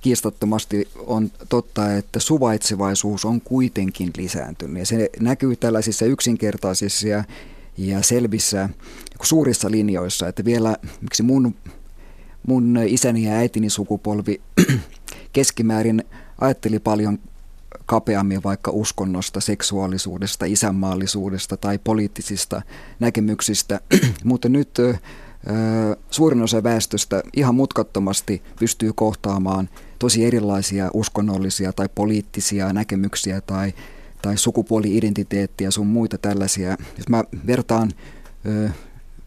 kiistattomasti 0.01 0.89
on 1.07 1.31
totta, 1.49 1.97
että 1.97 2.21
suvaitsevaisuus 2.21 3.25
on 3.25 3.41
kuitenkin 3.41 4.11
lisääntynyt. 4.17 4.79
Ja 4.79 4.87
se 4.87 5.11
näkyy 5.21 5.57
tällaisissa 5.57 6.07
yksinkertaisissa 6.07 7.09
ja, 7.09 7.25
ja 7.79 8.03
selvissä 8.03 8.69
suurissa 9.23 9.71
linjoissa, 9.71 10.29
että 10.29 10.45
vielä 10.45 10.77
miksi 11.01 11.23
mun, 11.23 11.55
mun 12.47 12.79
isäni 12.87 13.25
ja 13.25 13.33
äitini 13.33 13.71
sukupolvi 13.71 14.41
keskimäärin 15.33 16.05
ajatteli 16.41 16.79
paljon 16.79 17.19
kapeammin 17.87 18.43
vaikka 18.43 18.71
uskonnosta, 18.71 19.41
seksuaalisuudesta, 19.41 20.45
isänmaallisuudesta 20.45 21.57
tai 21.57 21.79
poliittisista 21.79 22.63
näkemyksistä, 23.01 23.81
mutta 24.25 24.49
nyt 24.49 24.79
suurin 26.11 26.43
osa 26.43 26.63
väestöstä 26.63 27.23
ihan 27.37 27.55
mutkattomasti 27.55 28.43
pystyy 28.59 28.93
kohtaamaan 28.95 29.69
tosi 29.99 30.25
erilaisia 30.25 30.91
uskonnollisia 30.95 31.73
tai 31.73 31.89
poliittisia 31.95 32.73
näkemyksiä 32.73 33.41
tai, 33.41 33.73
tai 34.23 34.37
sukupuoli-identiteettiä 34.37 35.71
sun 35.71 35.87
muita 35.87 36.19
tällaisia. 36.19 36.77
Jos 36.99 37.09
mä 37.09 37.25
vertaan 37.47 37.91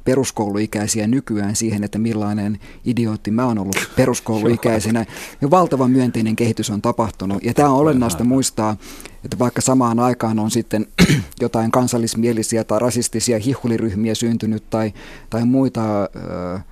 peruskouluikäisiä 0.05 1.07
nykyään 1.07 1.55
siihen, 1.55 1.83
että 1.83 1.99
millainen 1.99 2.59
idiootti 2.85 3.31
mä 3.31 3.45
oon 3.45 3.59
ollut 3.59 3.89
peruskouluikäisenä. 3.95 5.05
Ja 5.41 5.51
valtavan 5.51 5.91
myönteinen 5.91 6.35
kehitys 6.35 6.69
on 6.69 6.81
tapahtunut. 6.81 7.43
Ja 7.43 7.53
tämä 7.53 7.69
on 7.69 7.79
olennaista 7.79 8.23
muistaa, 8.23 8.77
että 9.23 9.39
vaikka 9.39 9.61
samaan 9.61 9.99
aikaan 9.99 10.39
on 10.39 10.51
sitten 10.51 10.85
jotain 11.41 11.71
kansallismielisiä 11.71 12.63
tai 12.63 12.79
rasistisia 12.79 13.39
hihuliryhmiä 13.39 14.15
syntynyt 14.15 14.69
tai, 14.69 14.93
tai 15.29 15.45
muita 15.45 16.01
äh, 16.03 16.63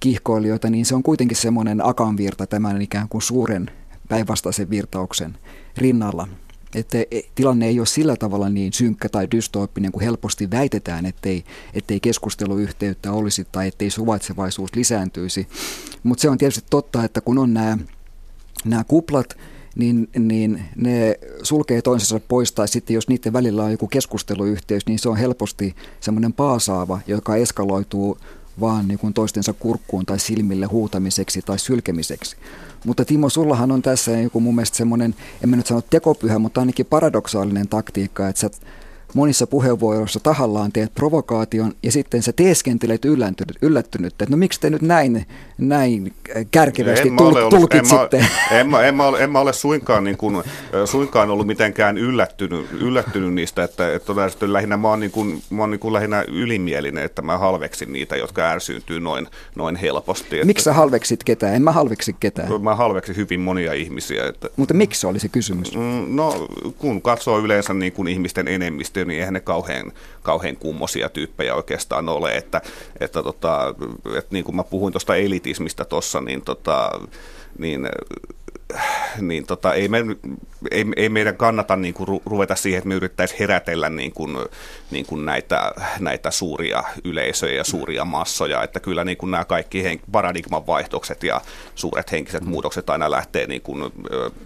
kihkoilijoita, 0.00 0.70
niin 0.70 0.86
se 0.86 0.94
on 0.94 1.02
kuitenkin 1.02 1.36
semmoinen 1.36 1.86
akanvirta 1.86 2.46
tämän 2.46 2.82
ikään 2.82 3.08
kuin 3.08 3.22
suuren 3.22 3.70
päinvastaisen 4.08 4.70
virtauksen 4.70 5.36
rinnalla. 5.76 6.28
Että 6.74 6.98
e, 6.98 7.20
tilanne 7.34 7.66
ei 7.66 7.80
ole 7.80 7.86
sillä 7.86 8.16
tavalla 8.16 8.48
niin 8.48 8.72
synkkä 8.72 9.08
tai 9.08 9.28
dystooppinen 9.30 9.92
kuin 9.92 10.04
helposti 10.04 10.50
väitetään, 10.50 11.06
ettei, 11.06 11.44
ettei 11.74 12.00
keskusteluyhteyttä 12.00 13.12
olisi 13.12 13.46
tai 13.52 13.68
ettei 13.68 13.90
suvaitsevaisuus 13.90 14.76
lisääntyisi. 14.76 15.48
Mutta 16.02 16.22
se 16.22 16.30
on 16.30 16.38
tietysti 16.38 16.66
totta, 16.70 17.04
että 17.04 17.20
kun 17.20 17.38
on 17.38 17.54
nämä, 17.54 18.84
kuplat, 18.88 19.36
niin, 19.76 20.08
niin 20.18 20.64
ne 20.76 21.18
sulkee 21.42 21.82
toisensa 21.82 22.20
pois, 22.28 22.52
tai 22.52 22.68
sitten 22.68 22.94
jos 22.94 23.08
niiden 23.08 23.32
välillä 23.32 23.64
on 23.64 23.70
joku 23.70 23.86
keskusteluyhteys, 23.86 24.86
niin 24.86 24.98
se 24.98 25.08
on 25.08 25.16
helposti 25.16 25.74
semmoinen 26.00 26.32
paasaava, 26.32 27.00
joka 27.06 27.36
eskaloituu 27.36 28.18
vaan 28.60 28.88
niin 28.88 28.98
kuin 28.98 29.14
toistensa 29.14 29.52
kurkkuun 29.52 30.06
tai 30.06 30.18
silmille 30.18 30.66
huutamiseksi 30.66 31.42
tai 31.42 31.58
sylkemiseksi. 31.58 32.36
Mutta 32.86 33.04
Timo, 33.04 33.28
sullahan 33.28 33.72
on 33.72 33.82
tässä 33.82 34.10
joku 34.10 34.40
mun 34.40 34.54
mielestä 34.54 34.76
semmoinen, 34.76 35.14
en 35.44 35.48
mä 35.48 35.56
nyt 35.56 35.66
sano 35.66 35.82
tekopyhä, 35.90 36.38
mutta 36.38 36.60
ainakin 36.60 36.86
paradoksaalinen 36.86 37.68
taktiikka, 37.68 38.28
että 38.28 38.40
sä 38.40 38.50
monissa 39.14 39.46
puheenvuoroissa 39.46 40.20
tahallaan 40.20 40.72
teet 40.72 40.94
provokaation 40.94 41.72
ja 41.82 41.92
sitten 41.92 42.22
sä 42.22 42.32
teeskentelet 42.32 43.04
yllättynyt, 43.04 43.58
yllättynyt 43.62 44.12
että 44.12 44.26
no 44.30 44.36
miksi 44.36 44.60
te 44.60 44.70
nyt 44.70 44.82
näin, 44.82 45.26
näin 45.58 46.12
kärkevästi 46.50 47.10
tul, 47.10 47.36
ollut, 47.36 47.50
tulkitsitte? 47.50 48.16
En 48.16 48.26
mä, 48.50 48.56
en, 48.60 48.68
mä, 48.70 48.82
en, 48.82 48.94
mä 48.94 49.06
ole, 49.06 49.24
en 49.24 49.30
mä 49.30 49.40
ole 49.40 49.52
suinkaan, 49.52 50.04
niin 50.04 50.16
kuin, 50.16 50.42
suinkaan 50.84 51.30
ollut 51.30 51.46
mitenkään 51.46 51.98
yllättynyt, 51.98 52.66
yllättynyt 52.72 53.34
niistä, 53.34 53.64
että, 53.64 53.94
että 53.94 54.12
lähinnä 54.40 54.76
mä 54.76 54.88
oon, 54.88 55.00
niin 55.00 55.10
kuin, 55.10 55.42
mä 55.50 55.62
oon 55.62 55.70
niin 55.70 55.80
kuin 55.80 55.92
lähinnä 55.92 56.24
ylimielinen, 56.28 57.04
että 57.04 57.22
mä 57.22 57.38
halveksin 57.38 57.92
niitä, 57.92 58.16
jotka 58.16 58.50
ärsyyntyy 58.50 59.00
noin, 59.00 59.26
noin 59.54 59.76
helposti. 59.76 60.36
Että, 60.36 60.46
miksi 60.46 60.64
sä 60.64 60.72
halveksit 60.72 61.24
ketään? 61.24 61.54
En 61.54 61.62
mä 61.62 61.72
halveksi 61.72 62.16
ketään. 62.20 62.62
Mä 62.62 62.74
halveksin 62.74 63.16
hyvin 63.16 63.40
monia 63.40 63.72
ihmisiä. 63.72 64.26
Että, 64.26 64.48
Mutta 64.56 64.74
miksi 64.74 65.06
oli 65.06 65.18
se 65.18 65.28
kysymys? 65.28 65.76
Mm, 65.76 66.16
no 66.16 66.48
kun 66.78 67.02
katsoo 67.02 67.38
yleensä 67.38 67.74
niin 67.74 67.92
kuin 67.92 68.08
ihmisten 68.08 68.48
enemmistö, 68.48 69.04
niin 69.08 69.20
eihän 69.20 69.34
ne 69.34 69.40
kauhean, 69.40 69.92
kauhean 70.22 70.56
kummosia 70.56 71.08
tyyppejä 71.08 71.54
oikeastaan 71.54 72.08
ole. 72.08 72.36
Että, 72.36 72.60
että, 73.00 73.22
tota, 73.22 73.74
että 74.18 74.28
niin 74.30 74.44
kuin 74.44 74.56
mä 74.56 74.64
puhuin 74.64 74.92
tuosta 74.92 75.16
elitismistä 75.16 75.84
tuossa, 75.84 76.20
niin, 76.20 76.42
tota, 76.42 76.90
niin 77.58 77.88
niin 79.20 79.46
tota, 79.46 79.74
ei, 79.74 79.88
me, 79.88 79.98
ei, 80.70 80.84
ei 80.96 81.08
meidän 81.08 81.36
kannata 81.36 81.76
niin 81.76 81.94
kuin 81.94 82.08
ru, 82.08 82.22
ruveta 82.26 82.54
siihen, 82.56 82.78
että 82.78 82.88
me 82.88 82.94
yrittäisiin 82.94 83.38
herätellä 83.38 83.88
niin 83.88 84.12
kuin, 84.12 84.36
niin 84.90 85.06
kuin 85.06 85.24
näitä, 85.24 85.72
näitä 86.00 86.30
suuria 86.30 86.82
yleisöjä 87.04 87.54
ja 87.54 87.64
suuria 87.64 88.04
massoja, 88.04 88.62
että 88.62 88.80
kyllä 88.80 89.04
niin 89.04 89.16
kuin 89.16 89.30
nämä 89.30 89.44
kaikki 89.44 89.84
hen, 89.84 90.00
paradigman 90.12 90.66
vaihtokset 90.66 91.22
ja 91.22 91.40
suuret 91.74 92.12
henkiset 92.12 92.44
muutokset 92.44 92.90
aina 92.90 93.10
lähtee 93.10 93.46
niin 93.46 93.62
kuin, 93.62 93.92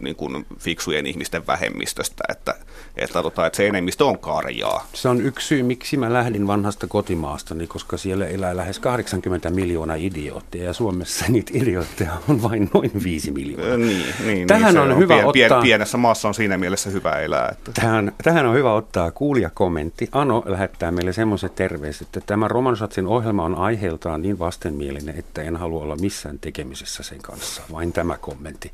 niin 0.01 0.17
kuin 0.17 0.47
fiksujen 0.59 1.07
ihmisten 1.07 1.47
vähemmistöstä, 1.47 2.25
että, 2.29 2.55
että, 2.97 3.23
tota, 3.23 3.47
että 3.47 3.57
se 3.57 3.67
enemmistö 3.67 4.05
on 4.07 4.19
karjaa. 4.19 4.89
Se 4.95 5.09
on 5.09 5.21
yksi 5.21 5.47
syy, 5.47 5.63
miksi 5.63 5.97
mä 5.97 6.13
lähdin 6.13 6.47
vanhasta 6.47 6.87
kotimaastani, 6.87 7.67
koska 7.67 7.97
siellä 7.97 8.27
elää 8.27 8.57
lähes 8.57 8.79
80 8.79 9.51
miljoonaa 9.51 9.97
idioottia 9.97 10.65
ja 10.65 10.73
Suomessa 10.73 11.25
niitä 11.29 11.51
idiootteja 11.55 12.13
on 12.29 12.43
vain 12.43 12.71
noin 12.75 12.91
5 13.05 13.31
miljoonaa. 13.31 13.77
Niin, 13.77 14.12
niin, 14.25 14.49
tähän 14.49 14.75
niin, 14.75 14.83
on, 14.83 14.93
on 14.93 14.99
hyvä 14.99 15.15
pien, 15.33 15.47
ottaa, 15.47 15.63
pienessä 15.63 15.99
maassa 15.99 16.29
on 16.29 16.35
siinä 16.35 16.59
mielessä 16.59 16.91
hyvä 16.91 17.13
elää. 17.13 17.49
Että. 17.53 17.73
Tähän, 17.73 18.13
tähän 18.23 18.47
on 18.47 18.55
hyvä 18.55 18.73
ottaa 18.73 19.11
kuulijakommentti. 19.11 20.09
Ano 20.13 20.43
lähettää 20.47 20.91
meille 20.91 21.13
semmoiset 21.13 21.55
terveiset, 21.55 22.03
että 22.03 22.21
tämä 22.27 22.49
Romansatsin 22.49 23.07
ohjelma 23.07 23.45
on 23.45 23.55
aiheeltaan 23.55 24.23
niin 24.23 24.39
vastenmielinen, 24.39 25.19
että 25.19 25.43
en 25.43 25.57
halua 25.57 25.83
olla 25.83 25.97
missään 25.97 26.39
tekemisessä 26.39 27.03
sen 27.03 27.23
kanssa. 27.23 27.63
Vain 27.73 27.93
tämä 27.93 28.17
kommentti. 28.17 28.73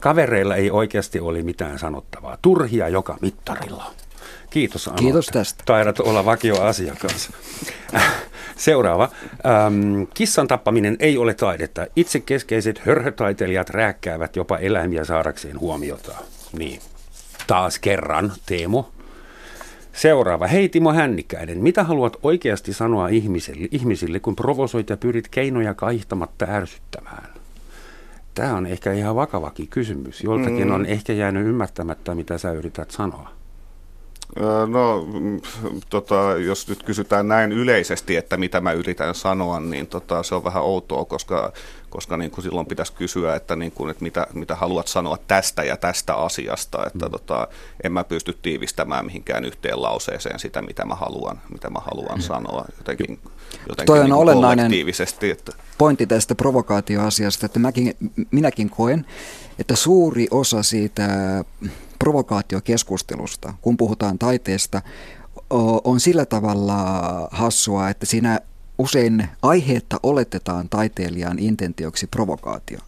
Kavereilla 0.00 0.56
ei 0.56 0.70
oikeasti 0.70 1.20
ole 1.20 1.42
mitään 1.42 1.78
sanottavaa. 1.78 2.38
Turhia 2.42 2.88
joka 2.88 3.16
mittarilla. 3.20 3.90
Kiitos 4.50 4.88
Ano. 4.88 4.96
Kiitos 4.96 5.26
tästä. 5.26 5.62
Taidat 5.66 6.00
olla 6.00 6.24
vakioasiakas. 6.24 7.32
Seuraava. 8.56 9.08
Ähm, 9.46 10.02
kissan 10.14 10.48
tappaminen 10.48 10.96
ei 10.98 11.18
ole 11.18 11.34
taidetta. 11.34 11.86
Itse 11.96 12.20
keskeiset 12.20 12.78
hörhötaiteilijat 12.78 13.70
rääkkäävät 13.70 14.36
jopa 14.36 14.58
eläimiä 14.58 15.04
saadakseen 15.04 15.60
huomiota. 15.60 16.16
Niin. 16.58 16.80
Taas 17.46 17.78
kerran, 17.78 18.32
Teemu. 18.46 18.84
Seuraava. 19.92 20.46
Hei 20.46 20.68
Timo 20.68 20.92
Hännikäinen, 20.92 21.58
mitä 21.58 21.84
haluat 21.84 22.16
oikeasti 22.22 22.72
sanoa 22.72 23.08
ihmisille, 23.08 23.68
ihmisille, 23.70 24.20
kun 24.20 24.36
provosoit 24.36 24.90
ja 24.90 24.96
pyrit 24.96 25.28
keinoja 25.28 25.74
kaihtamatta 25.74 26.46
ärsyttämään? 26.48 27.28
Tämä 28.34 28.54
on 28.54 28.66
ehkä 28.66 28.92
ihan 28.92 29.16
vakavakin 29.16 29.68
kysymys. 29.68 30.24
Joltakin 30.24 30.66
mm. 30.66 30.74
on 30.74 30.86
ehkä 30.86 31.12
jäänyt 31.12 31.46
ymmärtämättä, 31.46 32.14
mitä 32.14 32.38
sä 32.38 32.52
yrität 32.52 32.90
sanoa. 32.90 33.39
No, 34.66 35.06
mm, 35.20 35.40
tota, 35.90 36.14
jos 36.46 36.68
nyt 36.68 36.82
kysytään 36.82 37.28
näin 37.28 37.52
yleisesti, 37.52 38.16
että 38.16 38.36
mitä 38.36 38.60
mä 38.60 38.72
yritän 38.72 39.14
sanoa, 39.14 39.60
niin 39.60 39.86
tota, 39.86 40.22
se 40.22 40.34
on 40.34 40.44
vähän 40.44 40.62
outoa, 40.62 41.04
koska, 41.04 41.52
koska 41.90 42.16
niin 42.16 42.30
kuin 42.30 42.42
silloin 42.44 42.66
pitäisi 42.66 42.92
kysyä, 42.92 43.36
että, 43.36 43.56
niin 43.56 43.72
kuin, 43.72 43.90
että 43.90 44.02
mitä, 44.02 44.26
mitä 44.34 44.54
haluat 44.54 44.88
sanoa 44.88 45.18
tästä 45.28 45.62
ja 45.62 45.76
tästä 45.76 46.14
asiasta. 46.14 46.86
Että 46.86 47.06
mm. 47.06 47.12
tota, 47.12 47.48
en 47.84 47.92
mä 47.92 48.04
pysty 48.04 48.38
tiivistämään 48.42 49.06
mihinkään 49.06 49.44
yhteen 49.44 49.82
lauseeseen 49.82 50.38
sitä, 50.38 50.62
mitä 50.62 50.84
mä 50.84 50.94
haluan, 50.94 51.40
mitä 51.52 51.70
mä 51.70 51.80
haluan 51.80 52.18
mm. 52.18 52.22
sanoa 52.22 52.64
jotenkin, 52.78 53.18
jotenkin 53.68 53.86
Toi 53.86 53.98
on 53.98 54.04
niin 54.04 54.14
olennainen 54.14 54.72
että. 55.32 55.52
pointti 55.78 56.06
tästä 56.06 56.34
provokaatioasiasta, 56.34 57.46
että 57.46 57.58
mäkin, 57.58 57.96
minäkin 58.30 58.70
koen, 58.70 59.06
että 59.58 59.76
suuri 59.76 60.26
osa 60.30 60.62
siitä 60.62 61.08
provokaatiokeskustelusta, 62.00 63.54
kun 63.62 63.76
puhutaan 63.76 64.18
taiteesta, 64.18 64.82
on 65.84 66.00
sillä 66.00 66.26
tavalla 66.26 66.76
hassua, 67.30 67.88
että 67.88 68.06
siinä 68.06 68.40
usein 68.78 69.28
aiheetta 69.42 70.00
oletetaan 70.02 70.68
taiteilijan 70.68 71.38
intentioksi 71.38 72.06
provokaatio. 72.06 72.78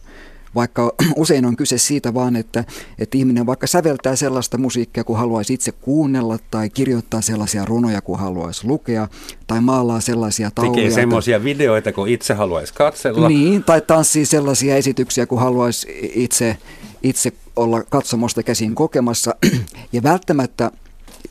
Vaikka 0.55 0.93
usein 1.15 1.45
on 1.45 1.55
kyse 1.55 1.77
siitä 1.77 2.13
vaan, 2.13 2.35
että, 2.35 2.63
että 2.99 3.17
ihminen 3.17 3.45
vaikka 3.45 3.67
säveltää 3.67 4.15
sellaista 4.15 4.57
musiikkia, 4.57 5.03
kun 5.03 5.17
haluaisi 5.17 5.53
itse 5.53 5.71
kuunnella, 5.71 6.39
tai 6.51 6.69
kirjoittaa 6.69 7.21
sellaisia 7.21 7.65
runoja, 7.65 8.01
kun 8.01 8.19
haluaisi 8.19 8.67
lukea, 8.67 9.07
tai 9.47 9.61
maalaa 9.61 10.01
sellaisia 10.01 10.51
tauluja. 10.55 10.75
Tekee 10.75 10.91
semmoisia 10.91 11.43
videoita, 11.43 11.91
kun 11.91 12.07
itse 12.07 12.33
haluaisi 12.33 12.73
katsella. 12.73 13.27
Niin, 13.27 13.63
tai 13.63 13.81
tanssii 13.81 14.25
sellaisia 14.25 14.75
esityksiä, 14.75 15.25
kun 15.25 15.39
haluaisi 15.39 16.11
itse, 16.15 16.57
itse 17.03 17.31
olla 17.55 17.83
katsomosta 17.83 18.43
käsin 18.43 18.75
kokemassa. 18.75 19.35
Ja 19.93 20.03
välttämättä 20.03 20.71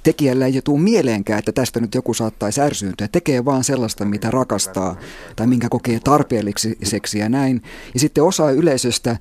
tekijällä 0.02 0.46
ei 0.46 0.62
tule 0.64 0.80
mieleenkään, 0.80 1.38
että 1.38 1.52
tästä 1.52 1.80
nyt 1.80 1.94
joku 1.94 2.14
saattaisi 2.14 2.60
ärsyyntyä. 2.60 3.08
Tekee 3.08 3.44
vaan 3.44 3.64
sellaista, 3.64 4.04
mitä 4.04 4.30
rakastaa 4.30 4.96
tai 5.36 5.46
minkä 5.46 5.68
kokee 5.68 6.00
tarpeelliseksi 6.00 7.18
ja 7.18 7.28
näin. 7.28 7.62
Ja 7.94 8.00
sitten 8.00 8.24
osa 8.24 8.50
yleisöstä, 8.50 9.16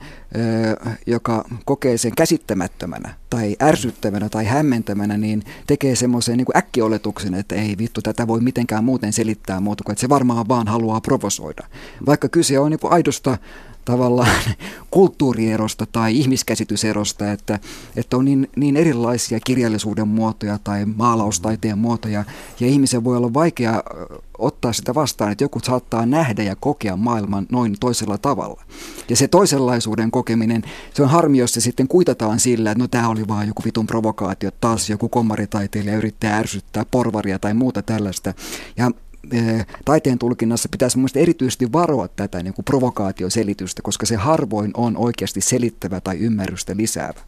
joka 1.07 1.45
kokee 1.65 1.97
sen 1.97 2.11
käsittämättömänä 2.17 3.13
tai 3.29 3.55
ärsyttävänä 3.61 4.29
tai 4.29 4.45
hämmentävänä, 4.45 5.17
niin 5.17 5.43
tekee 5.67 5.95
semmoisen 5.95 6.37
niin 6.37 6.57
äkkioletuksen, 6.57 7.33
että 7.33 7.55
ei 7.55 7.75
vittu, 7.77 8.01
tätä 8.01 8.27
voi 8.27 8.39
mitenkään 8.39 8.83
muuten 8.83 9.13
selittää 9.13 9.59
muuta 9.59 9.83
kuin, 9.83 9.93
että 9.93 10.01
se 10.01 10.09
varmaan 10.09 10.47
vaan 10.47 10.67
haluaa 10.67 11.01
provosoida. 11.01 11.67
Vaikka 12.05 12.29
kyse 12.29 12.59
on 12.59 12.71
niin 12.71 12.79
aidosta 12.83 13.37
tavallaan 13.85 14.35
kulttuurierosta 14.91 15.85
tai 15.85 16.17
ihmiskäsityserosta, 16.17 17.31
että, 17.31 17.59
että 17.95 18.17
on 18.17 18.25
niin, 18.25 18.49
niin 18.55 18.77
erilaisia 18.77 19.39
kirjallisuuden 19.39 20.07
muotoja 20.07 20.59
tai 20.63 20.85
maalaustaiteen 20.85 21.77
muotoja, 21.77 22.23
ja 22.59 22.67
ihmisen 22.67 23.03
voi 23.03 23.17
olla 23.17 23.33
vaikea 23.33 23.83
ottaa 24.37 24.73
sitä 24.73 24.95
vastaan, 24.95 25.31
että 25.31 25.43
joku 25.43 25.59
saattaa 25.63 26.05
nähdä 26.05 26.43
ja 26.43 26.55
kokea 26.55 26.95
maailman 26.95 27.47
noin 27.51 27.75
toisella 27.79 28.17
tavalla. 28.17 28.63
Ja 29.09 29.15
se 29.15 29.27
toisenlaisuuden 29.27 30.11
kokeminen, 30.11 30.63
se 30.93 31.03
on 31.03 31.09
harmi, 31.09 31.37
jos 31.37 31.53
se 31.53 31.61
sitten 31.61 31.87
kuitataan 31.87 32.39
sillä, 32.39 32.71
että 32.71 32.83
no 32.83 32.87
tämä 32.87 33.09
oli 33.09 33.27
vaan 33.27 33.47
joku 33.47 33.61
vitun 33.65 33.87
provokaatio, 33.87 34.51
taas 34.61 34.89
joku 34.89 35.09
kommaritaiteilija 35.09 35.97
yrittää 35.97 36.37
ärsyttää 36.37 36.85
porvaria 36.91 37.39
tai 37.39 37.53
muuta 37.53 37.81
tällaista. 37.81 38.33
Ja 38.77 38.91
taiteen 39.85 40.19
tulkinnassa 40.19 40.69
pitäisi 40.69 40.97
mun 40.97 41.09
erityisesti 41.15 41.71
varoa 41.73 42.07
tätä 42.07 42.43
niin 42.43 42.53
kuin 42.53 42.65
provokaatioselitystä, 42.65 43.81
koska 43.81 44.05
se 44.05 44.15
harvoin 44.15 44.71
on 44.73 44.97
oikeasti 44.97 45.41
selittävä 45.41 46.01
tai 46.01 46.17
ymmärrystä 46.17 46.73
lisäävä. 46.77 47.19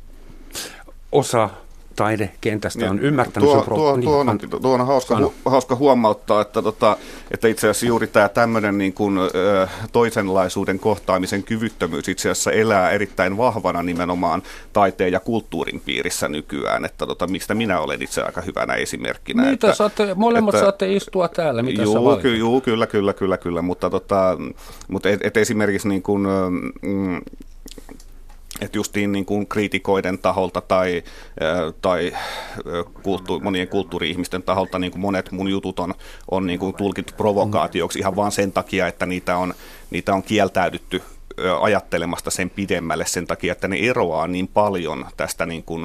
Osa 1.12 1.50
taidekentästä 1.96 2.90
on 2.90 3.00
ymmärtänyt 3.00 3.50
tuo, 3.50 3.62
tuo, 3.62 3.76
tuo, 3.76 3.96
niin, 3.96 4.04
tuo, 4.04 4.20
on, 4.20 4.62
tuo 4.62 4.74
on 4.74 4.88
hauska, 4.88 5.20
hu, 5.20 5.34
hauska 5.46 5.76
huomauttaa, 5.76 6.42
että, 6.42 6.62
tota, 6.62 6.98
että 7.32 7.48
itse 7.48 7.70
asiassa 7.70 7.86
juuri 7.86 8.08
tämä 8.08 8.30
tämmöinen 8.30 8.78
niin 8.78 8.94
kuin, 8.94 9.18
ö, 9.18 9.68
toisenlaisuuden 9.92 10.80
kohtaamisen 10.80 11.44
kyvyttömyys 11.44 12.08
itse 12.08 12.30
asiassa 12.30 12.52
elää 12.52 12.90
erittäin 12.90 13.38
vahvana 13.38 13.84
nimenomaan 13.84 14.44
taiteen 14.74 15.12
ja 15.12 15.20
kulttuurin 15.20 15.82
piirissä 15.86 16.28
nykyään, 16.28 16.86
että 16.86 17.06
tota, 17.06 17.28
mistä 17.28 17.54
minä 17.54 17.80
olen 17.80 18.02
itse 18.02 18.22
aika 18.22 18.42
hyvänä 18.42 18.74
esimerkkinä. 18.74 19.42
Mitä 19.44 19.54
että, 19.54 19.74
saatte, 19.74 20.14
molemmat 20.16 20.56
että, 20.56 20.66
saatte 20.66 20.94
istua 20.94 21.28
täällä, 21.28 21.64
mitä 21.64 21.82
juu, 21.82 22.18
ky, 22.22 22.38
juu, 22.38 22.62
kyllä, 22.62 22.88
kyllä, 22.88 23.14
kyllä, 23.14 23.38
kyllä, 23.38 23.62
mutta, 23.62 23.90
tota, 23.90 24.38
mutta 24.88 25.10
et, 25.10 25.20
et 25.24 25.38
esimerkiksi 25.38 25.88
niin 25.88 26.02
kuin, 26.02 26.24
mm, 26.82 27.22
että 28.66 28.78
justiin 28.78 29.12
niin 29.12 29.26
kuin 29.26 29.48
kriitikoiden 29.48 30.18
taholta 30.18 30.62
tai, 30.62 31.04
tai 31.82 32.14
kulttu, 33.04 33.40
monien 33.40 33.68
kulttuuri-ihmisten 33.68 34.44
taholta 34.44 34.80
niin 34.80 34.92
kuin 34.92 35.02
monet 35.02 35.32
mun 35.32 35.50
jutut 35.50 35.80
on, 35.80 35.94
on 36.32 36.48
niin 36.48 36.60
kuin 36.60 36.76
tulkittu 36.76 37.14
provokaatioksi 37.18 38.00
ihan 38.00 38.16
vain 38.16 38.32
sen 38.32 38.52
takia, 38.52 38.88
että 38.88 39.06
niitä 39.06 39.38
on, 39.38 39.54
niitä 39.92 40.14
on 40.14 40.24
kieltäydytty 40.24 41.02
ajattelemasta 41.62 42.32
sen 42.32 42.50
pidemmälle 42.50 43.06
sen 43.06 43.28
takia, 43.28 43.52
että 43.52 43.68
ne 43.68 43.78
eroaa 43.78 44.28
niin 44.28 44.48
paljon 44.48 45.06
tästä 45.18 45.46
niin 45.46 45.64
kuin, 45.64 45.84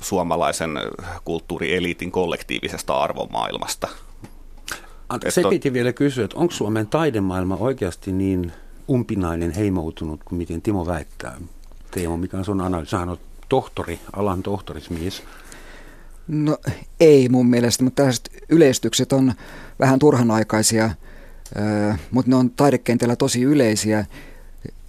suomalaisen 0.00 0.70
kulttuurieliitin 1.24 2.10
kollektiivisesta 2.10 2.94
arvomaailmasta. 2.94 3.88
Se 5.28 5.42
piti 5.50 5.72
vielä 5.72 5.92
kysyä, 5.92 6.24
että 6.24 6.38
onko 6.38 6.52
Suomen 6.52 6.86
taidemaailma 6.86 7.56
oikeasti 7.56 8.12
niin 8.12 8.52
umpinainen, 8.88 9.50
heimoutunut 9.50 10.24
kuin 10.24 10.38
miten 10.38 10.62
Timo 10.62 10.86
väittää? 10.86 11.36
Teemu, 11.90 12.16
mikä 12.16 12.36
on 12.36 12.44
sun 12.44 12.60
analyysi? 12.60 12.90
Sähän 12.90 13.08
on 13.08 13.18
tohtori, 13.48 14.00
alan 14.12 14.42
tohtorismies. 14.42 15.22
No 16.28 16.58
ei 17.00 17.28
mun 17.28 17.46
mielestä, 17.46 17.84
mutta 17.84 17.96
tällaiset 17.96 18.30
yleistykset 18.48 19.12
on 19.12 19.32
vähän 19.80 19.98
turhanaikaisia, 19.98 20.90
mutta 22.10 22.30
ne 22.30 22.36
on 22.36 22.50
taidekentällä 22.50 23.16
tosi 23.16 23.42
yleisiä. 23.42 24.06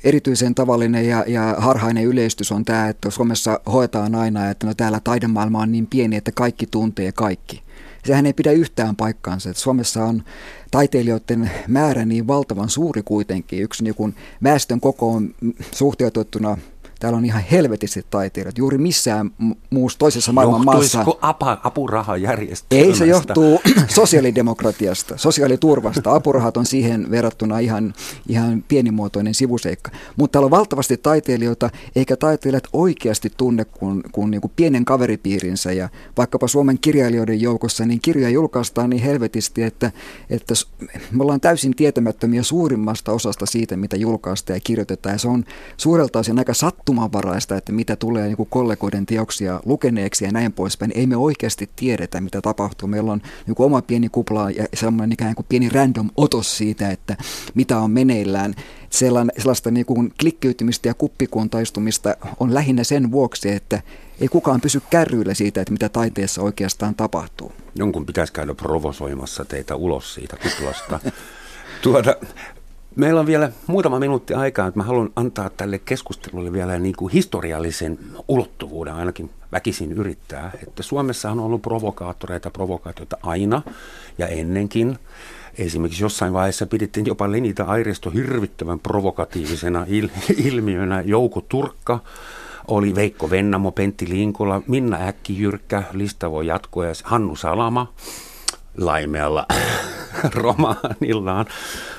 Erityisen 0.03 0.55
tavallinen 0.55 1.07
ja, 1.07 1.25
ja 1.27 1.55
harhainen 1.57 2.05
yleistys 2.05 2.51
on 2.51 2.65
tämä, 2.65 2.89
että 2.89 3.09
Suomessa 3.09 3.59
hoetaan 3.71 4.15
aina, 4.15 4.49
että 4.49 4.67
no 4.67 4.73
täällä 4.73 4.99
taidemaailma 5.03 5.59
on 5.59 5.71
niin 5.71 5.87
pieni, 5.87 6.15
että 6.15 6.31
kaikki 6.31 6.65
tuntee 6.65 7.11
kaikki. 7.11 7.63
Sehän 8.05 8.25
ei 8.25 8.33
pidä 8.33 8.51
yhtään 8.51 8.95
paikkaansa. 8.95 9.49
Että 9.49 9.61
Suomessa 9.61 10.05
on 10.05 10.23
taiteilijoiden 10.71 11.51
määrä 11.67 12.05
niin 12.05 12.27
valtavan 12.27 12.69
suuri 12.69 13.03
kuitenkin. 13.03 13.63
Yksi 13.63 13.83
niin 13.83 14.15
väestön 14.43 14.79
koko 14.79 15.11
on 15.13 15.35
suhteutettuna 15.71 16.57
Täällä 17.01 17.17
on 17.17 17.25
ihan 17.25 17.43
helvetisti 17.51 18.05
taiteilijat. 18.09 18.57
Juuri 18.57 18.77
missään 18.77 19.31
muussa 19.69 19.99
toisessa 19.99 20.31
maailman 20.31 20.65
maassa. 20.65 21.05
apa, 21.21 21.61
apurahajärjestelmästä? 21.63 22.89
Ei, 22.89 22.95
se 22.95 23.05
johtuu 23.05 23.61
sosiaalidemokratiasta, 23.87 25.17
sosiaaliturvasta. 25.17 26.15
Apurahat 26.15 26.57
on 26.57 26.65
siihen 26.65 27.11
verrattuna 27.11 27.59
ihan, 27.59 27.93
ihan 28.29 28.63
pienimuotoinen 28.67 29.33
sivuseikka. 29.33 29.91
Mutta 30.15 30.31
täällä 30.31 30.45
on 30.45 30.51
valtavasti 30.51 30.97
taiteilijoita, 30.97 31.69
eikä 31.95 32.17
taiteilijat 32.17 32.67
oikeasti 32.73 33.31
tunne 33.37 33.65
kuin, 33.65 34.03
kuin, 34.11 34.31
niin 34.31 34.41
kuin 34.41 34.51
pienen 34.55 34.85
kaveripiirinsä. 34.85 35.71
Ja 35.71 35.89
vaikkapa 36.17 36.47
Suomen 36.47 36.79
kirjailijoiden 36.79 37.41
joukossa, 37.41 37.85
niin 37.85 38.01
kirjoja 38.01 38.29
julkaistaan 38.29 38.89
niin 38.89 39.03
helvetisti, 39.03 39.63
että, 39.63 39.91
että 40.29 40.53
me 41.11 41.23
ollaan 41.23 41.41
täysin 41.41 41.75
tietämättömiä 41.75 42.43
suurimmasta 42.43 43.11
osasta 43.11 43.45
siitä, 43.45 43.77
mitä 43.77 43.97
julkaistaan 43.97 44.57
ja 44.57 44.61
kirjoitetaan. 44.63 45.15
Ja 45.15 45.19
se 45.19 45.27
on 45.27 45.45
suurelta 45.77 46.19
osin 46.19 46.39
aika 46.39 46.53
sattu 46.53 46.90
sattumanvaraista, 46.91 47.57
että 47.57 47.71
mitä 47.71 47.95
tulee 47.95 48.27
niin 48.27 48.37
kuin 48.37 48.49
kollegoiden 48.49 49.05
teoksia 49.05 49.59
lukeneeksi 49.65 50.25
ja 50.25 50.31
näin 50.31 50.53
poispäin. 50.53 50.91
Ei 50.95 51.07
me 51.07 51.17
oikeasti 51.17 51.69
tiedetä, 51.75 52.21
mitä 52.21 52.41
tapahtuu. 52.41 52.87
Meillä 52.87 53.11
on 53.11 53.21
niin 53.47 53.55
kuin 53.55 53.65
oma 53.65 53.81
pieni 53.81 54.09
kupla 54.09 54.51
ja 54.51 54.65
semmoinen 54.73 55.11
ikään 55.11 55.35
kuin 55.35 55.45
pieni 55.49 55.69
random 55.69 56.09
otos 56.17 56.57
siitä, 56.57 56.89
että 56.89 57.17
mitä 57.55 57.79
on 57.79 57.91
meneillään. 57.91 58.53
Sellaista 58.89 59.71
niin 59.71 59.85
kuin 59.85 60.13
klikkiytymistä 60.19 60.87
ja 60.87 60.93
kuppikuuntaistumista 60.93 62.15
on 62.39 62.53
lähinnä 62.53 62.83
sen 62.83 63.11
vuoksi, 63.11 63.49
että 63.49 63.81
ei 64.21 64.27
kukaan 64.27 64.61
pysy 64.61 64.81
kärryillä 64.89 65.33
siitä, 65.33 65.61
että 65.61 65.73
mitä 65.73 65.89
taiteessa 65.89 66.41
oikeastaan 66.41 66.95
tapahtuu. 66.95 67.51
Jonkun 67.75 68.05
pitäisi 68.05 68.33
käydä 68.33 68.53
provosoimassa 68.53 69.45
teitä 69.45 69.75
ulos 69.75 70.13
siitä 70.13 70.37
kuplasta. 70.37 70.99
tuota, 71.83 72.15
Meillä 72.95 73.19
on 73.19 73.25
vielä 73.25 73.51
muutama 73.67 73.99
minuutti 73.99 74.33
aikaa, 74.33 74.67
että 74.67 74.79
mä 74.79 74.83
haluan 74.83 75.09
antaa 75.15 75.49
tälle 75.49 75.79
keskustelulle 75.79 76.53
vielä 76.53 76.79
niin 76.79 76.95
kuin 76.95 77.13
historiallisen 77.13 77.99
ulottuvuuden, 78.27 78.93
ainakin 78.93 79.29
väkisin 79.51 79.91
yrittää. 79.91 80.51
Että 80.67 80.83
Suomessa 80.83 81.31
on 81.31 81.39
ollut 81.39 81.61
provokaattoreita, 81.61 82.49
provokaatioita 82.51 83.17
aina 83.23 83.61
ja 84.17 84.27
ennenkin. 84.27 84.99
Esimerkiksi 85.57 86.03
jossain 86.03 86.33
vaiheessa 86.33 86.65
pidettiin 86.65 87.05
jopa 87.05 87.31
Lenita 87.31 87.63
Airisto 87.63 88.09
hirvittävän 88.09 88.79
provokatiivisena 88.79 89.85
il- 89.85 90.33
ilmiönä. 90.47 91.01
Jouko 91.01 91.41
Turkka 91.41 91.99
oli 92.67 92.95
Veikko 92.95 93.29
Vennamo, 93.29 93.71
Pentti 93.71 94.09
Linkola, 94.09 94.61
Minna 94.67 94.97
Äkkijyrkkä, 95.07 95.83
lista 95.93 96.31
voi 96.31 96.47
jatkoa 96.47 96.85
ja 96.85 96.93
Hannu 97.03 97.35
Salama 97.35 97.93
laimealla 98.77 99.45
romaanillaan. 100.34 101.45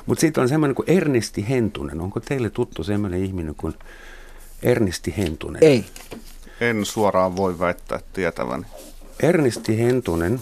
Mutta 0.07 0.21
sitten 0.21 0.43
on 0.43 0.49
semmoinen 0.49 0.75
kuin 0.75 0.91
Ernisti 0.91 1.49
Hentunen. 1.49 2.01
Onko 2.01 2.21
teille 2.21 2.51
tuttu 2.51 2.85
semmoinen 2.85 3.25
ihminen 3.25 3.55
kuin 3.55 3.75
Ernisti 4.63 5.15
Hentunen? 5.17 5.65
Ei. 5.65 5.85
En 6.61 6.85
suoraan 6.85 7.37
voi 7.37 7.59
väittää 7.59 8.01
tietäväni. 8.13 8.65
Ernisti 9.21 9.79
Hentunen 9.79 10.41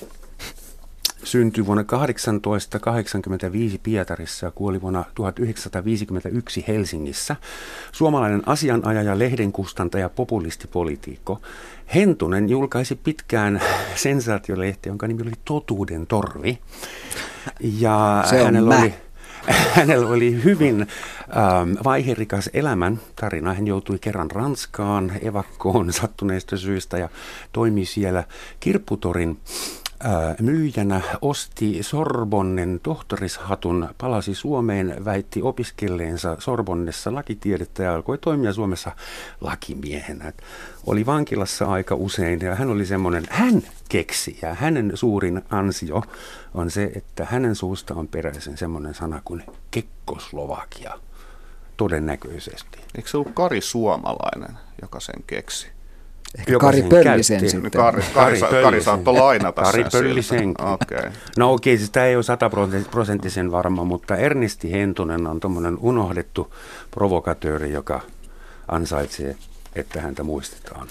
syntyi 1.24 1.66
vuonna 1.66 1.84
1885 1.84 3.78
Pietarissa 3.78 4.46
ja 4.46 4.50
kuoli 4.50 4.80
vuonna 4.80 5.04
1951 5.14 6.64
Helsingissä. 6.68 7.36
Suomalainen 7.92 8.42
asianajaja, 8.46 9.18
lehdenkustantaja, 9.18 10.08
populistipolitiikko. 10.08 11.40
Hentunen 11.94 12.48
julkaisi 12.48 12.96
pitkään 12.96 13.60
sensaatiolehti, 13.94 14.88
jonka 14.88 15.06
nimi 15.06 15.22
oli 15.22 15.32
Totuuden 15.44 16.06
torvi. 16.06 16.58
Ja 17.60 18.24
Se 18.30 18.44
hänellä 18.44 18.74
mä. 18.74 18.80
oli 18.80 18.94
hänellä 19.76 20.06
oli 20.06 20.44
hyvin 20.44 20.80
ähm, 21.36 21.72
vaiherikas 21.84 22.50
elämän 22.54 23.00
tarina. 23.16 23.54
Hän 23.54 23.66
joutui 23.66 23.98
kerran 23.98 24.30
Ranskaan 24.30 25.12
evakkoon 25.22 25.92
sattuneista 25.92 26.56
syistä 26.56 26.98
ja 26.98 27.08
toimi 27.52 27.84
siellä 27.84 28.24
Kirpputorin 28.60 29.38
myyjänä 30.40 31.00
osti 31.22 31.82
Sorbonnen 31.82 32.80
tohtorishatun, 32.82 33.88
palasi 33.98 34.34
Suomeen, 34.34 35.04
väitti 35.04 35.42
opiskelleensa 35.42 36.36
Sorbonnessa 36.38 37.14
lakitiedettä 37.14 37.82
ja 37.82 37.94
alkoi 37.94 38.18
toimia 38.18 38.52
Suomessa 38.52 38.92
lakimiehenä. 39.40 40.32
Oli 40.86 41.06
vankilassa 41.06 41.66
aika 41.66 41.94
usein 41.94 42.40
ja 42.40 42.54
hän 42.54 42.70
oli 42.70 42.86
semmoinen, 42.86 43.24
hän 43.30 43.62
keksi 43.88 44.38
ja 44.42 44.54
hänen 44.54 44.92
suurin 44.94 45.42
ansio 45.50 46.02
on 46.54 46.70
se, 46.70 46.92
että 46.94 47.24
hänen 47.30 47.54
suusta 47.54 47.94
on 47.94 48.08
peräisin 48.08 48.56
semmoinen 48.56 48.94
sana 48.94 49.22
kuin 49.24 49.42
Kekkoslovakia 49.70 50.98
todennäköisesti. 51.76 52.78
Eikö 52.94 53.08
se 53.08 53.16
ollut 53.16 53.34
Kari 53.34 53.60
Suomalainen, 53.60 54.58
joka 54.82 55.00
sen 55.00 55.22
keksi? 55.26 55.79
Ehkä 56.38 56.58
Kari 56.58 56.82
Pöllisen 56.82 57.50
sitten. 57.50 57.70
Kari, 57.70 58.02
Kari, 58.14 58.40
Kari, 58.40 58.62
Kari 58.62 58.82
saattoi 58.82 59.14
lainata 59.14 59.62
Kari 59.62 59.84
Pöllisen. 59.92 60.54
Okay. 60.58 61.10
No 61.36 61.52
okei, 61.52 61.74
okay, 61.74 61.78
siis 61.78 61.90
tämä 61.90 62.06
ei 62.06 62.16
ole 62.16 62.22
sataprosenttisen 62.22 63.52
varma, 63.52 63.84
mutta 63.84 64.16
Ernesti 64.16 64.72
Hentunen 64.72 65.26
on 65.26 65.40
tuommoinen 65.40 65.78
unohdettu 65.78 66.54
provokatööri, 66.90 67.72
joka 67.72 68.00
ansaitsee, 68.68 69.36
että 69.74 70.00
häntä 70.00 70.22
muistetaan. 70.22 70.88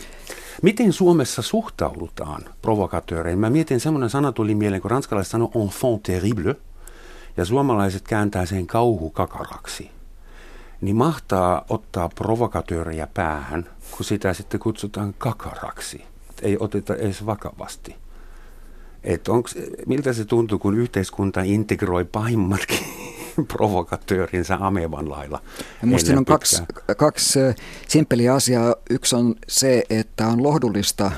Miten 0.61 0.93
Suomessa 0.93 1.41
suhtaudutaan 1.41 2.41
provokatööreihin? 2.61 3.39
Mä 3.39 3.49
mietin, 3.49 3.79
semmoinen 3.79 4.09
sana 4.09 4.31
tuli 4.31 4.55
mieleen, 4.55 4.81
kun 4.81 4.91
ranskalaiset 4.91 5.31
sanoo 5.31 5.51
enfant 5.63 6.03
terrible, 6.03 6.55
ja 7.37 7.45
suomalaiset 7.45 8.03
kääntää 8.07 8.45
sen 8.45 8.67
kauhukakaraksi 8.67 9.91
niin 10.81 10.95
mahtaa 10.95 11.65
ottaa 11.69 12.09
provokatöörejä 12.09 13.07
päähän, 13.13 13.69
kun 13.91 14.05
sitä 14.05 14.33
sitten 14.33 14.59
kutsutaan 14.59 15.13
kakaraksi. 15.17 16.03
Ei 16.41 16.57
oteta 16.59 16.95
edes 16.95 17.25
vakavasti. 17.25 17.95
Et 19.03 19.27
onks, 19.27 19.55
miltä 19.85 20.13
se 20.13 20.25
tuntuu, 20.25 20.59
kun 20.59 20.77
yhteiskunta 20.77 21.41
integroi 21.41 22.05
pahimmatkin 22.05 22.79
provokatöörinsä 23.53 24.57
amevan 24.59 25.09
lailla? 25.09 25.41
Minusta 25.81 26.17
on 26.17 26.25
kaksi, 26.25 26.63
kaksi 26.97 27.39
simppeliä 27.87 28.33
asiaa. 28.33 28.75
Yksi 28.89 29.15
on 29.15 29.35
se, 29.47 29.83
että 29.89 30.27
on 30.27 30.43
lohdullista 30.43 31.11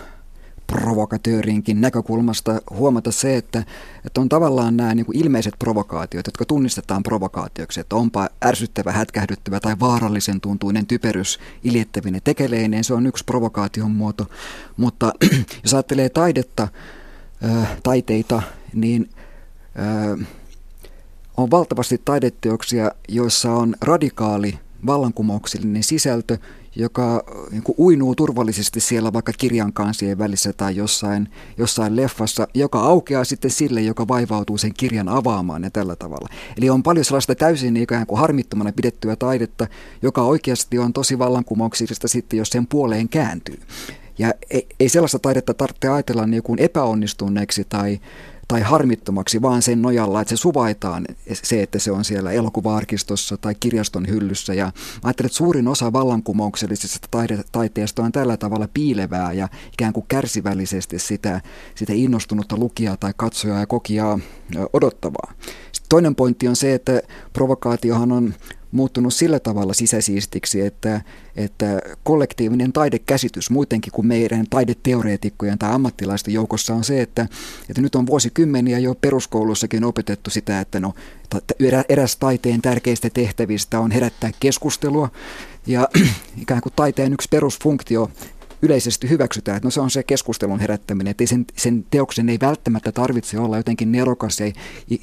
provokatöörinkin 0.72 1.82
näkökulmasta 1.82 2.62
huomata 2.70 3.12
se, 3.12 3.38
että, 3.38 3.64
että 4.06 4.22
on 4.22 4.30
tavallaan 4.30 4.78
nämä 4.78 4.96
niin 4.96 5.06
kuin 5.06 5.18
ilmeiset 5.18 5.54
provokaatiot, 5.60 6.28
jotka 6.28 6.46
tunnistetaan 6.46 7.04
provokaatioksi, 7.04 7.80
että 7.80 7.96
onpa 7.96 8.30
ärsyttävä, 8.46 8.92
hätkähdyttävä 8.92 9.60
tai 9.60 9.76
vaarallisen 9.80 10.42
tuntuinen 10.42 10.86
typerys 10.86 11.40
iljettävinen 11.64 12.22
tekeleineen, 12.24 12.84
se 12.84 12.94
on 12.94 13.08
yksi 13.08 13.26
provokaation 13.26 13.92
muoto. 13.92 14.28
Mutta 14.78 15.14
jos 15.64 15.74
ajattelee 15.74 16.10
taidetta, 16.10 16.68
taiteita, 17.84 18.42
niin 18.74 19.10
on 21.38 21.52
valtavasti 21.52 22.02
taideteoksia, 22.06 22.92
joissa 23.08 23.52
on 23.52 23.76
radikaali 23.82 24.60
vallankumouksellinen 24.86 25.84
sisältö, 25.84 26.38
joka 26.76 27.24
niin 27.52 27.64
kuin 27.64 27.76
uinuu 27.80 28.16
turvallisesti 28.16 28.80
siellä 28.80 29.14
vaikka 29.14 29.32
kirjan 29.38 29.74
kansien 29.74 30.18
välissä 30.18 30.54
tai 30.54 30.76
jossain, 30.76 31.30
jossain 31.58 31.96
leffassa, 31.96 32.48
joka 32.54 32.80
aukeaa 32.80 33.24
sitten 33.24 33.52
sille, 33.52 33.82
joka 33.82 34.08
vaivautuu 34.08 34.58
sen 34.58 34.74
kirjan 34.74 35.10
avaamaan 35.10 35.64
ja 35.64 35.72
tällä 35.72 35.96
tavalla. 35.96 36.30
Eli 36.58 36.70
on 36.70 36.84
paljon 36.84 37.06
sellaista 37.06 37.36
täysin 37.36 37.78
ikään 37.78 38.08
kuin 38.08 38.20
harmittomana 38.20 38.72
pidettyä 38.72 39.16
taidetta, 39.16 39.68
joka 40.02 40.22
oikeasti 40.22 40.80
on 40.80 40.94
tosi 40.94 41.20
vallankumouksellista 41.20 42.08
sitten, 42.08 42.38
jos 42.38 42.50
sen 42.50 42.68
puoleen 42.68 43.10
kääntyy. 43.10 43.60
Ja 44.18 44.34
ei, 44.50 44.68
ei 44.80 44.90
sellaista 44.90 45.20
taidetta 45.20 45.54
tarvitse 45.54 45.88
ajatella 45.88 46.28
niin 46.28 46.44
kuin 46.44 46.60
epäonnistuneeksi 46.60 47.66
tai, 47.70 48.00
tai 48.52 48.62
harmittomaksi, 48.62 49.42
vaan 49.42 49.62
sen 49.62 49.82
nojalla, 49.82 50.22
että 50.22 50.30
se 50.30 50.38
suvaitaan 50.38 51.06
se, 51.34 51.64
että 51.64 51.80
se 51.80 51.92
on 51.92 52.06
siellä 52.06 52.32
elokuvaarkistossa 52.32 53.38
tai 53.38 53.56
kirjaston 53.60 54.08
hyllyssä. 54.08 54.54
Ja 54.54 54.72
ajattelen, 55.04 55.28
että 55.28 55.38
suurin 55.38 55.68
osa 55.68 55.94
vallankumouksellisesta 55.94 57.08
taide- 57.12 57.44
taiteesta 57.52 58.04
on 58.04 58.12
tällä 58.12 58.38
tavalla 58.38 58.68
piilevää 58.74 59.34
ja 59.34 59.48
ikään 59.74 59.94
kuin 59.94 60.06
kärsivällisesti 60.08 61.00
sitä, 61.00 61.42
sitä 61.76 61.94
innostunutta 61.94 62.58
lukijaa 62.58 62.98
tai 62.98 63.14
katsojaa 63.18 63.60
ja 63.60 63.68
kokijaa 63.68 64.20
odottavaa. 64.74 65.34
Sitten 65.72 65.90
toinen 65.90 66.16
pointti 66.16 66.48
on 66.48 66.56
se, 66.56 66.74
että 66.74 67.02
provokaatiohan 67.34 68.12
on 68.12 68.34
muuttunut 68.72 69.14
sillä 69.14 69.40
tavalla 69.40 69.74
sisäsiistiksi, 69.74 70.62
että, 70.62 71.02
että 71.36 71.82
kollektiivinen 72.04 72.74
taidekäsitys 72.74 73.50
muutenkin 73.50 73.94
kuin 73.94 74.08
meidän 74.08 74.46
taideteoreetikkojen 74.50 75.60
tai 75.60 75.74
ammattilaisten 75.74 76.34
joukossa 76.34 76.76
on 76.76 76.84
se, 76.84 77.02
että, 77.02 77.28
että 77.70 77.82
nyt 77.82 77.96
on 77.96 78.06
vuosikymmeniä 78.06 78.80
jo 78.80 78.96
peruskoulussakin 78.96 79.84
opetettu 79.84 80.30
sitä, 80.30 80.60
että 80.60 80.80
no, 80.80 80.94
eräs 81.90 82.18
taiteen 82.18 82.62
tärkeistä 82.62 83.10
tehtävistä 83.10 83.80
on 83.80 83.92
herättää 83.92 84.32
keskustelua 84.40 85.10
ja 85.68 85.88
ikään 86.42 86.62
kuin 86.62 86.74
taiteen 86.76 87.14
yksi 87.14 87.28
perusfunktio 87.32 88.12
yleisesti 88.62 89.10
hyväksytään, 89.10 89.58
että 89.58 89.68
no 89.68 89.72
se 89.72 89.82
on 89.82 89.92
se 89.92 90.04
keskustelun 90.04 90.60
herättäminen, 90.60 91.12
että 91.12 91.26
sen, 91.26 91.46
sen 91.58 91.86
teoksen 91.92 92.30
ei 92.30 92.38
välttämättä 92.42 92.92
tarvitse 92.92 93.40
olla 93.40 93.58
jotenkin 93.58 93.92
nerokas 93.92 94.40
ja 94.40 94.52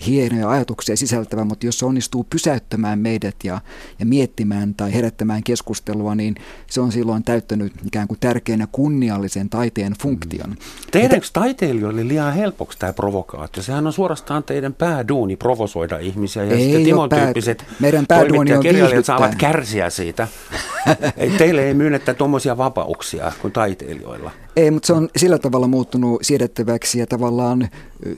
hienoja 0.06 0.50
ajatuksia 0.50 0.96
sisältävä, 0.96 1.44
mutta 1.44 1.66
jos 1.66 1.78
se 1.78 1.86
onnistuu 1.86 2.26
pysäyttämään 2.30 2.98
meidät 2.98 3.36
ja, 3.44 3.60
ja 3.98 4.06
miettimään 4.06 4.74
tai 4.74 4.94
herättämään 4.94 5.42
keskustelua, 5.42 6.14
niin 6.14 6.34
se 6.70 6.80
on 6.80 6.92
silloin 6.92 7.24
täyttänyt 7.24 7.72
ikään 7.86 8.08
kuin 8.08 8.20
tärkeänä 8.20 8.68
kunniallisen 8.72 9.48
taiteen 9.48 9.92
funktion. 10.02 10.50
Mm. 10.50 10.56
Tehdäänkö 10.90 11.26
taiteilijoille 11.32 12.08
liian 12.08 12.34
helpoksi 12.34 12.78
tämä 12.78 12.92
provokaatio? 12.92 13.62
Sehän 13.62 13.86
on 13.86 13.92
suorastaan 13.92 14.44
teidän 14.44 14.74
pääduuni 14.74 15.36
provosoida 15.36 15.98
ihmisiä 15.98 16.44
ja 16.44 16.52
ei 16.52 16.62
sitten 16.62 16.84
Timon 16.84 17.08
pää, 17.08 17.24
tyyppiset 17.24 17.64
meidän 17.80 18.06
pääduuni 18.06 18.52
on 18.52 18.62
kirjailijat 18.62 19.04
saavat 19.04 19.34
kärsiä 19.34 19.90
siitä. 19.90 20.28
ei, 21.16 21.30
teille 21.30 21.66
ei 21.66 21.74
myönnetä 21.74 22.14
tuommoisia 22.14 22.56
vapauksia, 22.56 23.32
kun 23.42 23.47
kuin 23.48 23.52
taiteilijoilla. 23.52 24.30
Ei, 24.56 24.70
mutta 24.70 24.86
se 24.86 24.92
on 24.92 25.08
sillä 25.16 25.38
tavalla 25.38 25.66
muuttunut 25.66 26.18
siedettäväksi 26.22 26.98
ja 26.98 27.06
tavallaan 27.06 27.68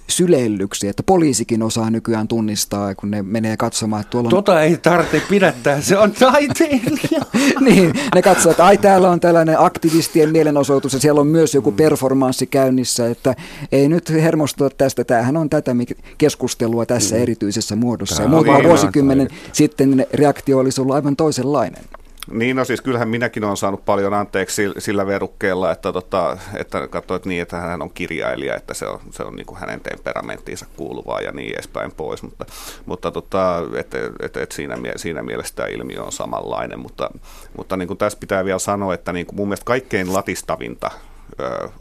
syleillyksi, 0.09 0.89
että 0.89 1.03
poliisikin 1.03 1.63
osaa 1.63 1.91
nykyään 1.91 2.29
tunnistaa, 2.29 2.95
kun 2.95 3.11
ne 3.11 3.23
menee 3.23 3.57
katsomaan, 3.57 4.01
että 4.01 4.11
tuolla 4.11 4.27
on... 4.27 4.31
Tota 4.31 4.63
ei 4.63 4.77
tarvitse 4.77 5.23
pidättää, 5.29 5.81
se 5.81 5.99
on 5.99 6.13
taiteilija. 6.13 7.21
niin, 7.67 7.93
ne 8.15 8.23
katsovat, 8.23 8.51
että 8.51 8.65
ai 8.65 8.79
täällä 8.79 9.11
on 9.11 9.21
tällainen 9.21 9.61
aktivistien 9.61 10.31
mielenosoitus 10.31 10.93
ja 10.93 11.01
siellä 11.01 11.21
on 11.21 11.27
myös 11.27 11.55
joku 11.55 11.73
performanssi 11.73 12.47
käynnissä, 12.47 13.07
että 13.07 13.35
ei 13.73 13.89
nyt 13.89 14.11
hermostua 14.11 14.71
tästä, 14.71 15.05
tämähän 15.05 15.37
on 15.37 15.51
tätä 15.51 15.77
keskustelua 16.19 16.87
tässä 16.87 17.17
mm. 17.17 17.23
erityisessä 17.23 17.77
muodossa. 17.77 18.17
Tämä 18.17 18.27
ja 18.27 18.31
muutama 18.31 18.63
vuosikymmenen 18.63 19.29
sitten 19.53 20.07
reaktio 20.13 20.59
olisi 20.59 20.81
ollut 20.81 20.95
aivan 20.95 21.17
toisenlainen. 21.17 21.85
Niin, 22.31 22.57
no 22.57 22.65
siis 22.65 22.81
kyllähän 22.81 23.09
minäkin 23.09 23.45
olen 23.45 23.57
saanut 23.57 23.85
paljon 23.85 24.15
anteeksi 24.15 24.73
sillä 24.79 25.07
verukkeella, 25.07 25.73
että, 25.73 25.93
tota, 25.93 26.39
että 26.57 26.89
katsoit 26.89 27.27
niin, 27.27 27.43
että 27.43 27.57
hän 27.57 27.83
on 27.83 27.91
kirjailija, 27.91 28.57
että 28.57 28.75
se 28.75 28.87
on, 28.87 29.01
se 29.11 29.23
on 29.23 29.37
niin 29.37 29.47
kuin 29.47 29.61
hänen 29.61 29.81
temperamenttiinsa 29.81 30.67
kuuluvaa 30.77 31.21
ja 31.21 31.33
niin 31.33 31.55
edespäin 31.55 31.93
pois, 31.93 32.23
mutta, 32.23 32.47
mutta 32.87 33.11
tota, 33.11 33.63
et, 33.77 33.95
et, 34.21 34.37
et 34.37 34.53
siinä, 34.53 34.77
siinä 34.97 35.23
mielessä 35.23 35.55
tämä 35.55 35.69
ilmiö 35.69 36.03
on 36.03 36.13
samanlainen, 36.13 36.79
mutta, 36.79 37.11
mutta 37.57 37.77
niin 37.77 37.89
kuin 37.89 37.99
tässä 37.99 38.19
pitää 38.19 38.45
vielä 38.45 38.59
sanoa, 38.59 38.95
että 38.95 39.13
niin 39.13 39.27
kuin 39.27 39.37
mun 39.37 39.49
mielestä 39.49 39.65
kaikkein 39.65 40.13
latistavinta 40.13 40.91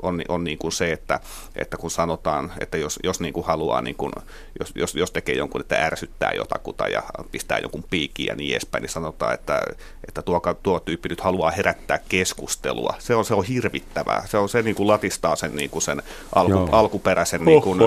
on, 0.02 0.22
on 0.28 0.44
niin 0.44 0.58
kuin 0.58 0.72
se, 0.72 0.92
että, 0.92 1.20
että 1.56 1.78
kun 1.78 1.92
sanotaan, 1.92 2.52
että 2.60 2.78
jos, 2.78 3.00
jos 3.04 3.20
niin 3.20 3.34
kuin 3.34 3.46
haluaa, 3.46 3.82
niin 3.82 3.96
kuin, 3.96 4.12
jos, 4.60 4.72
jos, 4.76 4.96
jos 4.96 5.12
tekee 5.12 5.36
jonkun, 5.36 5.62
että 5.62 5.86
ärsyttää 5.86 6.32
jotakuta 6.36 6.88
ja 6.88 7.04
pistää 7.32 7.60
jonkun 7.60 7.84
piikin 7.90 8.26
ja 8.26 8.36
niin 8.36 8.52
edespäin, 8.52 8.82
niin 8.82 8.90
sanotaan, 8.90 9.34
että, 9.34 9.62
että 10.10 10.22
tuo, 10.22 10.42
tuo 10.64 10.80
tyyppi 10.80 11.10
nyt 11.10 11.22
haluaa 11.22 11.52
herättää 11.52 12.00
keskustelua. 12.10 12.94
Se 13.00 13.16
on, 13.16 13.26
se 13.26 13.34
on 13.34 13.44
hirvittävää. 13.44 14.24
Se, 14.28 14.38
on, 14.38 14.50
se 14.50 14.62
niin 14.62 14.76
kuin 14.76 14.88
latistaa 14.88 15.36
sen, 15.36 15.56
niin 15.56 15.70
kuin 15.70 15.82
sen 15.82 16.02
alku, 16.36 16.70
alkuperäisen, 16.72 17.46
niin 17.46 17.62
kuin, 17.62 17.80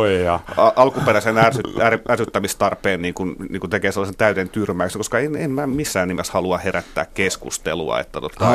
a, 0.57 0.73
alkuperäisen 0.77 1.39
ärsy, 1.39 1.61
är, 1.87 1.99
ärsyttämistarpeen 2.11 3.03
niin 3.03 3.14
kuin, 3.14 3.37
niin 3.49 3.61
kuin 3.61 3.70
tekee 3.70 3.93
sellaisen 3.93 4.16
täyden 4.16 4.49
tyrmäyksen, 4.49 4.99
koska 4.99 5.18
en, 5.18 5.37
en 5.37 5.51
mä 5.51 5.66
missään 5.66 6.09
nimessä 6.09 6.33
halua 6.33 6.59
herättää 6.59 7.07
keskustelua. 7.14 8.01
Että, 8.01 8.20
totta, 8.20 8.55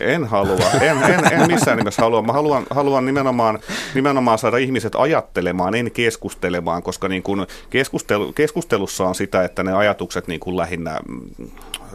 en 0.00 0.24
halua. 0.24 0.70
En, 0.80 1.02
en, 1.02 1.32
en 1.32 1.46
missään 1.46 1.78
nimessä 1.78 2.02
halua. 2.02 2.22
Mä 2.22 2.32
haluan, 2.32 2.66
haluan 2.70 3.06
nimenomaan, 3.06 3.58
nimenomaan 3.94 4.38
saada 4.38 4.56
ihmiset 4.56 4.92
ajattelemaan, 4.94 5.74
en 5.74 5.90
keskustelemaan, 5.90 6.82
koska 6.82 7.08
niin 7.08 7.22
kuin 7.22 7.46
keskustelu, 7.70 8.32
keskustelussa 8.32 9.04
on 9.04 9.14
sitä, 9.14 9.44
että 9.44 9.62
ne 9.62 9.72
ajatukset 9.72 10.28
niin 10.28 10.40
kuin 10.40 10.56
lähinnä 10.56 11.00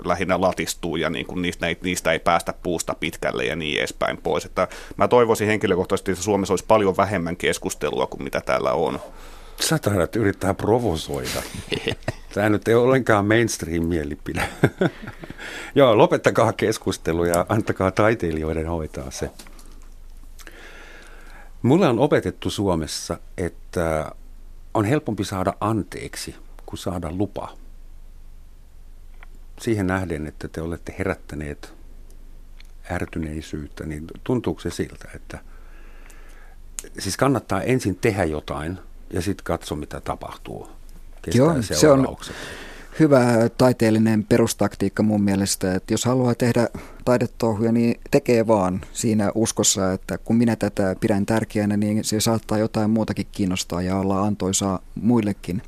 lähinnä 0.08 0.42
latistuu 0.42 0.96
ja 0.96 1.10
niin 1.10 1.26
kuin 1.26 1.42
niistä, 1.42 1.68
ei, 1.68 1.78
niistä 1.82 2.12
ei 2.12 2.20
päästä 2.20 2.54
puusta 2.64 2.96
pitkälle 3.00 3.46
ja 3.46 3.56
niin 3.56 3.80
edespäin 3.80 4.18
pois. 4.18 4.46
Että 4.46 4.68
mä 4.98 5.08
toivoisin 5.08 5.48
henkilökohtaisesti, 5.48 6.12
että 6.12 6.24
Suomessa 6.24 6.54
olisi 6.54 6.66
paljon 6.68 6.98
vähemmän 6.98 7.38
keskustelua 7.38 8.08
kuin 8.08 8.24
mitä 8.24 8.42
täällä 8.42 8.72
on. 8.72 9.00
Sä 9.60 9.80
taidat 9.80 10.16
yrittää 10.16 10.54
provosoida. 10.54 11.44
Tämä 12.34 12.50
nyt 12.50 12.68
ei 12.68 12.76
ole 12.76 12.84
ollenkaan 12.84 13.26
mainstream-mielipide. 13.26 14.44
Joo, 15.76 15.98
lopettakaa 15.98 16.54
keskustelu 16.54 17.26
ja 17.26 17.46
antakaa 17.50 17.92
taiteilijoiden 17.92 18.68
hoitaa 18.68 19.12
se. 19.12 19.32
Mulle 21.62 21.88
on 21.88 22.00
opetettu 22.00 22.50
Suomessa, 22.50 23.18
että 23.38 24.12
on 24.74 24.86
helpompi 24.86 25.24
saada 25.24 25.54
anteeksi 25.60 26.36
kuin 26.66 26.80
saada 26.80 27.12
lupa 27.12 27.63
siihen 29.60 29.88
nähden, 29.88 30.28
että 30.28 30.48
te 30.48 30.62
olette 30.62 30.96
herättäneet 31.00 31.74
ärtyneisyyttä, 32.92 33.86
niin 33.86 34.08
tuntuuko 34.24 34.60
se 34.60 34.70
siltä, 34.70 35.10
että 35.16 35.40
siis 37.00 37.18
kannattaa 37.18 37.62
ensin 37.62 37.96
tehdä 37.96 38.24
jotain 38.24 38.80
ja 39.14 39.22
sitten 39.22 39.44
katso, 39.44 39.76
mitä 39.76 40.02
tapahtuu. 40.02 40.68
Kestää 41.22 41.46
Joo, 41.46 41.62
se 41.62 41.92
on 41.92 42.18
hyvä 43.00 43.50
taiteellinen 43.58 44.24
perustaktiikka 44.24 45.04
mun 45.04 45.24
mielestä, 45.24 45.76
että 45.76 45.94
jos 45.94 46.06
haluaa 46.06 46.36
tehdä 46.36 46.68
taidetouhuja, 47.06 47.72
niin 47.72 48.00
tekee 48.12 48.48
vaan 48.48 48.82
siinä 48.94 49.32
uskossa, 49.36 49.94
että 49.94 50.18
kun 50.18 50.36
minä 50.36 50.56
tätä 50.56 50.96
pidän 51.00 51.26
tärkeänä, 51.26 51.78
niin 51.78 52.04
se 52.04 52.20
saattaa 52.20 52.58
jotain 52.58 52.90
muutakin 52.90 53.28
kiinnostaa 53.32 53.82
ja 53.82 53.98
olla 53.98 54.22
antoisaa 54.22 54.80
muillekin 54.96 55.62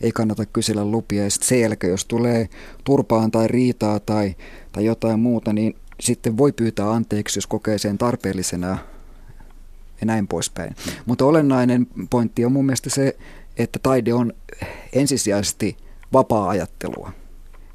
ei 0.00 0.12
kannata 0.12 0.46
kysellä 0.46 0.84
lupia. 0.84 1.24
Ja 1.24 1.30
sitten 1.30 1.48
sen 1.48 1.60
jälkeen, 1.60 1.90
jos 1.90 2.04
tulee 2.04 2.48
turpaan 2.84 3.30
tai 3.30 3.48
riitaa 3.48 4.00
tai, 4.00 4.36
tai 4.72 4.84
jotain 4.84 5.20
muuta, 5.20 5.52
niin 5.52 5.76
sitten 6.00 6.36
voi 6.36 6.52
pyytää 6.52 6.90
anteeksi, 6.90 7.38
jos 7.38 7.46
kokee 7.46 7.78
sen 7.78 7.98
tarpeellisena 7.98 8.78
ja 10.00 10.06
näin 10.06 10.28
poispäin. 10.28 10.76
Mutta 11.06 11.24
olennainen 11.24 11.86
pointti 12.10 12.44
on 12.44 12.52
mun 12.52 12.66
mielestä 12.66 12.90
se, 12.90 13.16
että 13.56 13.78
taide 13.82 14.14
on 14.14 14.32
ensisijaisesti 14.92 15.76
vapaa-ajattelua. 16.12 17.12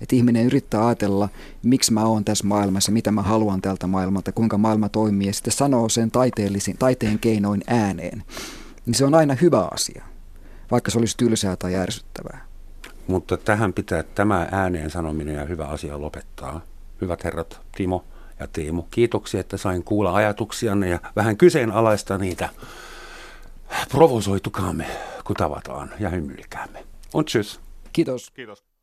Että 0.01 0.15
ihminen 0.15 0.45
yrittää 0.45 0.87
ajatella, 0.87 1.29
miksi 1.63 1.93
mä 1.93 2.05
oon 2.05 2.25
tässä 2.25 2.47
maailmassa, 2.47 2.91
mitä 2.91 3.11
mä 3.11 3.21
haluan 3.21 3.61
tältä 3.61 3.87
maailmalta, 3.87 4.31
kuinka 4.31 4.57
maailma 4.57 4.89
toimii, 4.89 5.27
ja 5.27 5.33
sitten 5.33 5.53
sanoo 5.53 5.89
sen 5.89 6.11
taiteellisin, 6.11 6.77
taiteen 6.77 7.19
keinoin 7.19 7.61
ääneen. 7.67 8.23
Niin 8.85 8.93
se 8.93 9.05
on 9.05 9.13
aina 9.13 9.35
hyvä 9.41 9.67
asia 9.71 10.12
vaikka 10.71 10.91
se 10.91 10.97
olisi 10.99 11.17
tylsää 11.17 11.55
tai 11.55 11.73
järsyttävää. 11.73 12.45
Mutta 13.07 13.37
tähän 13.37 13.73
pitää 13.73 14.03
tämä 14.03 14.47
ääneen 14.51 14.89
sanominen 14.89 15.35
ja 15.35 15.45
hyvä 15.45 15.65
asia 15.65 16.01
lopettaa. 16.01 16.61
Hyvät 17.01 17.23
herrat 17.23 17.61
Timo 17.75 18.05
ja 18.39 18.47
Tiimo, 18.47 18.87
kiitoksia, 18.91 19.39
että 19.39 19.57
sain 19.57 19.83
kuulla 19.83 20.13
ajatuksianne 20.15 20.89
ja 20.89 20.99
vähän 21.15 21.37
kyseenalaista 21.37 22.17
niitä. 22.17 22.49
Provosoitukaamme, 23.89 24.85
kun 25.23 25.35
tavataan 25.35 25.91
ja 25.99 26.09
hymyilikäämme. 26.09 26.85
On 27.13 27.25
tschüss. 27.25 27.59
Kiitos. 27.93 28.31
Kiitos. 28.31 28.63